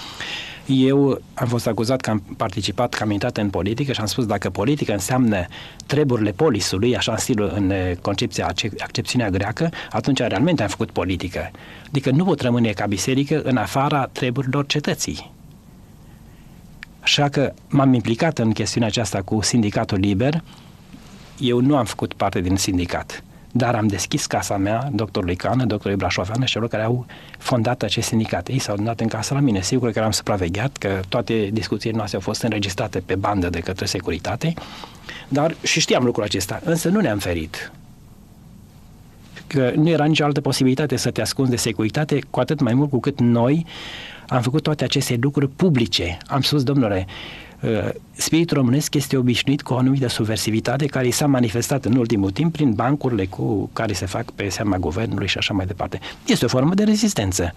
Eu 0.65 1.21
am 1.33 1.47
fost 1.47 1.67
acuzat 1.67 2.01
că 2.01 2.09
am 2.09 2.23
participat, 2.37 2.93
că 2.93 3.03
am 3.03 3.11
intrat 3.11 3.37
în 3.37 3.49
politică 3.49 3.91
și 3.91 3.99
am 3.99 4.05
spus 4.05 4.25
dacă 4.25 4.49
politică 4.49 4.91
înseamnă 4.91 5.45
treburile 5.85 6.31
polisului, 6.31 6.97
așa 6.97 7.11
în 7.11 7.17
stilul, 7.17 7.51
în 7.55 7.73
concepția, 8.01 8.53
accepțiunea 8.77 9.29
greacă, 9.29 9.69
atunci 9.91 10.19
realmente 10.19 10.61
am 10.61 10.67
făcut 10.67 10.91
politică. 10.91 11.51
Adică 11.87 12.11
nu 12.11 12.23
pot 12.23 12.41
rămâne 12.41 12.69
ca 12.69 12.85
biserică 12.85 13.41
în 13.43 13.57
afara 13.57 14.09
treburilor 14.11 14.65
cetății. 14.65 15.31
Așa 17.03 17.29
că 17.29 17.53
m-am 17.67 17.93
implicat 17.93 18.39
în 18.39 18.51
chestiunea 18.51 18.89
aceasta 18.89 19.21
cu 19.21 19.41
sindicatul 19.41 19.97
liber. 19.97 20.43
Eu 21.39 21.59
nu 21.59 21.75
am 21.75 21.85
făcut 21.85 22.13
parte 22.13 22.41
din 22.41 22.55
sindicat 22.55 23.23
dar 23.55 23.75
am 23.75 23.87
deschis 23.87 24.25
casa 24.25 24.57
mea, 24.57 24.89
doctorului 24.91 25.35
Cană, 25.35 25.65
doctorului 25.65 25.97
Brașoveană 25.97 26.45
și 26.45 26.51
celor 26.51 26.67
care 26.67 26.83
au 26.83 27.05
fondat 27.37 27.83
acest 27.83 28.07
sindicat. 28.07 28.47
Ei 28.47 28.59
s-au 28.59 28.73
adunat 28.73 28.99
în 28.99 29.07
casă 29.07 29.33
la 29.33 29.39
mine. 29.39 29.61
Sigur 29.61 29.91
că 29.91 29.99
am 29.99 30.11
supravegheat, 30.11 30.77
că 30.77 30.99
toate 31.09 31.49
discuțiile 31.51 31.95
noastre 31.97 32.17
au 32.17 32.23
fost 32.23 32.41
înregistrate 32.41 32.99
pe 32.99 33.15
bandă 33.15 33.49
de 33.49 33.59
către 33.59 33.85
securitate, 33.85 34.53
dar 35.27 35.55
și 35.63 35.79
știam 35.79 36.03
lucrul 36.03 36.23
acesta, 36.23 36.61
însă 36.63 36.89
nu 36.89 36.99
ne-am 36.99 37.17
ferit. 37.17 37.71
Că 39.53 39.71
nu 39.75 39.89
era 39.89 40.05
nicio 40.05 40.23
altă 40.23 40.41
posibilitate 40.41 40.95
să 40.95 41.11
te 41.11 41.21
ascunzi 41.21 41.51
de 41.51 41.57
securitate, 41.57 42.19
cu 42.29 42.39
atât 42.39 42.59
mai 42.59 42.73
mult 42.73 42.89
cu 42.89 42.99
cât 42.99 43.19
noi 43.19 43.65
am 44.27 44.41
făcut 44.41 44.63
toate 44.63 44.83
aceste 44.83 45.17
lucruri 45.21 45.49
publice. 45.49 46.17
Am 46.27 46.41
spus, 46.41 46.63
domnule, 46.63 47.05
Uh, 47.63 47.89
spiritul 48.11 48.57
românesc 48.57 48.95
este 48.95 49.17
obișnuit 49.17 49.61
cu 49.61 49.73
o 49.73 49.77
anumită 49.77 50.07
subversivitate 50.07 50.85
care 50.85 51.07
i 51.07 51.11
s-a 51.11 51.25
manifestat 51.25 51.85
în 51.85 51.95
ultimul 51.95 52.31
timp 52.31 52.53
prin 52.53 52.73
bancurile 52.73 53.25
cu 53.25 53.69
care 53.73 53.93
se 53.93 54.05
fac 54.05 54.31
pe 54.31 54.49
seama 54.49 54.77
guvernului 54.77 55.27
și 55.27 55.37
așa 55.37 55.53
mai 55.53 55.65
departe. 55.65 55.99
Este 56.25 56.45
o 56.45 56.47
formă 56.47 56.73
de 56.73 56.83
rezistență 56.83 57.53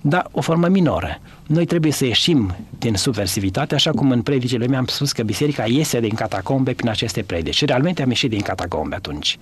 dar 0.00 0.28
o 0.30 0.40
formă 0.40 0.68
minoră. 0.68 1.20
Noi 1.46 1.64
trebuie 1.64 1.92
să 1.92 2.04
ieșim 2.04 2.56
din 2.78 2.94
subversivitate, 2.94 3.74
așa 3.74 3.90
cum 3.90 4.10
în 4.10 4.22
predicile 4.22 4.66
mele 4.66 4.76
am 4.76 4.86
spus 4.86 5.12
că 5.12 5.22
biserica 5.22 5.66
iese 5.66 6.00
din 6.00 6.14
catacombe 6.14 6.72
prin 6.72 6.88
aceste 6.88 7.22
predici. 7.22 7.54
Și 7.54 7.66
realmente 7.66 8.02
am 8.02 8.08
ieșit 8.08 8.30
din 8.30 8.40
catacombe 8.40 8.94
atunci. 8.94 9.38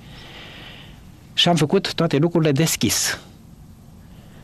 Și 1.36 1.48
am 1.48 1.56
făcut 1.56 1.94
toate 1.94 2.16
lucrurile 2.16 2.52
deschis. 2.52 3.18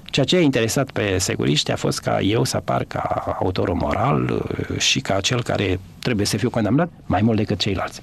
Ceea 0.05 0.27
ce 0.27 0.37
a 0.37 0.41
interesat 0.41 0.91
pe 0.91 1.19
securiști 1.19 1.71
a 1.71 1.77
fost 1.77 2.01
ca 2.01 2.21
eu 2.21 2.45
să 2.45 2.57
apar 2.57 2.85
ca 2.85 3.01
autorul 3.41 3.75
moral 3.75 4.31
uh, 4.31 4.79
și 4.79 5.01
ca 5.01 5.21
cel 5.21 5.43
care 5.43 5.81
trebuie 5.99 6.27
să 6.27 6.37
fiu 6.37 6.51
condamnat 6.51 6.91
mai 7.07 7.23
mult 7.23 7.37
decât 7.37 7.59
ceilalți. 7.59 8.01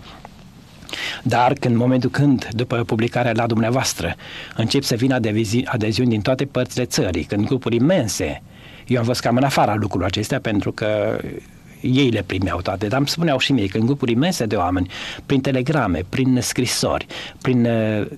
Dar 1.24 1.54
când, 1.54 1.74
în 1.74 1.80
momentul 1.80 2.10
când, 2.10 2.48
după 2.52 2.84
publicarea 2.84 3.32
la 3.36 3.48
dumneavoastră, 3.48 4.16
încep 4.56 4.84
să 4.84 4.96
vină 4.96 5.20
adeziuni 5.66 6.10
din 6.10 6.22
toate 6.22 6.46
părțile 6.46 6.86
țării, 6.86 7.24
când 7.24 7.46
grupuri 7.46 7.76
imense, 7.76 8.42
eu 8.88 9.00
am 9.00 9.06
fost 9.06 9.22
cam 9.22 9.36
în 9.36 9.44
afara 9.44 9.74
lucrurilor 9.74 10.08
acestea 10.08 10.40
pentru 10.40 10.72
că 10.72 11.20
ei 11.82 12.10
le 12.10 12.24
primeau 12.26 12.62
toate, 12.62 12.88
dar 12.88 12.98
îmi 12.98 13.08
spuneau 13.08 13.38
și 13.38 13.52
mie 13.52 13.68
că 13.68 13.78
în 13.78 13.86
grupuri 13.86 14.12
imense 14.12 14.46
de 14.46 14.56
oameni, 14.56 14.92
prin 15.26 15.42
telegrame, 15.42 16.04
prin 16.10 16.38
scrisori, 16.42 17.06
prin 17.42 17.66
uh, 17.66 18.02
uh, 18.02 18.18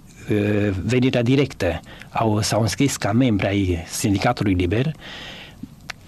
venirea 0.83 1.21
directă, 1.21 1.79
au, 2.09 2.41
s-au 2.41 2.61
înscris 2.61 2.95
ca 2.95 3.11
membri 3.11 3.47
ai 3.47 3.83
Sindicatului 3.87 4.53
Liber, 4.53 4.91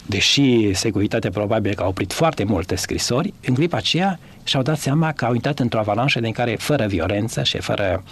deși 0.05 0.73
securitatea 0.73 1.29
probabil 1.29 1.73
că 1.73 1.83
au 1.83 1.89
oprit 1.89 2.13
foarte 2.13 2.43
multe 2.43 2.75
scrisori, 2.75 3.33
în 3.45 3.53
clipa 3.53 3.77
aceea 3.77 4.19
și-au 4.43 4.63
dat 4.63 4.77
seama 4.77 5.11
că 5.11 5.25
au 5.25 5.33
intrat 5.33 5.59
într-o 5.59 5.79
avalanșă 5.79 6.19
din 6.19 6.31
care 6.31 6.55
fără 6.59 6.85
violență 6.87 7.43
și 7.43 7.57
fără 7.57 8.03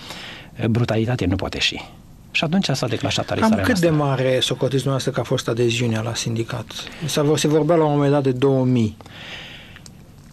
uh, 0.59 0.65
brutalitate 0.65 1.25
nu 1.25 1.35
poate 1.35 1.57
ieși. 1.57 1.85
Și 2.31 2.43
atunci 2.43 2.65
s-a 2.65 2.87
declanșat 2.87 3.29
arestarea 3.29 3.57
Cam 3.57 3.65
cât 3.65 3.81
noastră. 3.81 3.89
de 3.89 3.95
mare 3.95 4.39
socotiți 4.39 4.87
noastră 4.87 5.11
că 5.11 5.19
a 5.19 5.23
fost 5.23 5.47
adeziunea 5.47 6.01
la 6.01 6.15
sindicat? 6.15 6.65
Se 7.05 7.47
vorbea 7.47 7.75
la 7.75 7.83
un 7.83 7.91
moment 7.91 8.11
dat 8.11 8.23
de 8.23 8.31
2000. 8.31 8.97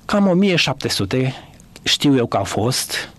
Cam 0.05 0.27
1700 0.27 1.35
știu 1.83 2.17
eu 2.17 2.27
că 2.27 2.37
au 2.37 2.45
fost, 2.45 3.11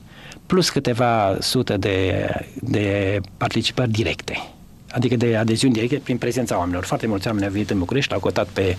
plus 0.49 0.69
câteva 0.69 1.37
sute 1.39 1.77
de, 1.77 2.29
de 2.53 3.19
participări 3.37 3.91
directe. 3.91 4.37
Adică 4.91 5.15
de 5.15 5.35
adeziuni 5.35 5.73
directe 5.73 5.99
prin 6.03 6.17
prezența 6.17 6.57
oamenilor. 6.57 6.83
Foarte 6.85 7.07
mulți 7.07 7.27
oameni 7.27 7.45
au 7.45 7.51
venit 7.51 7.69
în 7.69 7.77
București, 7.77 8.13
au 8.13 8.19
cotat 8.19 8.47
pe 8.47 8.75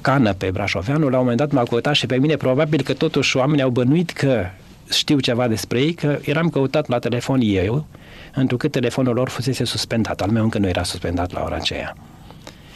Cană, 0.00 0.32
pe 0.32 0.50
Brașoveanu, 0.50 1.08
la 1.08 1.16
un 1.16 1.22
moment 1.22 1.36
dat 1.36 1.50
m-au 1.50 1.64
cotat 1.64 1.94
și 1.94 2.06
pe 2.06 2.16
mine, 2.16 2.36
probabil 2.36 2.82
că 2.82 2.92
totuși 2.92 3.36
oamenii 3.36 3.62
au 3.62 3.70
bănuit 3.70 4.10
că 4.10 4.46
știu 4.90 5.20
ceva 5.20 5.48
despre 5.48 5.80
ei, 5.80 5.92
că 5.92 6.18
eram 6.22 6.48
căutat 6.48 6.88
la 6.88 6.98
telefon 6.98 7.40
eu, 7.42 7.86
întrucât 8.34 8.72
telefonul 8.72 9.14
lor 9.14 9.28
fusese 9.28 9.64
suspendat, 9.64 10.20
al 10.20 10.30
meu 10.30 10.42
încă 10.42 10.58
nu 10.58 10.68
era 10.68 10.82
suspendat 10.82 11.32
la 11.32 11.42
ora 11.44 11.54
aceea. 11.54 11.96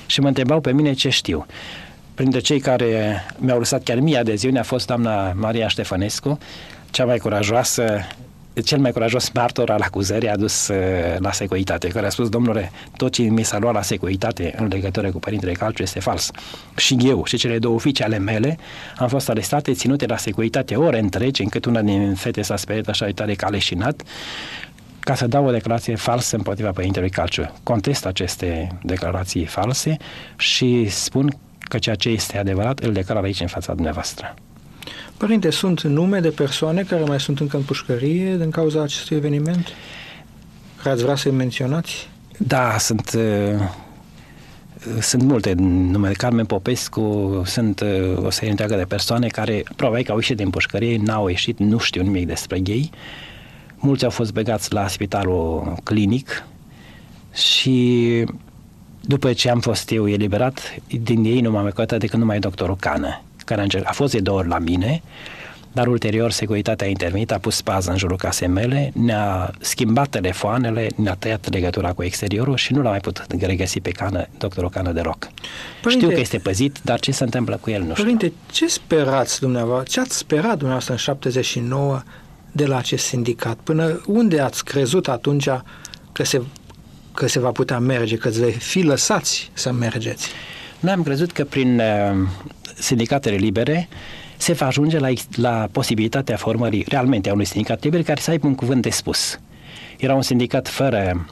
Și 0.07 0.21
mă 0.21 0.29
întrebau 0.29 0.61
pe 0.61 0.73
mine 0.73 0.93
ce 0.93 1.09
știu. 1.09 1.47
Printre 2.15 2.41
cei 2.41 2.61
care 2.61 3.25
mi-au 3.39 3.59
lăsat 3.59 3.83
chiar 3.83 3.99
mie 3.99 4.19
adeziune 4.19 4.59
a 4.59 4.63
fost 4.63 4.87
doamna 4.87 5.33
Maria 5.33 5.69
Ștefănescu, 5.69 6.39
cea 6.91 7.05
mai 7.05 7.19
curajoasă 7.19 8.07
cel 8.65 8.79
mai 8.79 8.93
curajos 8.93 9.31
martor 9.31 9.71
al 9.71 9.81
acuzării 9.81 10.29
adus 10.29 10.69
uh, 10.69 10.77
la 11.19 11.33
securitate, 11.33 11.89
care 11.89 12.07
a 12.07 12.09
spus, 12.09 12.29
domnule, 12.29 12.71
tot 12.97 13.13
ce 13.13 13.23
mi 13.23 13.43
s-a 13.43 13.59
luat 13.59 13.75
la 13.75 13.83
securitate 13.83 14.55
în 14.57 14.67
legătură 14.67 15.11
cu 15.11 15.19
părintele 15.19 15.53
Calciu 15.53 15.83
este 15.83 16.01
fals. 16.01 16.31
Și 16.77 16.97
eu 17.01 17.25
și 17.25 17.37
cele 17.37 17.59
două 17.59 17.79
fiice 17.81 18.05
ale 18.05 18.19
mele 18.19 18.59
am 18.97 19.09
fost 19.09 19.29
arestate, 19.29 19.73
ținute 19.73 20.07
la 20.07 20.17
securitate 20.17 20.77
ore 20.77 20.99
întregi, 20.99 21.43
încât 21.43 21.65
una 21.65 21.81
din 21.81 22.15
fete 22.15 22.43
s-a 22.43 22.57
speriat 22.57 22.89
așa 22.89 23.07
de 23.07 23.13
tare 23.13 23.35
că 23.35 23.45
a 23.45 23.49
leșinat 23.49 24.03
ca 25.01 25.15
să 25.15 25.27
dau 25.27 25.47
o 25.47 25.51
declarație 25.51 25.95
falsă 25.95 26.37
împotriva 26.37 26.71
părintelui 26.71 27.11
Calciu. 27.11 27.53
Contest 27.63 28.07
aceste 28.07 28.79
declarații 28.83 29.45
false 29.45 29.97
și 30.37 30.89
spun 30.89 31.37
că 31.63 31.79
ceea 31.79 31.95
ce 31.95 32.09
este 32.09 32.39
adevărat 32.39 32.79
îl 32.79 32.93
declar 32.93 33.23
aici 33.23 33.41
în 33.41 33.47
fața 33.47 33.75
dumneavoastră. 33.75 34.35
Părinte, 35.17 35.51
sunt 35.51 35.83
nume 35.83 36.21
de 36.21 36.29
persoane 36.29 36.83
care 36.83 37.03
mai 37.03 37.21
sunt 37.21 37.41
încă 37.41 37.57
în 37.57 37.63
pușcărie 37.63 38.37
din 38.37 38.51
cauza 38.51 38.83
acestui 38.83 39.17
eveniment? 39.17 39.67
Care 40.77 40.95
ați 40.95 41.03
vrea 41.03 41.17
să-i 41.17 41.33
menționați? 41.33 42.09
Da, 42.39 42.79
sunt, 42.79 43.13
uh, 43.17 43.61
sunt 45.01 45.23
multe 45.23 45.53
nume. 45.57 46.11
Carmen 46.11 46.45
Popescu, 46.45 47.43
sunt 47.45 47.81
uh, 47.81 48.25
o 48.25 48.31
serie 48.31 48.51
întreagă 48.51 48.77
de 48.77 48.85
persoane 48.85 49.27
care 49.27 49.63
probabil 49.77 50.05
că 50.05 50.11
au 50.11 50.17
ieșit 50.17 50.37
din 50.37 50.51
pușcărie, 50.51 50.97
n-au 50.97 51.29
ieșit, 51.29 51.59
nu 51.59 51.79
știu 51.79 52.03
nimic 52.03 52.27
despre 52.27 52.61
ei. 52.65 52.91
Mulți 53.77 54.05
au 54.05 54.11
fost 54.11 54.33
begați 54.33 54.73
la 54.73 54.89
spitalul 54.89 55.77
clinic 55.85 56.45
și 57.33 58.25
după 59.03 59.33
ce 59.33 59.51
am 59.51 59.61
fost 59.61 59.91
eu 59.91 60.09
eliberat, 60.09 60.75
din 61.03 61.25
ei 61.25 61.41
nu 61.41 61.51
m-am 61.51 61.67
ecotat 61.67 61.99
decât 61.99 62.19
numai 62.19 62.39
doctorul 62.39 62.77
Cană, 62.77 63.23
care 63.45 63.61
a, 63.61 63.63
încercat, 63.63 63.91
a 63.91 63.93
fost 63.93 64.13
de 64.13 64.21
două 64.21 64.39
ori 64.39 64.49
la 64.49 64.59
mine, 64.59 65.03
dar 65.73 65.87
ulterior 65.87 66.31
securitatea 66.31 66.87
a 66.87 66.91
intervenit, 66.91 67.33
a 67.33 67.39
pus 67.39 67.63
pază 67.63 67.91
în 67.91 67.97
jurul 67.97 68.17
casei 68.17 68.49
mele, 68.49 68.93
ne-a 68.95 69.51
schimbat 69.61 70.09
telefoanele, 70.09 70.89
ne-a 70.97 71.15
tăiat 71.15 71.53
legătura 71.53 71.93
cu 71.93 72.03
exteriorul 72.03 72.57
și 72.57 72.73
nu 72.73 72.83
l-a 72.83 72.91
mai 72.91 73.01
putut 73.01 73.27
regăsi 73.41 73.81
pe 73.81 73.91
cană, 73.91 74.27
doctorul 74.39 74.71
Cană 74.71 74.93
de 74.93 75.01
Roc. 75.01 75.29
Părinte, 75.83 76.05
Știu 76.05 76.15
că 76.15 76.21
este 76.21 76.39
păzit, 76.39 76.79
dar 76.83 77.01
ce 77.01 77.13
se 77.13 77.25
întâmplă 77.25 77.59
cu 77.61 77.71
el 77.71 77.83
nu 77.83 77.91
știu. 77.91 78.03
Părinte, 78.03 78.33
ce 78.51 78.67
sperați 78.67 79.41
dumneavoastră, 79.41 79.91
ce 79.91 80.01
ați 80.01 80.17
sperat 80.17 80.51
dumneavoastră 80.51 80.93
în 80.93 80.99
79 80.99 82.03
de 82.53 82.67
la 82.67 82.77
acest 82.77 83.05
sindicat? 83.05 83.57
Până 83.63 84.01
unde 84.07 84.41
ați 84.41 84.65
crezut 84.65 85.09
atunci 85.09 85.49
că 86.13 86.25
se, 86.25 86.43
că 87.15 87.29
se 87.29 87.39
va 87.39 87.51
putea 87.51 87.79
merge, 87.79 88.17
că 88.17 88.29
veți 88.29 88.59
fi 88.59 88.83
lăsați 88.83 89.51
să 89.53 89.73
mergeți? 89.73 90.29
Noi 90.81 90.93
am 90.93 91.03
crezut 91.03 91.33
că 91.33 91.45
prin 91.45 91.81
uh, 91.81 92.29
sindicatele 92.79 93.37
libere 93.37 93.89
se 94.37 94.53
va 94.53 94.67
ajunge 94.67 94.99
la, 94.99 95.09
la 95.35 95.69
posibilitatea 95.73 96.37
formării 96.37 96.85
realmente 96.89 97.29
a 97.29 97.33
unui 97.33 97.45
sindicat 97.45 97.83
liber 97.83 98.03
care 98.03 98.21
să 98.21 98.31
aibă 98.31 98.47
un 98.47 98.55
cuvânt 98.55 98.83
de 98.83 98.91
spus. 98.91 99.41
Era 99.99 100.15
un 100.15 100.23
sindicat 100.23 100.69
fără 100.69 101.27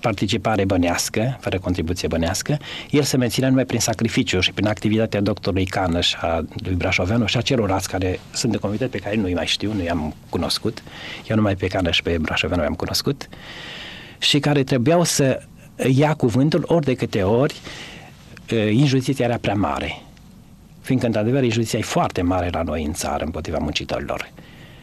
participare 0.00 0.64
bănească, 0.64 1.36
fără 1.40 1.58
contribuție 1.58 2.08
bănească, 2.08 2.58
el 2.90 3.02
se 3.02 3.16
menține 3.16 3.48
numai 3.48 3.64
prin 3.64 3.80
sacrificiu 3.80 4.40
și 4.40 4.52
prin 4.52 4.66
activitatea 4.66 5.20
doctorului 5.20 5.64
Canăș 5.64 6.08
și 6.08 6.16
a 6.20 6.44
lui 6.64 6.74
Brașoveanu 6.74 7.26
și 7.26 7.36
a 7.36 7.40
celorlalți 7.40 7.88
care 7.88 8.20
sunt 8.32 8.52
de 8.52 8.58
comitet 8.58 8.90
pe 8.90 8.98
care 8.98 9.16
nu-i 9.16 9.34
mai 9.34 9.46
știu, 9.46 9.72
nu 9.72 9.82
i-am 9.82 10.14
cunoscut, 10.28 10.82
eu 11.28 11.36
numai 11.36 11.56
pe 11.56 11.66
Canăș 11.66 11.96
și 11.96 12.02
pe 12.02 12.18
Brașoveanu 12.20 12.62
i-am 12.62 12.74
cunoscut, 12.74 13.28
și 14.20 14.38
care 14.38 14.62
trebuiau 14.62 15.04
să 15.04 15.42
ia 15.92 16.14
cuvântul 16.14 16.64
ori 16.66 16.84
de 16.84 16.94
câte 16.94 17.22
ori 17.22 17.60
injustiția 18.70 19.24
era 19.24 19.36
prea 19.36 19.54
mare. 19.54 20.02
Fiindcă, 20.80 21.06
într-adevăr, 21.06 21.42
injustiția 21.42 21.78
e 21.78 21.82
foarte 21.82 22.22
mare 22.22 22.48
la 22.52 22.62
noi 22.62 22.84
în 22.84 22.92
țară 22.92 23.24
împotriva 23.24 23.58
muncitorilor 23.58 24.30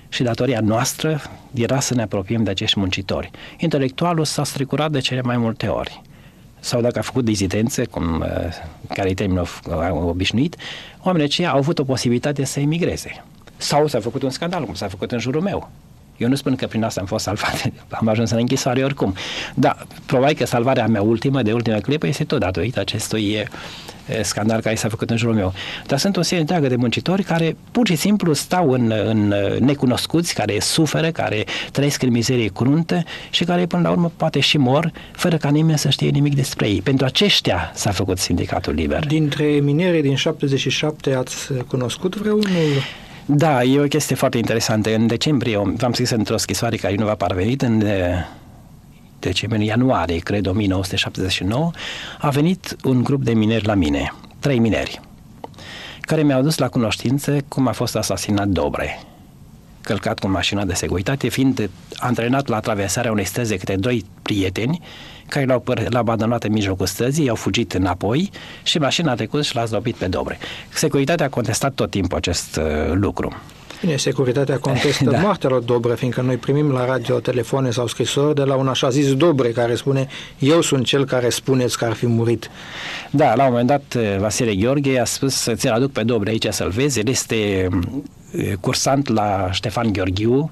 și 0.09 0.23
datoria 0.23 0.59
noastră 0.59 1.21
era 1.53 1.79
să 1.79 1.93
ne 1.93 2.01
apropiem 2.01 2.43
de 2.43 2.49
acești 2.49 2.79
muncitori. 2.79 3.31
Intelectualul 3.57 4.25
s-a 4.25 4.43
strecurat 4.43 4.91
de 4.91 4.99
cele 4.99 5.21
mai 5.21 5.37
multe 5.37 5.67
ori 5.67 6.01
sau 6.59 6.81
dacă 6.81 6.99
a 6.99 7.01
făcut 7.01 7.25
dizidențe, 7.25 7.85
cum, 7.85 8.19
uh, 8.19 8.27
care 8.93 9.09
e 9.09 9.13
termenul 9.13 9.47
obișnuit, 10.07 10.55
oamenii 11.01 11.27
aceia 11.27 11.51
au 11.51 11.57
avut 11.57 11.79
o 11.79 11.83
posibilitate 11.83 12.43
să 12.43 12.59
emigreze. 12.59 13.23
Sau 13.57 13.87
s-a 13.87 13.99
făcut 13.99 14.21
un 14.21 14.29
scandal, 14.29 14.65
cum 14.65 14.73
s-a 14.73 14.87
făcut 14.87 15.11
în 15.11 15.19
jurul 15.19 15.41
meu. 15.41 15.69
Eu 16.17 16.27
nu 16.27 16.35
spun 16.35 16.55
că 16.55 16.67
prin 16.67 16.83
asta 16.83 16.99
am 16.99 17.05
fost 17.05 17.23
salvat, 17.23 17.71
am 17.99 18.07
ajuns 18.07 18.31
în 18.31 18.37
închisoare 18.37 18.83
oricum. 18.83 19.13
Da, 19.53 19.77
probabil 20.05 20.35
că 20.35 20.45
salvarea 20.45 20.87
mea 20.87 21.01
ultimă, 21.01 21.41
de 21.41 21.53
ultimă 21.53 21.77
clipă, 21.77 22.07
este 22.07 22.23
tot 22.23 22.39
datorită 22.39 22.79
acestui 22.79 23.47
scandal 24.21 24.61
care 24.61 24.75
s-a 24.75 24.89
făcut 24.89 25.09
în 25.09 25.17
jurul 25.17 25.35
meu. 25.35 25.53
Dar 25.85 25.99
sunt 25.99 26.17
o 26.17 26.21
serie 26.21 26.39
întreagă 26.39 26.67
de 26.67 26.75
muncitori 26.75 27.23
care 27.23 27.57
pur 27.71 27.87
și 27.87 27.95
simplu 27.95 28.33
stau 28.33 28.71
în, 28.71 28.93
în 29.05 29.33
necunoscuți, 29.59 30.33
care 30.33 30.59
suferă, 30.59 31.11
care 31.11 31.43
trăiesc 31.71 32.01
în 32.01 32.11
mizerie 32.11 32.47
cruntă 32.47 33.03
și 33.29 33.43
care 33.43 33.65
până 33.65 33.81
la 33.81 33.89
urmă 33.89 34.11
poate 34.17 34.39
și 34.39 34.57
mor 34.57 34.91
fără 35.11 35.37
ca 35.37 35.49
nimeni 35.49 35.77
să 35.77 35.89
știe 35.89 36.09
nimic 36.09 36.35
despre 36.35 36.67
ei. 36.67 36.81
Pentru 36.81 37.05
aceștia 37.05 37.71
s-a 37.73 37.91
făcut 37.91 38.17
sindicatul 38.17 38.73
liber. 38.73 39.05
Dintre 39.05 39.45
minerii 39.45 40.01
din 40.01 40.15
77 40.15 41.13
ați 41.13 41.35
cunoscut 41.67 42.15
vreunul? 42.15 42.47
Da, 43.29 43.63
e 43.63 43.79
o 43.79 43.83
chestie 43.83 44.15
foarte 44.15 44.37
interesantă. 44.37 44.93
În 44.93 45.07
decembrie, 45.07 45.57
v-am 45.57 45.93
scris 45.93 46.09
într-o 46.09 46.37
scrisoare 46.37 46.75
care 46.75 46.95
nu 46.95 47.05
v-a 47.05 47.15
parvenit, 47.15 47.61
în 47.61 47.83
decembrie, 49.19 49.61
în 49.61 49.67
ianuarie, 49.67 50.17
cred, 50.17 50.45
1979, 50.45 51.71
a 52.19 52.29
venit 52.29 52.75
un 52.83 53.03
grup 53.03 53.23
de 53.23 53.33
mineri 53.33 53.65
la 53.65 53.73
mine, 53.73 54.13
trei 54.39 54.59
mineri, 54.59 54.99
care 56.01 56.23
mi-au 56.23 56.41
dus 56.41 56.57
la 56.57 56.69
cunoștință 56.69 57.37
cum 57.47 57.67
a 57.67 57.71
fost 57.71 57.95
asasinat 57.95 58.47
Dobre, 58.47 58.99
călcat 59.87 60.19
cu 60.19 60.27
mașina 60.27 60.65
de 60.65 60.73
securitate, 60.73 61.27
fiind 61.27 61.69
antrenat 61.97 62.47
la 62.47 62.59
traversarea 62.59 63.11
unei 63.11 63.25
străzi 63.25 63.49
de 63.49 63.57
câte 63.57 63.75
doi 63.75 64.05
prieteni 64.21 64.81
care 65.27 65.45
l-au, 65.45 65.63
l-au 65.65 66.01
abandonat 66.01 66.43
în 66.43 66.51
mijlocul 66.51 66.85
străzii, 66.85 67.25
i-au 67.25 67.35
fugit 67.35 67.73
înapoi 67.73 68.29
și 68.63 68.77
mașina 68.77 69.11
a 69.11 69.15
trecut 69.15 69.43
și 69.45 69.55
l-a 69.55 69.65
zdrobit 69.65 69.95
pe 69.95 70.05
Dobre. 70.05 70.37
Securitatea 70.73 71.25
a 71.25 71.29
contestat 71.29 71.73
tot 71.73 71.89
timpul 71.89 72.17
acest 72.17 72.55
uh, 72.55 72.63
lucru. 72.93 73.33
Bine, 73.81 73.97
securitatea 73.97 74.57
contestă 74.57 75.09
da. 75.11 75.19
moartea 75.19 75.49
lui 75.49 75.65
Dobre, 75.65 75.95
fiindcă 75.95 76.21
noi 76.21 76.37
primim 76.37 76.71
la 76.71 76.85
radio 76.85 77.19
telefoane 77.19 77.71
sau 77.71 77.87
scrisori 77.87 78.35
de 78.35 78.43
la 78.43 78.55
un 78.55 78.67
așa 78.67 78.89
zis 78.89 79.13
Dobre 79.13 79.49
care 79.49 79.75
spune 79.75 80.07
eu 80.39 80.61
sunt 80.61 80.85
cel 80.85 81.05
care 81.05 81.29
spuneți 81.29 81.77
că 81.77 81.85
ar 81.85 81.93
fi 81.93 82.07
murit. 82.07 82.49
Da, 83.11 83.35
la 83.35 83.43
un 83.43 83.49
moment 83.49 83.67
dat 83.67 83.93
uh, 83.97 84.17
Vasile 84.19 84.55
Gheorghe 84.55 84.99
a 84.99 85.05
spus 85.05 85.47
ți-l 85.53 85.71
aduc 85.71 85.91
pe 85.91 86.03
Dobre 86.03 86.29
aici 86.29 86.47
să-l 86.49 86.69
vezi, 86.69 86.99
el 86.99 87.07
este 87.07 87.67
uh, 87.71 88.03
cursant 88.59 89.07
la 89.07 89.49
Ștefan 89.51 89.91
Gheorghiu 89.91 90.51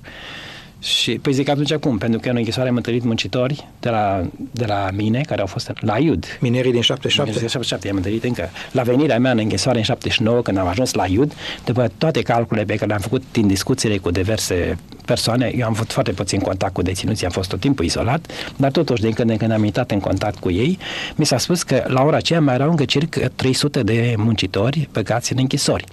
Și, 0.79 1.11
păi 1.11 1.33
zic 1.33 1.49
atunci 1.49 1.73
cum? 1.73 1.97
Pentru 1.97 2.19
că 2.19 2.29
în 2.29 2.35
închisoare 2.35 2.69
am 2.69 2.75
întâlnit 2.75 3.03
muncitori 3.03 3.67
de 3.79 3.89
la, 3.89 4.27
de 4.51 4.65
la 4.65 4.89
mine, 4.93 5.21
care 5.21 5.41
au 5.41 5.47
fost 5.47 5.71
la 5.79 5.99
Iud. 5.99 6.37
Minerii 6.41 6.71
din 6.71 6.81
77? 6.81 7.31
Din 7.31 7.47
77 7.47 7.89
am 7.89 7.95
întâlnit 7.95 8.23
încă. 8.23 8.49
La 8.71 8.81
venirea 8.81 9.19
mea 9.19 9.31
în 9.31 9.37
închisoare 9.37 9.77
în 9.77 9.83
79, 9.83 10.41
când 10.41 10.57
am 10.57 10.67
ajuns 10.67 10.93
la 10.93 11.07
Iud, 11.07 11.33
după 11.65 11.91
toate 11.97 12.21
calculele 12.21 12.65
pe 12.65 12.73
care 12.73 12.85
le-am 12.85 12.99
făcut 12.99 13.23
din 13.31 13.47
discuțiile 13.47 13.97
cu 13.97 14.11
diverse 14.11 14.77
persoane, 15.05 15.51
eu 15.57 15.65
am 15.65 15.71
avut 15.71 15.91
foarte 15.91 16.11
puțin 16.11 16.39
contact 16.39 16.73
cu 16.73 16.81
deținuții, 16.81 17.25
am 17.25 17.31
fost 17.31 17.49
tot 17.49 17.59
timpul 17.59 17.85
izolat, 17.85 18.31
dar 18.55 18.71
totuși 18.71 19.01
din 19.01 19.11
când 19.11 19.29
în 19.29 19.37
când 19.37 19.51
am 19.51 19.63
intrat 19.63 19.91
în 19.91 19.99
contact 19.99 20.39
cu 20.39 20.51
ei, 20.51 20.77
mi 21.15 21.25
s-a 21.25 21.37
spus 21.37 21.63
că 21.63 21.83
la 21.87 22.03
ora 22.03 22.17
aceea 22.17 22.41
mai 22.41 22.53
erau 22.53 22.69
încă 22.69 22.85
circa 22.85 23.27
300 23.35 23.83
de 23.83 24.13
muncitori 24.17 24.89
băgați 24.91 25.31
în 25.31 25.37
închisori 25.41 25.85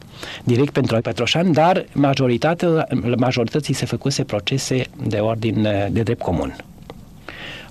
direct 0.44 0.72
pentru 0.72 1.00
Petroșan, 1.00 1.52
dar 1.52 1.84
majoritatea, 1.92 2.86
majorității 3.16 3.74
se 3.74 3.86
făcuse 3.86 4.24
procese 4.24 4.86
de 5.06 5.18
ordin 5.18 5.62
de 5.90 6.02
drept 6.02 6.22
comun. 6.22 6.56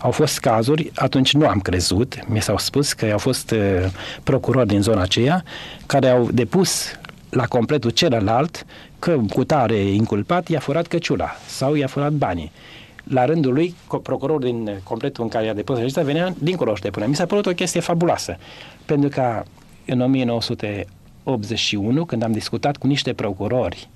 Au 0.02 0.12
fost 0.12 0.39
cazuri, 0.39 0.91
atunci 0.95 1.34
nu 1.34 1.47
am 1.47 1.60
crezut, 1.60 2.20
mi 2.28 2.41
s-au 2.41 2.58
spus 2.58 2.93
că 2.93 3.06
au 3.12 3.18
fost 3.18 3.52
uh, 3.52 3.60
procurori 4.24 4.68
din 4.68 4.82
zona 4.82 5.02
aceea 5.02 5.43
care 5.86 6.10
au 6.10 6.30
depus 6.32 6.99
la 7.30 7.45
completul 7.45 7.89
celălalt 7.89 8.66
că 8.99 9.20
cu 9.34 9.43
tare 9.43 9.78
inculpat 9.78 10.47
i-a 10.47 10.60
furat 10.60 10.88
căciula 10.88 11.36
sau 11.47 11.76
i-a 11.76 11.88
furat 11.88 12.12
banii. 12.12 12.52
La 13.04 13.26
rândul 13.26 13.54
lui, 13.54 13.76
procurorul 14.04 14.41
din 14.41 14.80
completul 14.84 15.24
în 15.24 15.30
care 15.30 15.45
i-a 15.45 15.54
depus 15.54 15.78
acesta 15.78 16.02
venea 16.02 16.34
dincolo 16.38 16.76
și 16.76 16.82
depune. 16.82 17.06
Mi 17.06 17.16
s-a 17.16 17.26
părut 17.26 17.45
o 17.45 17.52
chestie 17.52 17.80
fabuloasă, 17.80 18.38
pentru 18.86 19.10
că 19.10 19.43
în 19.86 20.02
1900 20.02 20.88
81, 21.24 22.06
când 22.06 22.24
am 22.24 22.32
discutat 22.32 22.78
cu 22.78 22.88
niște 22.88 23.14
procurori 23.14 23.90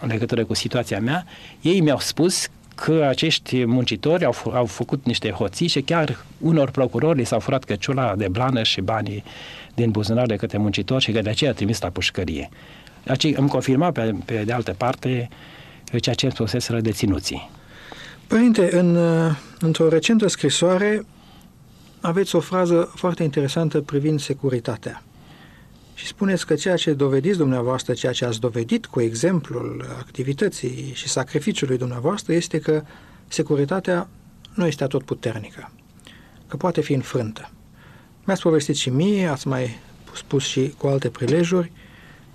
în 0.00 0.08
legătură 0.08 0.44
cu 0.44 0.54
situația 0.54 1.00
mea, 1.00 1.24
ei 1.60 1.80
mi-au 1.80 1.98
spus 1.98 2.48
că 2.74 3.06
acești 3.08 3.64
muncitori 3.64 4.24
au, 4.24 4.34
f- 4.34 4.54
au 4.54 4.64
făcut 4.64 5.04
niște 5.04 5.30
hoții 5.30 5.66
și 5.66 5.80
chiar 5.80 6.24
unor 6.38 6.70
procurori 6.70 7.18
li 7.18 7.24
s-au 7.24 7.38
furat 7.40 7.64
căciula 7.64 8.14
de 8.16 8.28
blană 8.28 8.62
și 8.62 8.80
banii 8.80 9.24
din 9.74 9.90
buzunar 9.90 10.26
de 10.26 10.36
către 10.36 10.58
muncitori 10.58 11.02
și 11.02 11.12
că 11.12 11.20
de 11.20 11.28
aceea 11.28 11.50
a 11.50 11.54
trimis 11.54 11.80
la 11.80 11.88
pușcărie. 11.88 12.48
Aceea 13.06 13.34
îmi 13.36 13.48
confirma 13.48 13.90
pe, 13.90 14.14
pe 14.24 14.42
de 14.44 14.52
altă 14.52 14.74
parte 14.76 15.28
ceea 16.00 16.14
ce 16.14 16.24
îmi 16.24 16.34
spuseseră 16.34 16.80
deținuții. 16.80 17.50
Părinte, 18.26 18.76
în, 18.76 18.98
într-o 19.58 19.88
recentă 19.88 20.28
scrisoare 20.28 21.06
aveți 22.00 22.36
o 22.36 22.40
frază 22.40 22.92
foarte 22.94 23.22
interesantă 23.22 23.80
privind 23.80 24.20
securitatea 24.20 25.02
și 25.98 26.06
spuneți 26.06 26.46
că 26.46 26.54
ceea 26.54 26.76
ce 26.76 26.92
dovediți 26.92 27.36
dumneavoastră, 27.36 27.92
ceea 27.92 28.12
ce 28.12 28.24
ați 28.24 28.40
dovedit 28.40 28.86
cu 28.86 29.00
exemplul 29.00 29.84
activității 29.98 30.90
și 30.94 31.08
sacrificiului 31.08 31.78
dumneavoastră 31.78 32.32
este 32.32 32.58
că 32.58 32.82
securitatea 33.28 34.08
nu 34.54 34.66
este 34.66 34.84
atot 34.84 35.02
puternică, 35.02 35.72
că 36.46 36.56
poate 36.56 36.80
fi 36.80 36.92
înfrântă. 36.92 37.50
Mi-ați 38.24 38.42
povestit 38.42 38.76
și 38.76 38.90
mie, 38.90 39.26
ați 39.26 39.48
mai 39.48 39.78
spus 40.14 40.44
și 40.44 40.74
cu 40.76 40.86
alte 40.86 41.08
prilejuri, 41.08 41.72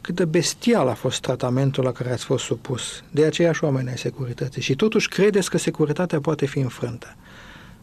cât 0.02 0.16
de 0.16 0.26
bestial 0.26 0.88
a 0.88 0.94
fost 0.94 1.22
tratamentul 1.22 1.84
la 1.84 1.92
care 1.92 2.12
ați 2.12 2.26
fost 2.26 2.44
supus 2.44 3.04
de 3.12 3.26
aceiași 3.26 3.64
oameni 3.64 3.90
ai 3.90 3.98
securității 3.98 4.62
și 4.62 4.76
totuși 4.76 5.08
credeți 5.08 5.50
că 5.50 5.58
securitatea 5.58 6.20
poate 6.20 6.46
fi 6.46 6.60
înfrântă. 6.60 7.16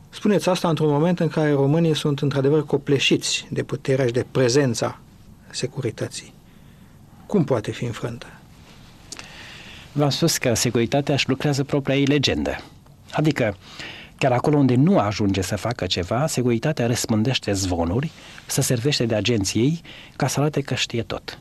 Spuneți 0.09 0.49
asta 0.49 0.69
într-un 0.69 0.91
moment 0.91 1.21
în 1.21 1.29
care 1.29 1.51
românii 1.51 1.97
sunt 1.97 2.21
într-adevăr 2.21 2.67
copleșiți 2.67 3.47
de 3.51 3.63
puterea 3.63 4.07
și 4.07 4.13
de 4.13 4.27
prezența 4.31 5.01
securității. 5.51 6.33
Cum 7.27 7.45
poate 7.45 7.71
fi 7.71 7.85
înfrântă? 7.85 8.27
V-am 9.93 10.11
spus 10.11 10.37
că 10.37 10.55
securitatea 10.55 11.15
își 11.15 11.29
lucrează 11.29 11.65
propria 11.65 11.97
ei 11.97 12.05
legendă. 12.05 12.57
Adică, 13.13 13.57
chiar 14.19 14.33
acolo 14.33 14.57
unde 14.57 14.75
nu 14.75 14.99
ajunge 14.99 15.41
să 15.41 15.57
facă 15.57 15.87
ceva, 15.87 16.27
securitatea 16.27 16.87
răspândește 16.87 17.53
zvonuri, 17.53 18.11
să 18.47 18.61
servește 18.61 19.07
de 19.07 19.15
agenției 19.15 19.81
ca 20.17 20.27
să 20.27 20.41
arate 20.41 20.61
că 20.61 20.75
știe 20.75 21.03
tot. 21.03 21.39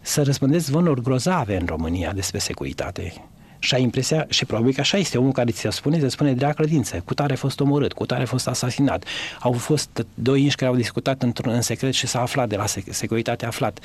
Să 0.00 0.22
răspândeți 0.22 0.64
zvonuri 0.64 1.02
grozave 1.02 1.56
în 1.56 1.66
România 1.66 2.12
despre 2.12 2.38
securitate 2.38 3.14
și 3.60 3.74
ai 3.74 3.82
impresia, 3.82 4.26
și 4.28 4.44
probabil 4.44 4.72
că 4.72 4.80
așa 4.80 4.96
este, 4.96 5.18
omul 5.18 5.32
care 5.32 5.50
ți-o 5.50 5.70
spune, 5.70 5.98
se 5.98 6.08
spune 6.08 6.32
de 6.32 6.44
la 6.44 6.52
credință, 6.52 7.02
cu 7.04 7.14
tare 7.14 7.32
a 7.32 7.36
fost 7.36 7.60
omorât, 7.60 7.92
cu 7.92 8.06
tare 8.06 8.22
a 8.22 8.26
fost 8.26 8.48
asasinat. 8.48 9.04
Au 9.40 9.52
fost 9.52 10.06
doi 10.14 10.42
inși 10.42 10.56
care 10.56 10.70
au 10.70 10.76
discutat 10.76 11.22
într-un 11.22 11.52
în 11.52 11.60
secret 11.60 11.92
și 11.92 12.06
s-a 12.06 12.20
aflat 12.20 12.48
de 12.48 12.56
la 12.56 12.64
securitate 12.90 13.46
aflat. 13.46 13.78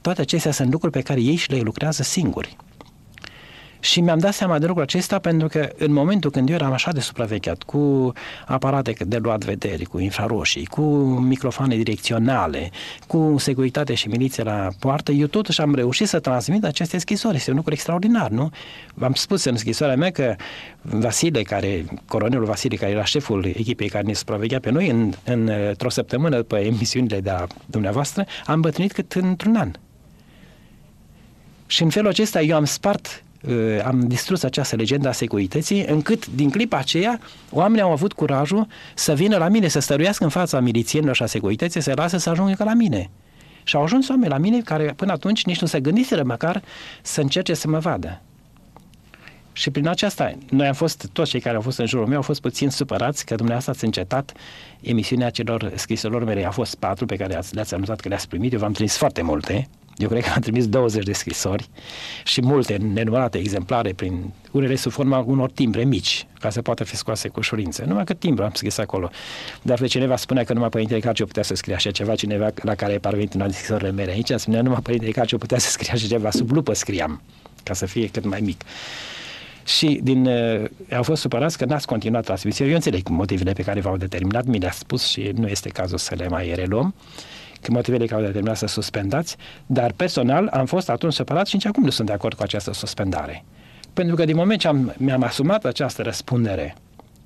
Toate 0.00 0.20
acestea 0.20 0.52
sunt 0.52 0.72
lucruri 0.72 0.92
pe 0.92 1.00
care 1.00 1.20
ei 1.20 1.36
și 1.36 1.50
le 1.50 1.60
lucrează 1.60 2.02
singuri. 2.02 2.56
Și 3.80 4.00
mi-am 4.00 4.18
dat 4.18 4.34
seama 4.34 4.58
de 4.58 4.66
lucrul 4.66 4.84
acesta 4.84 5.18
pentru 5.18 5.48
că 5.48 5.68
în 5.76 5.92
momentul 5.92 6.30
când 6.30 6.48
eu 6.48 6.54
eram 6.54 6.72
așa 6.72 6.92
de 6.92 7.00
supravegheat, 7.00 7.62
cu 7.62 8.12
aparate 8.46 8.94
de 9.06 9.16
luat 9.16 9.44
vederi, 9.44 9.84
cu 9.84 9.98
infraroșii, 9.98 10.66
cu 10.66 10.82
microfoane 11.04 11.76
direcționale, 11.76 12.70
cu 13.06 13.34
securitate 13.38 13.94
și 13.94 14.08
miliție 14.08 14.42
la 14.42 14.68
poartă, 14.78 15.12
eu 15.12 15.26
totuși 15.26 15.60
am 15.60 15.74
reușit 15.74 16.08
să 16.08 16.18
transmit 16.18 16.64
aceste 16.64 16.98
scrisori. 16.98 17.36
Este 17.36 17.50
un 17.50 17.56
lucru 17.56 17.72
extraordinar, 17.72 18.30
nu? 18.30 18.50
V-am 18.94 19.12
spus 19.12 19.44
în 19.44 19.56
scrisoarea 19.56 19.96
mea 19.96 20.10
că 20.10 20.36
Vasile, 20.82 21.42
care, 21.42 21.84
coronelul 22.06 22.44
Vasile, 22.44 22.76
care 22.76 22.90
era 22.90 23.04
șeful 23.04 23.44
echipei 23.44 23.88
care 23.88 24.06
ne 24.06 24.12
supraveghea 24.12 24.60
pe 24.60 24.70
noi, 24.70 24.88
în, 24.88 25.12
în, 25.24 25.50
într-o 25.68 25.88
săptămână 25.88 26.36
după 26.36 26.58
emisiunile 26.58 27.20
de 27.20 27.30
a 27.30 27.46
dumneavoastră, 27.66 28.26
am 28.46 28.60
bătrânit 28.60 28.92
cât 28.92 29.12
într-un 29.12 29.56
an. 29.56 29.70
Și 31.66 31.82
în 31.82 31.90
felul 31.90 32.08
acesta 32.08 32.40
eu 32.40 32.56
am 32.56 32.64
spart 32.64 33.22
Uh, 33.22 33.27
am 33.84 34.00
distrus 34.00 34.42
această 34.42 34.76
legendă 34.76 35.08
a 35.08 35.12
securității, 35.12 35.84
încât 35.84 36.26
din 36.26 36.50
clipa 36.50 36.76
aceea 36.76 37.20
oamenii 37.50 37.82
au 37.82 37.90
avut 37.90 38.12
curajul 38.12 38.66
să 38.94 39.14
vină 39.14 39.36
la 39.36 39.48
mine, 39.48 39.68
să 39.68 39.78
stăruiască 39.78 40.24
în 40.24 40.30
fața 40.30 40.60
milițienilor 40.60 41.14
și 41.14 41.22
a 41.22 41.26
securității, 41.26 41.80
să 41.80 41.92
lasă 41.96 42.16
să 42.16 42.30
ajungă 42.30 42.64
la 42.64 42.74
mine. 42.74 43.10
Și 43.62 43.76
au 43.76 43.82
ajuns 43.82 44.08
oameni 44.08 44.30
la 44.30 44.38
mine 44.38 44.60
care 44.60 44.92
până 44.96 45.12
atunci 45.12 45.44
nici 45.44 45.60
nu 45.60 45.66
se 45.66 45.80
gândiseră 45.80 46.22
măcar 46.22 46.62
să 47.02 47.20
încerce 47.20 47.54
să 47.54 47.68
mă 47.68 47.78
vadă. 47.78 48.20
Și 49.52 49.70
prin 49.70 49.88
aceasta, 49.88 50.32
noi 50.50 50.66
am 50.66 50.72
fost, 50.72 51.08
toți 51.12 51.30
cei 51.30 51.40
care 51.40 51.56
au 51.56 51.62
fost 51.62 51.78
în 51.78 51.86
jurul 51.86 52.06
meu, 52.06 52.16
au 52.16 52.22
fost 52.22 52.40
puțin 52.40 52.70
supărați 52.70 53.24
că 53.24 53.34
dumneavoastră 53.34 53.72
ați 53.72 53.84
încetat 53.84 54.32
emisiunea 54.80 55.30
celor 55.30 55.72
scrisorilor 55.74 56.24
mele. 56.24 56.44
A 56.44 56.50
fost 56.50 56.74
patru 56.74 57.06
pe 57.06 57.16
care 57.16 57.40
le-ați 57.50 57.74
anunțat 57.74 58.00
că 58.00 58.08
le-ați 58.08 58.28
primit. 58.28 58.52
Eu 58.52 58.58
v-am 58.58 58.72
trimis 58.72 58.96
foarte 58.96 59.22
multe. 59.22 59.68
Eu 59.98 60.08
cred 60.08 60.22
că 60.22 60.30
am 60.34 60.40
trimis 60.40 60.68
20 60.68 61.04
de 61.04 61.12
scrisori 61.12 61.68
și 62.24 62.40
multe 62.42 62.76
nenumărate 62.76 63.38
exemplare 63.38 63.92
prin 63.92 64.32
unele 64.50 64.74
sub 64.74 64.92
forma 64.92 65.18
unor 65.18 65.50
timbre 65.50 65.84
mici, 65.84 66.26
ca 66.40 66.50
să 66.50 66.62
poată 66.62 66.84
fi 66.84 66.96
scoase 66.96 67.28
cu 67.28 67.38
ușurință. 67.38 67.84
Numai 67.86 68.04
că 68.04 68.12
timbru 68.14 68.44
am 68.44 68.50
scris 68.54 68.78
acolo. 68.78 69.10
Dar 69.62 69.78
de 69.78 69.86
cineva 69.86 70.16
spunea 70.16 70.44
că 70.44 70.52
numai 70.52 70.68
Părintele 70.68 71.00
Carciu 71.00 71.26
putea 71.26 71.42
să 71.42 71.54
scrie 71.54 71.74
așa 71.74 71.90
ceva, 71.90 72.14
cineva 72.14 72.50
la 72.54 72.74
care 72.74 72.92
ai 72.92 72.98
parvenit 72.98 73.34
în 73.34 73.52
scrisorile 73.52 73.90
mele 73.90 74.10
aici, 74.10 74.30
spunea 74.36 74.62
numai 74.62 74.80
Părintele 74.82 75.10
Carciu 75.10 75.38
putea 75.38 75.58
să 75.58 75.70
scrie 75.70 75.92
așa 75.92 76.06
ceva, 76.06 76.30
sub 76.30 76.50
lupă 76.50 76.72
scriam, 76.72 77.22
ca 77.62 77.74
să 77.74 77.86
fie 77.86 78.08
cât 78.08 78.24
mai 78.24 78.40
mic. 78.40 78.62
Și 79.64 80.00
din, 80.02 80.26
uh, 80.26 80.64
au 80.96 81.02
fost 81.02 81.20
supărați 81.20 81.58
că 81.58 81.64
n-ați 81.64 81.86
continuat 81.86 82.24
transmisiunea. 82.24 82.72
Eu 82.72 82.78
înțeleg 82.78 83.08
motivele 83.08 83.52
pe 83.52 83.62
care 83.62 83.80
v-au 83.80 83.96
determinat, 83.96 84.44
mi 84.44 84.58
le-a 84.58 84.70
spus 84.70 85.06
și 85.06 85.32
nu 85.34 85.46
este 85.46 85.68
cazul 85.68 85.98
să 85.98 86.14
le 86.14 86.28
mai 86.28 86.52
reluăm 86.54 86.94
că 86.94 87.37
motivele 87.68 88.06
care 88.06 88.20
au 88.20 88.26
determinat 88.26 88.56
să 88.56 88.66
suspendați, 88.66 89.36
dar 89.66 89.92
personal 89.92 90.48
am 90.52 90.66
fost 90.66 90.88
atunci 90.88 91.12
separat 91.12 91.46
și 91.46 91.54
nici 91.54 91.66
acum 91.66 91.84
nu 91.84 91.90
sunt 91.90 92.06
de 92.06 92.12
acord 92.12 92.36
cu 92.36 92.42
această 92.42 92.72
suspendare. 92.72 93.44
Pentru 93.92 94.16
că 94.16 94.24
din 94.24 94.36
moment 94.36 94.60
ce 94.60 94.68
am, 94.68 94.94
mi-am 94.96 95.22
asumat 95.22 95.64
această 95.64 96.02
răspundere, 96.02 96.74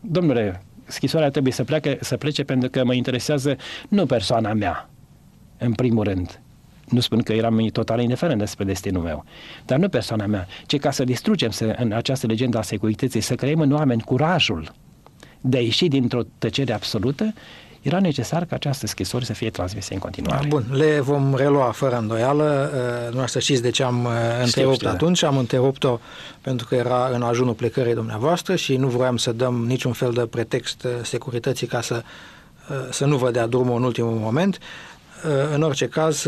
domnule, 0.00 0.62
scrisoarea 0.84 1.30
trebuie 1.30 1.52
să, 1.52 1.64
pleacă, 1.64 1.96
să 2.00 2.16
plece 2.16 2.44
pentru 2.44 2.70
că 2.70 2.84
mă 2.84 2.94
interesează 2.94 3.56
nu 3.88 4.06
persoana 4.06 4.52
mea, 4.52 4.88
în 5.58 5.72
primul 5.72 6.04
rând, 6.04 6.40
nu 6.88 7.00
spun 7.00 7.22
că 7.22 7.32
eram 7.32 7.66
total 7.72 8.00
indiferent 8.00 8.38
despre 8.38 8.64
destinul 8.64 9.02
meu, 9.02 9.24
dar 9.66 9.78
nu 9.78 9.88
persoana 9.88 10.26
mea, 10.26 10.46
ci 10.66 10.78
ca 10.78 10.90
să 10.90 11.04
distrugem 11.04 11.50
să, 11.50 11.74
în 11.78 11.92
această 11.92 12.26
legendă 12.26 12.58
a 12.58 12.62
securității, 12.62 13.20
să 13.20 13.34
creăm 13.34 13.60
în 13.60 13.72
oameni 13.72 14.02
curajul 14.02 14.72
de 15.40 15.56
a 15.56 15.60
ieși 15.60 15.88
dintr-o 15.88 16.22
tăcere 16.38 16.72
absolută 16.72 17.34
era 17.82 18.00
necesar 18.00 18.44
ca 18.44 18.54
această 18.54 18.86
scrisori 18.86 19.24
să 19.24 19.32
fie 19.32 19.50
transmise 19.50 19.94
în 19.94 20.00
continuare. 20.00 20.46
Bun, 20.46 20.64
le 20.70 21.00
vom 21.00 21.34
relua 21.34 21.70
fără 21.70 21.96
îndoială. 21.96 22.72
Uh, 23.08 23.14
nu 23.14 23.26
să 23.26 23.38
știți 23.38 23.62
de 23.62 23.70
ce 23.70 23.82
am 23.82 24.04
uh, 24.04 24.10
întrerupt 24.42 24.74
știu, 24.74 24.86
da. 24.86 24.92
atunci. 24.92 25.20
Da. 25.20 25.26
Am 25.26 25.38
întrerupt-o 25.38 26.00
pentru 26.40 26.66
că 26.66 26.74
era 26.74 27.08
în 27.12 27.22
ajunul 27.22 27.54
plecării 27.54 27.94
dumneavoastră 27.94 28.56
și 28.56 28.76
nu 28.76 28.88
vroiam 28.88 29.16
să 29.16 29.32
dăm 29.32 29.64
niciun 29.66 29.92
fel 29.92 30.12
de 30.12 30.26
pretext 30.26 30.84
uh, 30.84 30.90
securității 31.02 31.66
ca 31.66 31.80
să, 31.80 32.02
să 32.90 33.04
nu 33.04 33.16
vă 33.16 33.30
dea 33.30 33.46
drumul 33.46 33.76
în 33.76 33.82
ultimul 33.82 34.14
moment. 34.14 34.58
În 35.54 35.62
orice 35.62 35.86
caz, 35.86 36.26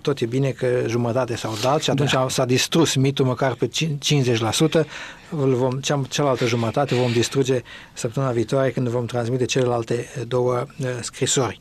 tot 0.00 0.20
e 0.20 0.26
bine 0.26 0.50
că 0.50 0.66
jumătate 0.86 1.36
s-au 1.36 1.56
dat 1.62 1.82
și 1.82 1.90
atunci 1.90 2.12
da. 2.12 2.26
s-a 2.28 2.44
distrus 2.44 2.94
mitul 2.94 3.24
măcar 3.24 3.54
pe 3.54 3.68
50%. 3.68 4.84
Vom, 5.30 5.80
cealaltă 6.08 6.46
jumătate 6.46 6.94
vom 6.94 7.12
distruge 7.12 7.62
săptămâna 7.92 8.32
viitoare 8.32 8.70
când 8.70 8.88
vom 8.88 9.06
transmite 9.06 9.44
celelalte 9.44 10.08
două 10.28 10.66
scrisori. 11.00 11.58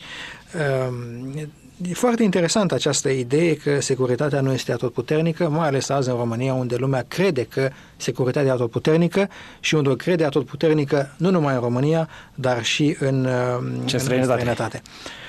E 1.89 1.93
foarte 1.93 2.23
interesantă 2.23 2.75
această 2.75 3.09
idee 3.09 3.55
că 3.55 3.81
securitatea 3.81 4.41
nu 4.41 4.53
este 4.53 4.71
atotputernică, 4.71 5.49
mai 5.49 5.67
ales 5.67 5.89
azi 5.89 6.09
în 6.09 6.15
România, 6.15 6.53
unde 6.53 6.75
lumea 6.75 7.05
crede 7.07 7.43
că 7.43 7.69
securitatea 7.97 8.49
e 8.49 8.53
atotputernică 8.53 9.29
și 9.59 9.75
unde 9.75 9.89
o 9.89 9.95
crede 9.95 10.25
atotputernică 10.25 11.13
nu 11.17 11.29
numai 11.29 11.53
în 11.53 11.59
România, 11.59 12.09
dar 12.35 12.63
și 12.63 12.97
în, 12.99 13.27
Ce 13.85 13.95
în 13.95 14.01
străinătate. 14.01 14.81
Uh, 14.83 15.21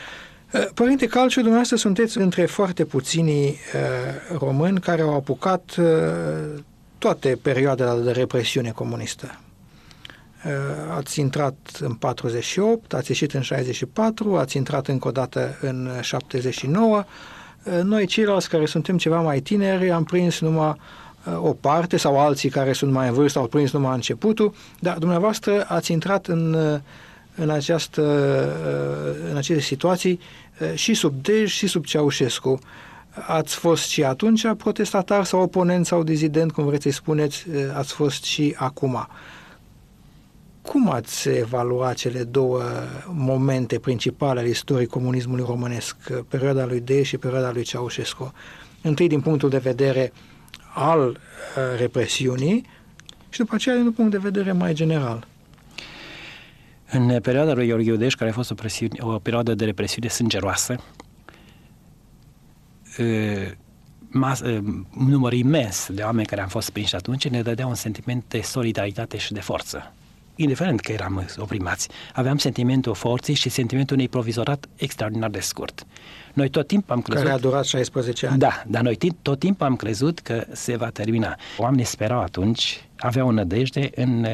Părinte 0.75 1.07
Calciu, 1.07 1.39
dumneavoastră 1.39 1.77
sunteți 1.77 2.19
între 2.19 2.47
foarte 2.47 2.85
puținii 2.85 3.49
uh, 3.49 4.39
români 4.39 4.81
care 4.81 5.03
au 5.03 5.15
apucat 5.15 5.75
uh, 5.79 5.85
toate 6.99 7.39
perioadele 7.43 8.01
de 8.03 8.11
represiune 8.11 8.71
comunistă. 8.71 9.39
Uh, 10.45 10.51
ați 10.97 11.21
intrat 11.21 11.55
în 11.81 11.95
48, 11.95 12.95
ați 12.95 13.11
ieșit 13.11 13.33
în 13.33 13.41
64, 13.41 14.37
ați 14.37 14.57
intrat 14.57 14.87
încă 14.87 15.09
o 15.09 15.11
dată 15.11 15.59
în 15.61 15.91
79. 16.01 17.05
Uh, 17.65 17.81
noi, 17.83 18.07
ceilalți 18.07 18.49
care 18.49 18.67
suntem 18.67 18.97
ceva 18.97 19.21
mai 19.21 19.41
tineri, 19.41 19.91
am 19.91 20.05
prins 20.05 20.41
numai 20.41 20.75
uh, 21.25 21.39
o 21.43 21.53
parte 21.53 21.97
sau 21.97 22.19
alții 22.19 22.51
care 22.51 22.73
sunt 22.73 22.93
mai 22.93 23.09
în 23.09 23.15
vârstă 23.15 23.39
au 23.39 23.47
prins 23.47 23.73
numai 23.73 23.95
începutul, 23.95 24.55
dar 24.81 24.99
dumneavoastră 24.99 25.65
ați 25.69 25.93
intrat 25.93 26.27
în, 26.27 26.57
în, 27.35 27.51
această, 27.51 28.03
în 29.31 29.37
aceste 29.37 29.63
situații 29.63 30.21
și 30.75 30.95
sub 30.95 31.23
Dej 31.23 31.51
și 31.51 31.67
sub 31.67 31.85
Ceaușescu. 31.85 32.59
Ați 33.27 33.55
fost 33.55 33.89
și 33.89 34.05
atunci 34.05 34.47
protestatar 34.57 35.25
sau 35.25 35.41
oponent 35.41 35.87
sau 35.87 36.03
dizident, 36.03 36.53
cum 36.53 36.65
vreți 36.65 36.83
să-i 36.83 36.93
spuneți, 36.93 37.47
ați 37.75 37.93
fost 37.93 38.25
și 38.25 38.55
acum. 38.59 39.07
Cum 40.63 40.91
ați 40.91 41.29
evalua 41.29 41.93
cele 41.93 42.23
două 42.23 42.63
momente 43.07 43.79
principale 43.79 44.41
ale 44.41 44.49
istoriei 44.49 44.87
comunismului 44.87 45.45
românesc, 45.49 45.97
perioada 46.29 46.67
lui 46.67 46.81
De 46.81 47.03
și 47.03 47.17
perioada 47.17 47.53
lui 47.53 47.63
Ceaușescu? 47.63 48.33
Întâi 48.83 49.09
din 49.09 49.21
punctul 49.21 49.49
de 49.49 49.59
vedere 49.59 50.13
al 50.75 51.09
uh, 51.09 51.79
represiunii 51.79 52.67
și 53.29 53.39
după 53.39 53.55
aceea 53.55 53.77
din 53.77 53.93
punct 53.93 54.11
de 54.11 54.19
vedere 54.19 54.53
mai 54.53 54.73
general. 54.73 55.27
În 56.95 57.21
perioada 57.21 57.53
lui 57.53 57.67
Gheorghe 57.67 57.93
Udeș, 57.93 58.15
care 58.15 58.31
a 58.31 58.33
fost 58.33 58.51
o, 58.51 58.55
presiune, 58.55 58.99
o 59.01 59.19
perioadă 59.19 59.55
de 59.55 59.65
represiune 59.65 60.09
sângeroasă, 60.09 60.77
uh, 62.99 63.51
mas, 64.09 64.41
uh, 64.41 64.59
număr 64.97 65.33
imens 65.33 65.89
de 65.91 66.03
oameni 66.03 66.27
care 66.27 66.41
am 66.41 66.49
fost 66.49 66.71
prinși 66.71 66.95
atunci 66.95 67.29
ne 67.29 67.43
dădea 67.43 67.67
un 67.67 67.75
sentiment 67.75 68.25
de 68.29 68.41
solidaritate 68.41 69.17
și 69.17 69.33
de 69.33 69.41
forță 69.41 69.93
indiferent 70.37 70.81
că 70.81 70.93
eram 70.93 71.27
oprimați, 71.37 71.89
aveam 72.15 72.39
sentimentul 72.39 72.95
forței 72.95 73.35
și 73.35 73.49
sentimentul 73.49 73.97
unui 73.97 74.09
provizorat 74.09 74.69
extraordinar 74.77 75.31
de 75.31 75.41
scurt. 75.41 75.87
Noi 76.33 76.49
tot 76.49 76.67
timpul 76.67 76.95
am 76.95 77.03
crezut... 77.03 77.23
Care 77.23 77.37
a 77.37 77.39
durat 77.39 77.65
16 77.65 78.27
ani. 78.27 78.39
Da, 78.39 78.63
dar 78.67 78.83
noi 78.83 78.99
tot 79.23 79.39
timpul 79.39 79.67
am 79.67 79.77
crezut 79.77 80.19
că 80.19 80.45
se 80.53 80.77
va 80.77 80.89
termina. 80.89 81.37
Oamenii 81.59 81.85
sperau 81.85 82.21
atunci, 82.21 82.85
aveau 82.99 83.31
nădejde 83.31 83.91
în, 83.95 84.27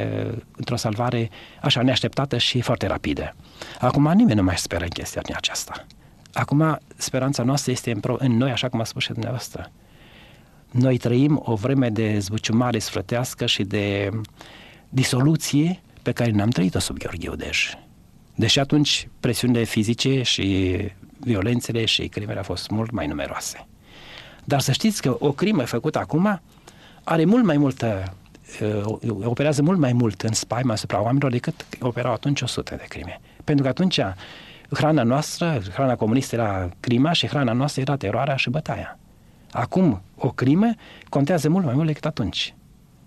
într-o 0.56 0.76
salvare 0.76 1.30
așa 1.60 1.82
neașteptată 1.82 2.38
și 2.38 2.60
foarte 2.60 2.86
rapidă. 2.86 3.34
Acum 3.80 4.12
nimeni 4.14 4.38
nu 4.38 4.44
mai 4.44 4.58
speră 4.58 4.82
în 4.82 4.90
chestia 4.90 5.22
aceasta. 5.34 5.86
Acum 6.32 6.78
speranța 6.96 7.42
noastră 7.42 7.72
este 7.72 7.90
în, 7.90 8.00
pro, 8.00 8.16
în 8.18 8.36
noi, 8.36 8.50
așa 8.50 8.68
cum 8.68 8.80
a 8.80 8.84
spus 8.84 9.02
și 9.02 9.12
dumneavoastră. 9.12 9.70
Noi 10.70 10.96
trăim 10.96 11.42
o 11.44 11.54
vreme 11.54 11.88
de 11.88 12.18
zbuciumare 12.18 12.78
sfrătească 12.78 13.46
și 13.46 13.62
de 13.62 14.10
disoluție 14.88 15.80
pe 16.02 16.12
care 16.12 16.30
ne-am 16.30 16.50
trăit-o 16.50 16.78
sub 16.78 16.98
Gheorghe 16.98 17.28
Udej. 17.28 17.74
Deși 18.34 18.58
atunci 18.58 19.08
presiunile 19.20 19.64
fizice 19.64 20.22
și 20.22 20.76
violențele 21.20 21.84
și 21.84 22.08
crimele 22.08 22.38
au 22.38 22.44
fost 22.44 22.70
mult 22.70 22.90
mai 22.90 23.06
numeroase. 23.06 23.66
Dar 24.44 24.60
să 24.60 24.72
știți 24.72 25.02
că 25.02 25.16
o 25.18 25.32
crimă 25.32 25.64
făcută 25.64 25.98
acum 25.98 26.40
are 27.04 27.24
mult 27.24 27.44
mai 27.44 27.56
multă 27.56 28.14
uh, 28.60 29.22
operează 29.22 29.62
mult 29.62 29.78
mai 29.78 29.92
mult 29.92 30.22
în 30.22 30.32
spaima 30.32 30.72
asupra 30.72 31.02
oamenilor 31.02 31.30
decât 31.30 31.66
operau 31.80 32.12
atunci 32.12 32.40
100 32.40 32.74
de 32.74 32.84
crime. 32.88 33.20
Pentru 33.44 33.62
că 33.64 33.70
atunci 33.70 34.00
hrana 34.70 35.02
noastră, 35.02 35.62
hrana 35.72 35.96
comunistă 35.96 36.34
era 36.34 36.68
crima 36.80 37.12
și 37.12 37.26
hrana 37.26 37.52
noastră 37.52 37.80
era 37.80 37.96
teroarea 37.96 38.36
și 38.36 38.50
bătaia. 38.50 38.98
Acum, 39.52 40.02
o 40.16 40.28
crimă 40.28 40.74
contează 41.08 41.48
mult 41.48 41.64
mai 41.64 41.74
mult 41.74 41.86
decât 41.86 42.04
atunci. 42.04 42.54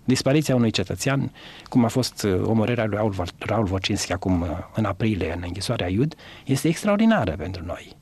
Dispariția 0.04 0.54
unui 0.54 0.70
cetățean, 0.70 1.32
cum 1.68 1.84
a 1.84 1.88
fost 1.88 2.22
uh, 2.22 2.40
omorârea 2.44 2.84
lui 2.84 2.96
Raul, 2.96 3.14
Raul 3.38 3.64
Vocinski 3.64 4.12
acum 4.12 4.40
uh, 4.40 4.48
în 4.74 4.84
aprilie 4.84 5.32
în 5.32 5.42
închisoarea 5.46 5.88
Iud, 5.88 6.14
este 6.44 6.68
extraordinară 6.68 7.34
pentru 7.38 7.64
noi. 7.64 7.96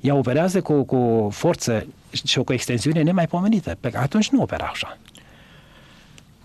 Ea 0.00 0.14
operează 0.14 0.62
cu, 0.62 0.84
cu 0.84 0.96
o 0.96 1.30
forță 1.30 1.86
și 2.24 2.38
cu 2.38 2.44
o 2.46 2.52
extensiune 2.52 3.02
nemaipomenită, 3.02 3.76
pe 3.80 3.90
care 3.90 4.04
atunci 4.04 4.28
nu 4.28 4.42
opera 4.42 4.64
așa. 4.64 4.98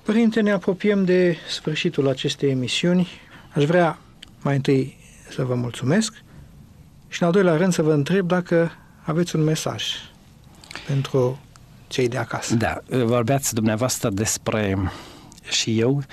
Părinte, 0.03 0.41
ne 0.41 0.51
apropiem 0.51 1.05
de 1.05 1.38
sfârșitul 1.49 2.07
acestei 2.07 2.49
emisiuni. 2.49 3.07
Aș 3.53 3.63
vrea 3.63 3.99
mai 4.41 4.55
întâi 4.55 4.97
să 5.30 5.43
vă 5.43 5.55
mulțumesc 5.55 6.13
și 7.07 7.22
în 7.22 7.28
al 7.28 7.34
doilea 7.34 7.55
rând 7.55 7.74
să 7.74 7.82
vă 7.82 7.93
întreb 7.93 8.28
dacă 8.28 8.72
aveți 9.01 9.36
un 9.36 9.43
mesaj 9.43 9.84
pentru 10.88 11.39
cei 11.91 12.07
de 12.07 12.17
acasă. 12.17 12.55
Da, 12.55 12.79
vorbeați 12.87 13.53
dumneavoastră 13.53 14.09
despre 14.09 14.77
și 15.49 15.79
eu, 15.79 16.03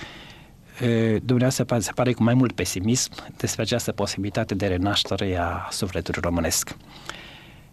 dumneavoastră 1.23 1.79
se 1.79 1.93
pare 1.93 2.13
cu 2.13 2.23
mai 2.23 2.35
mult 2.35 2.53
pesimism 2.53 3.13
despre 3.37 3.63
această 3.63 3.93
posibilitate 3.93 4.55
de 4.55 4.67
renaștere 4.67 5.37
a 5.37 5.69
sufletului 5.71 6.21
românesc. 6.25 6.77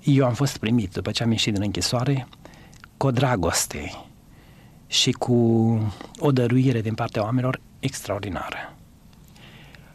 Eu 0.03 0.25
am 0.25 0.33
fost 0.33 0.57
primit, 0.57 0.91
după 0.91 1.11
ce 1.11 1.23
am 1.23 1.31
ieșit 1.31 1.53
din 1.53 1.61
închisoare, 1.61 2.27
cu 2.97 3.07
o 3.07 3.11
dragoste 3.11 3.91
și 4.87 5.11
cu 5.11 5.33
o 6.19 6.31
dăruire 6.31 6.81
din 6.81 6.93
partea 6.93 7.23
oamenilor 7.23 7.61
extraordinară. 7.79 8.75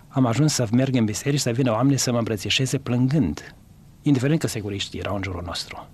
Am 0.09 0.27
ajuns 0.27 0.53
să 0.53 0.67
merg 0.73 0.95
în 0.95 1.05
biserici, 1.05 1.41
să 1.41 1.51
vină 1.51 1.73
oameni 1.73 1.99
să 1.99 2.13
mă 2.13 2.19
îmbrățișeze 2.19 2.79
plângând, 2.79 3.55
indiferent 4.03 4.41
că 4.41 4.47
securiștii 4.47 4.99
erau 4.99 5.17
în 5.17 5.23
jurul 5.23 5.43
nostru 5.47 5.89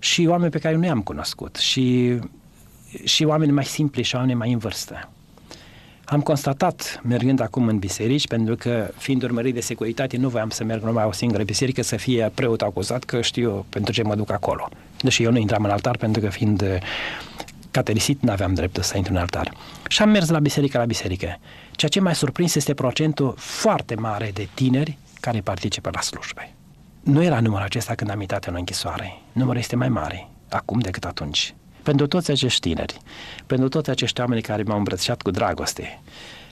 și 0.00 0.26
oameni 0.28 0.50
pe 0.50 0.58
care 0.58 0.74
nu 0.74 0.84
i-am 0.84 1.02
cunoscut 1.02 1.56
și, 1.56 2.18
și 3.04 3.24
oameni 3.24 3.52
mai 3.52 3.64
simpli 3.64 4.02
și 4.02 4.14
oameni 4.14 4.38
mai 4.38 4.52
în 4.52 4.58
vârstă. 4.58 5.08
Am 6.04 6.20
constatat, 6.20 7.00
mergând 7.04 7.40
acum 7.40 7.66
în 7.66 7.78
biserici, 7.78 8.26
pentru 8.26 8.56
că, 8.56 8.90
fiind 8.96 9.22
urmărit 9.22 9.54
de 9.54 9.60
securitate, 9.60 10.16
nu 10.16 10.28
voiam 10.28 10.50
să 10.50 10.64
merg 10.64 10.82
numai 10.82 11.04
o 11.04 11.12
singură 11.12 11.42
biserică, 11.42 11.82
să 11.82 11.96
fie 11.96 12.32
preot 12.34 12.62
acuzat 12.62 13.04
că 13.04 13.20
știu 13.20 13.64
pentru 13.68 13.92
ce 13.92 14.02
mă 14.02 14.14
duc 14.14 14.30
acolo. 14.30 14.68
Deși 15.00 15.22
eu 15.22 15.30
nu 15.30 15.38
intram 15.38 15.64
în 15.64 15.70
altar, 15.70 15.96
pentru 15.96 16.20
că 16.20 16.28
fiind 16.28 16.62
uh, 16.62 16.68
catelisit, 17.70 18.22
nu 18.22 18.30
aveam 18.30 18.54
dreptul 18.54 18.82
să 18.82 18.96
intru 18.96 19.12
în 19.12 19.18
altar. 19.18 19.52
Și 19.88 20.02
am 20.02 20.10
mers 20.10 20.28
la 20.28 20.38
biserică 20.38 20.78
la 20.78 20.84
biserică. 20.84 21.38
Ceea 21.72 21.90
ce 21.90 22.00
m-a 22.00 22.12
surprins 22.12 22.54
este 22.54 22.74
procentul 22.74 23.34
foarte 23.36 23.94
mare 23.94 24.30
de 24.34 24.48
tineri 24.54 24.98
care 25.20 25.40
participă 25.40 25.90
la 25.92 26.00
slujbe. 26.00 26.52
Nu 27.08 27.22
era 27.22 27.40
numărul 27.40 27.64
acesta 27.64 27.94
când 27.94 28.10
am 28.10 28.20
intrat 28.20 28.44
în 28.44 28.54
închisoare. 28.54 29.20
Numărul 29.32 29.60
este 29.60 29.76
mai 29.76 29.88
mare 29.88 30.28
acum 30.48 30.78
decât 30.78 31.04
atunci. 31.04 31.54
Pentru 31.82 32.06
toți 32.06 32.30
acești 32.30 32.60
tineri, 32.60 33.00
pentru 33.46 33.68
toți 33.68 33.90
acești 33.90 34.20
oameni 34.20 34.42
care 34.42 34.62
m-au 34.62 34.76
îmbrățișat 34.76 35.22
cu 35.22 35.30
dragoste, 35.30 36.00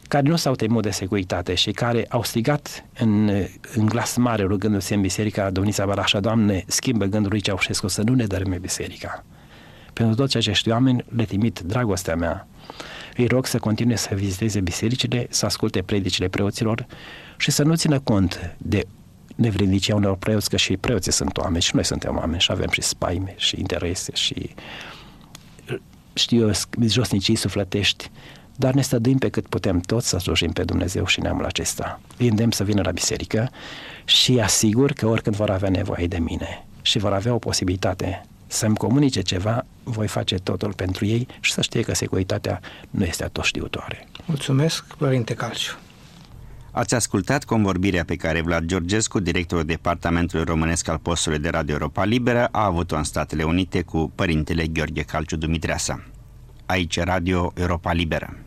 care 0.09 0.28
nu 0.28 0.36
s-au 0.36 0.54
temut 0.54 0.82
de 0.82 0.90
securitate 0.90 1.54
și 1.54 1.70
care 1.70 2.07
au 2.09 2.22
strigat 2.22 2.84
în, 2.98 3.30
în 3.74 3.86
glas 3.86 4.16
mare 4.16 4.42
rugându-se 4.42 4.94
în 4.94 5.00
biserica 5.00 5.50
Domnița 5.50 5.86
Barașa, 5.86 6.20
Doamne, 6.20 6.64
schimbă 6.66 7.04
gândul 7.04 7.30
lui 7.30 7.40
Ceaușescu 7.40 7.88
să 7.88 8.02
nu 8.02 8.14
ne 8.14 8.24
dărâme 8.26 8.59
biserica. 8.59 9.24
Pentru 9.92 10.14
toți 10.14 10.36
acești 10.36 10.70
oameni 10.70 11.04
le 11.16 11.24
trimit 11.24 11.61
dragostea 11.61 12.16
mea. 12.16 12.46
Îi 13.16 13.26
rog 13.26 13.46
să 13.46 13.59
continue 13.59 13.96
să 13.96 14.14
viziteze 14.14 14.61
bisericile, 14.61 15.26
să 15.30 15.46
asculte 15.46 15.82
predicile 15.82 16.28
preoților 16.28 16.86
și 17.36 17.50
să 17.50 17.62
nu 17.62 17.74
țină 17.74 18.00
cont 18.00 18.57
de 18.59 18.86
nevrednicia 19.37 19.95
unor 19.95 20.16
preoți, 20.16 20.51
că 20.51 20.57
și 20.57 20.76
preoții 20.76 21.12
sunt 21.12 21.37
oameni 21.37 21.62
și 21.62 21.74
noi 21.74 21.84
suntem 21.84 22.16
oameni 22.16 22.41
și 22.41 22.53
avem 22.53 22.68
și 22.70 22.80
spaime 22.80 23.34
și 23.37 23.59
interese 23.59 24.12
și 24.14 24.55
știu 26.12 26.47
eu, 26.47 26.53
josnicii 26.87 27.34
sufletești, 27.34 28.11
dar 28.57 28.74
ne 28.74 28.82
stăduim 28.82 29.18
pe 29.18 29.28
cât 29.28 29.47
putem 29.47 29.80
toți 29.80 30.09
să 30.09 30.18
slujim 30.18 30.53
pe 30.53 30.64
Dumnezeu 30.64 31.07
și 31.07 31.20
neamul 31.20 31.45
acesta. 31.45 32.01
Îi 32.18 32.28
îndemn 32.28 32.51
să 32.51 32.64
vină 32.64 32.82
la 32.84 32.91
biserică 32.91 33.51
și 34.05 34.41
asigur 34.41 34.93
că 34.93 35.07
oricând 35.07 35.37
vor 35.37 35.51
avea 35.51 35.68
nevoie 35.68 36.07
de 36.07 36.18
mine 36.18 36.64
și 36.82 36.99
vor 36.99 37.12
avea 37.12 37.34
o 37.34 37.39
posibilitate 37.39 38.26
să-mi 38.47 38.76
comunice 38.76 39.20
ceva, 39.20 39.66
voi 39.82 40.07
face 40.07 40.34
totul 40.34 40.72
pentru 40.72 41.05
ei 41.05 41.26
și 41.41 41.53
să 41.53 41.62
știe 41.62 41.82
că 41.82 41.95
securitatea 41.95 42.61
nu 42.91 43.05
este 43.05 43.24
atotștiutoare. 43.24 44.09
Mulțumesc, 44.24 44.84
Părinte 44.95 45.34
Calciu. 45.34 45.76
Ați 46.77 46.95
ascultat 46.95 47.45
convorbirea 47.45 48.05
pe 48.05 48.16
care 48.16 48.41
Vlad 48.41 48.64
Georgescu, 48.64 49.20
directorul 49.20 49.64
Departamentului 49.64 50.45
Românesc 50.45 50.89
al 50.89 50.99
postului 50.99 51.39
de 51.39 51.49
Radio 51.49 51.74
Europa 51.74 52.05
Liberă, 52.05 52.49
a 52.53 52.64
avut-o 52.64 52.97
în 52.97 53.05
Statele 53.05 53.43
Unite 53.43 53.83
cu 53.83 54.12
părintele 54.14 54.66
Gheorghe 54.66 55.03
Calciu 55.03 55.37
Dumitreasa. 55.37 56.05
Aici 56.66 56.99
Radio 57.01 57.53
Europa 57.55 57.93
Liberă. 57.93 58.45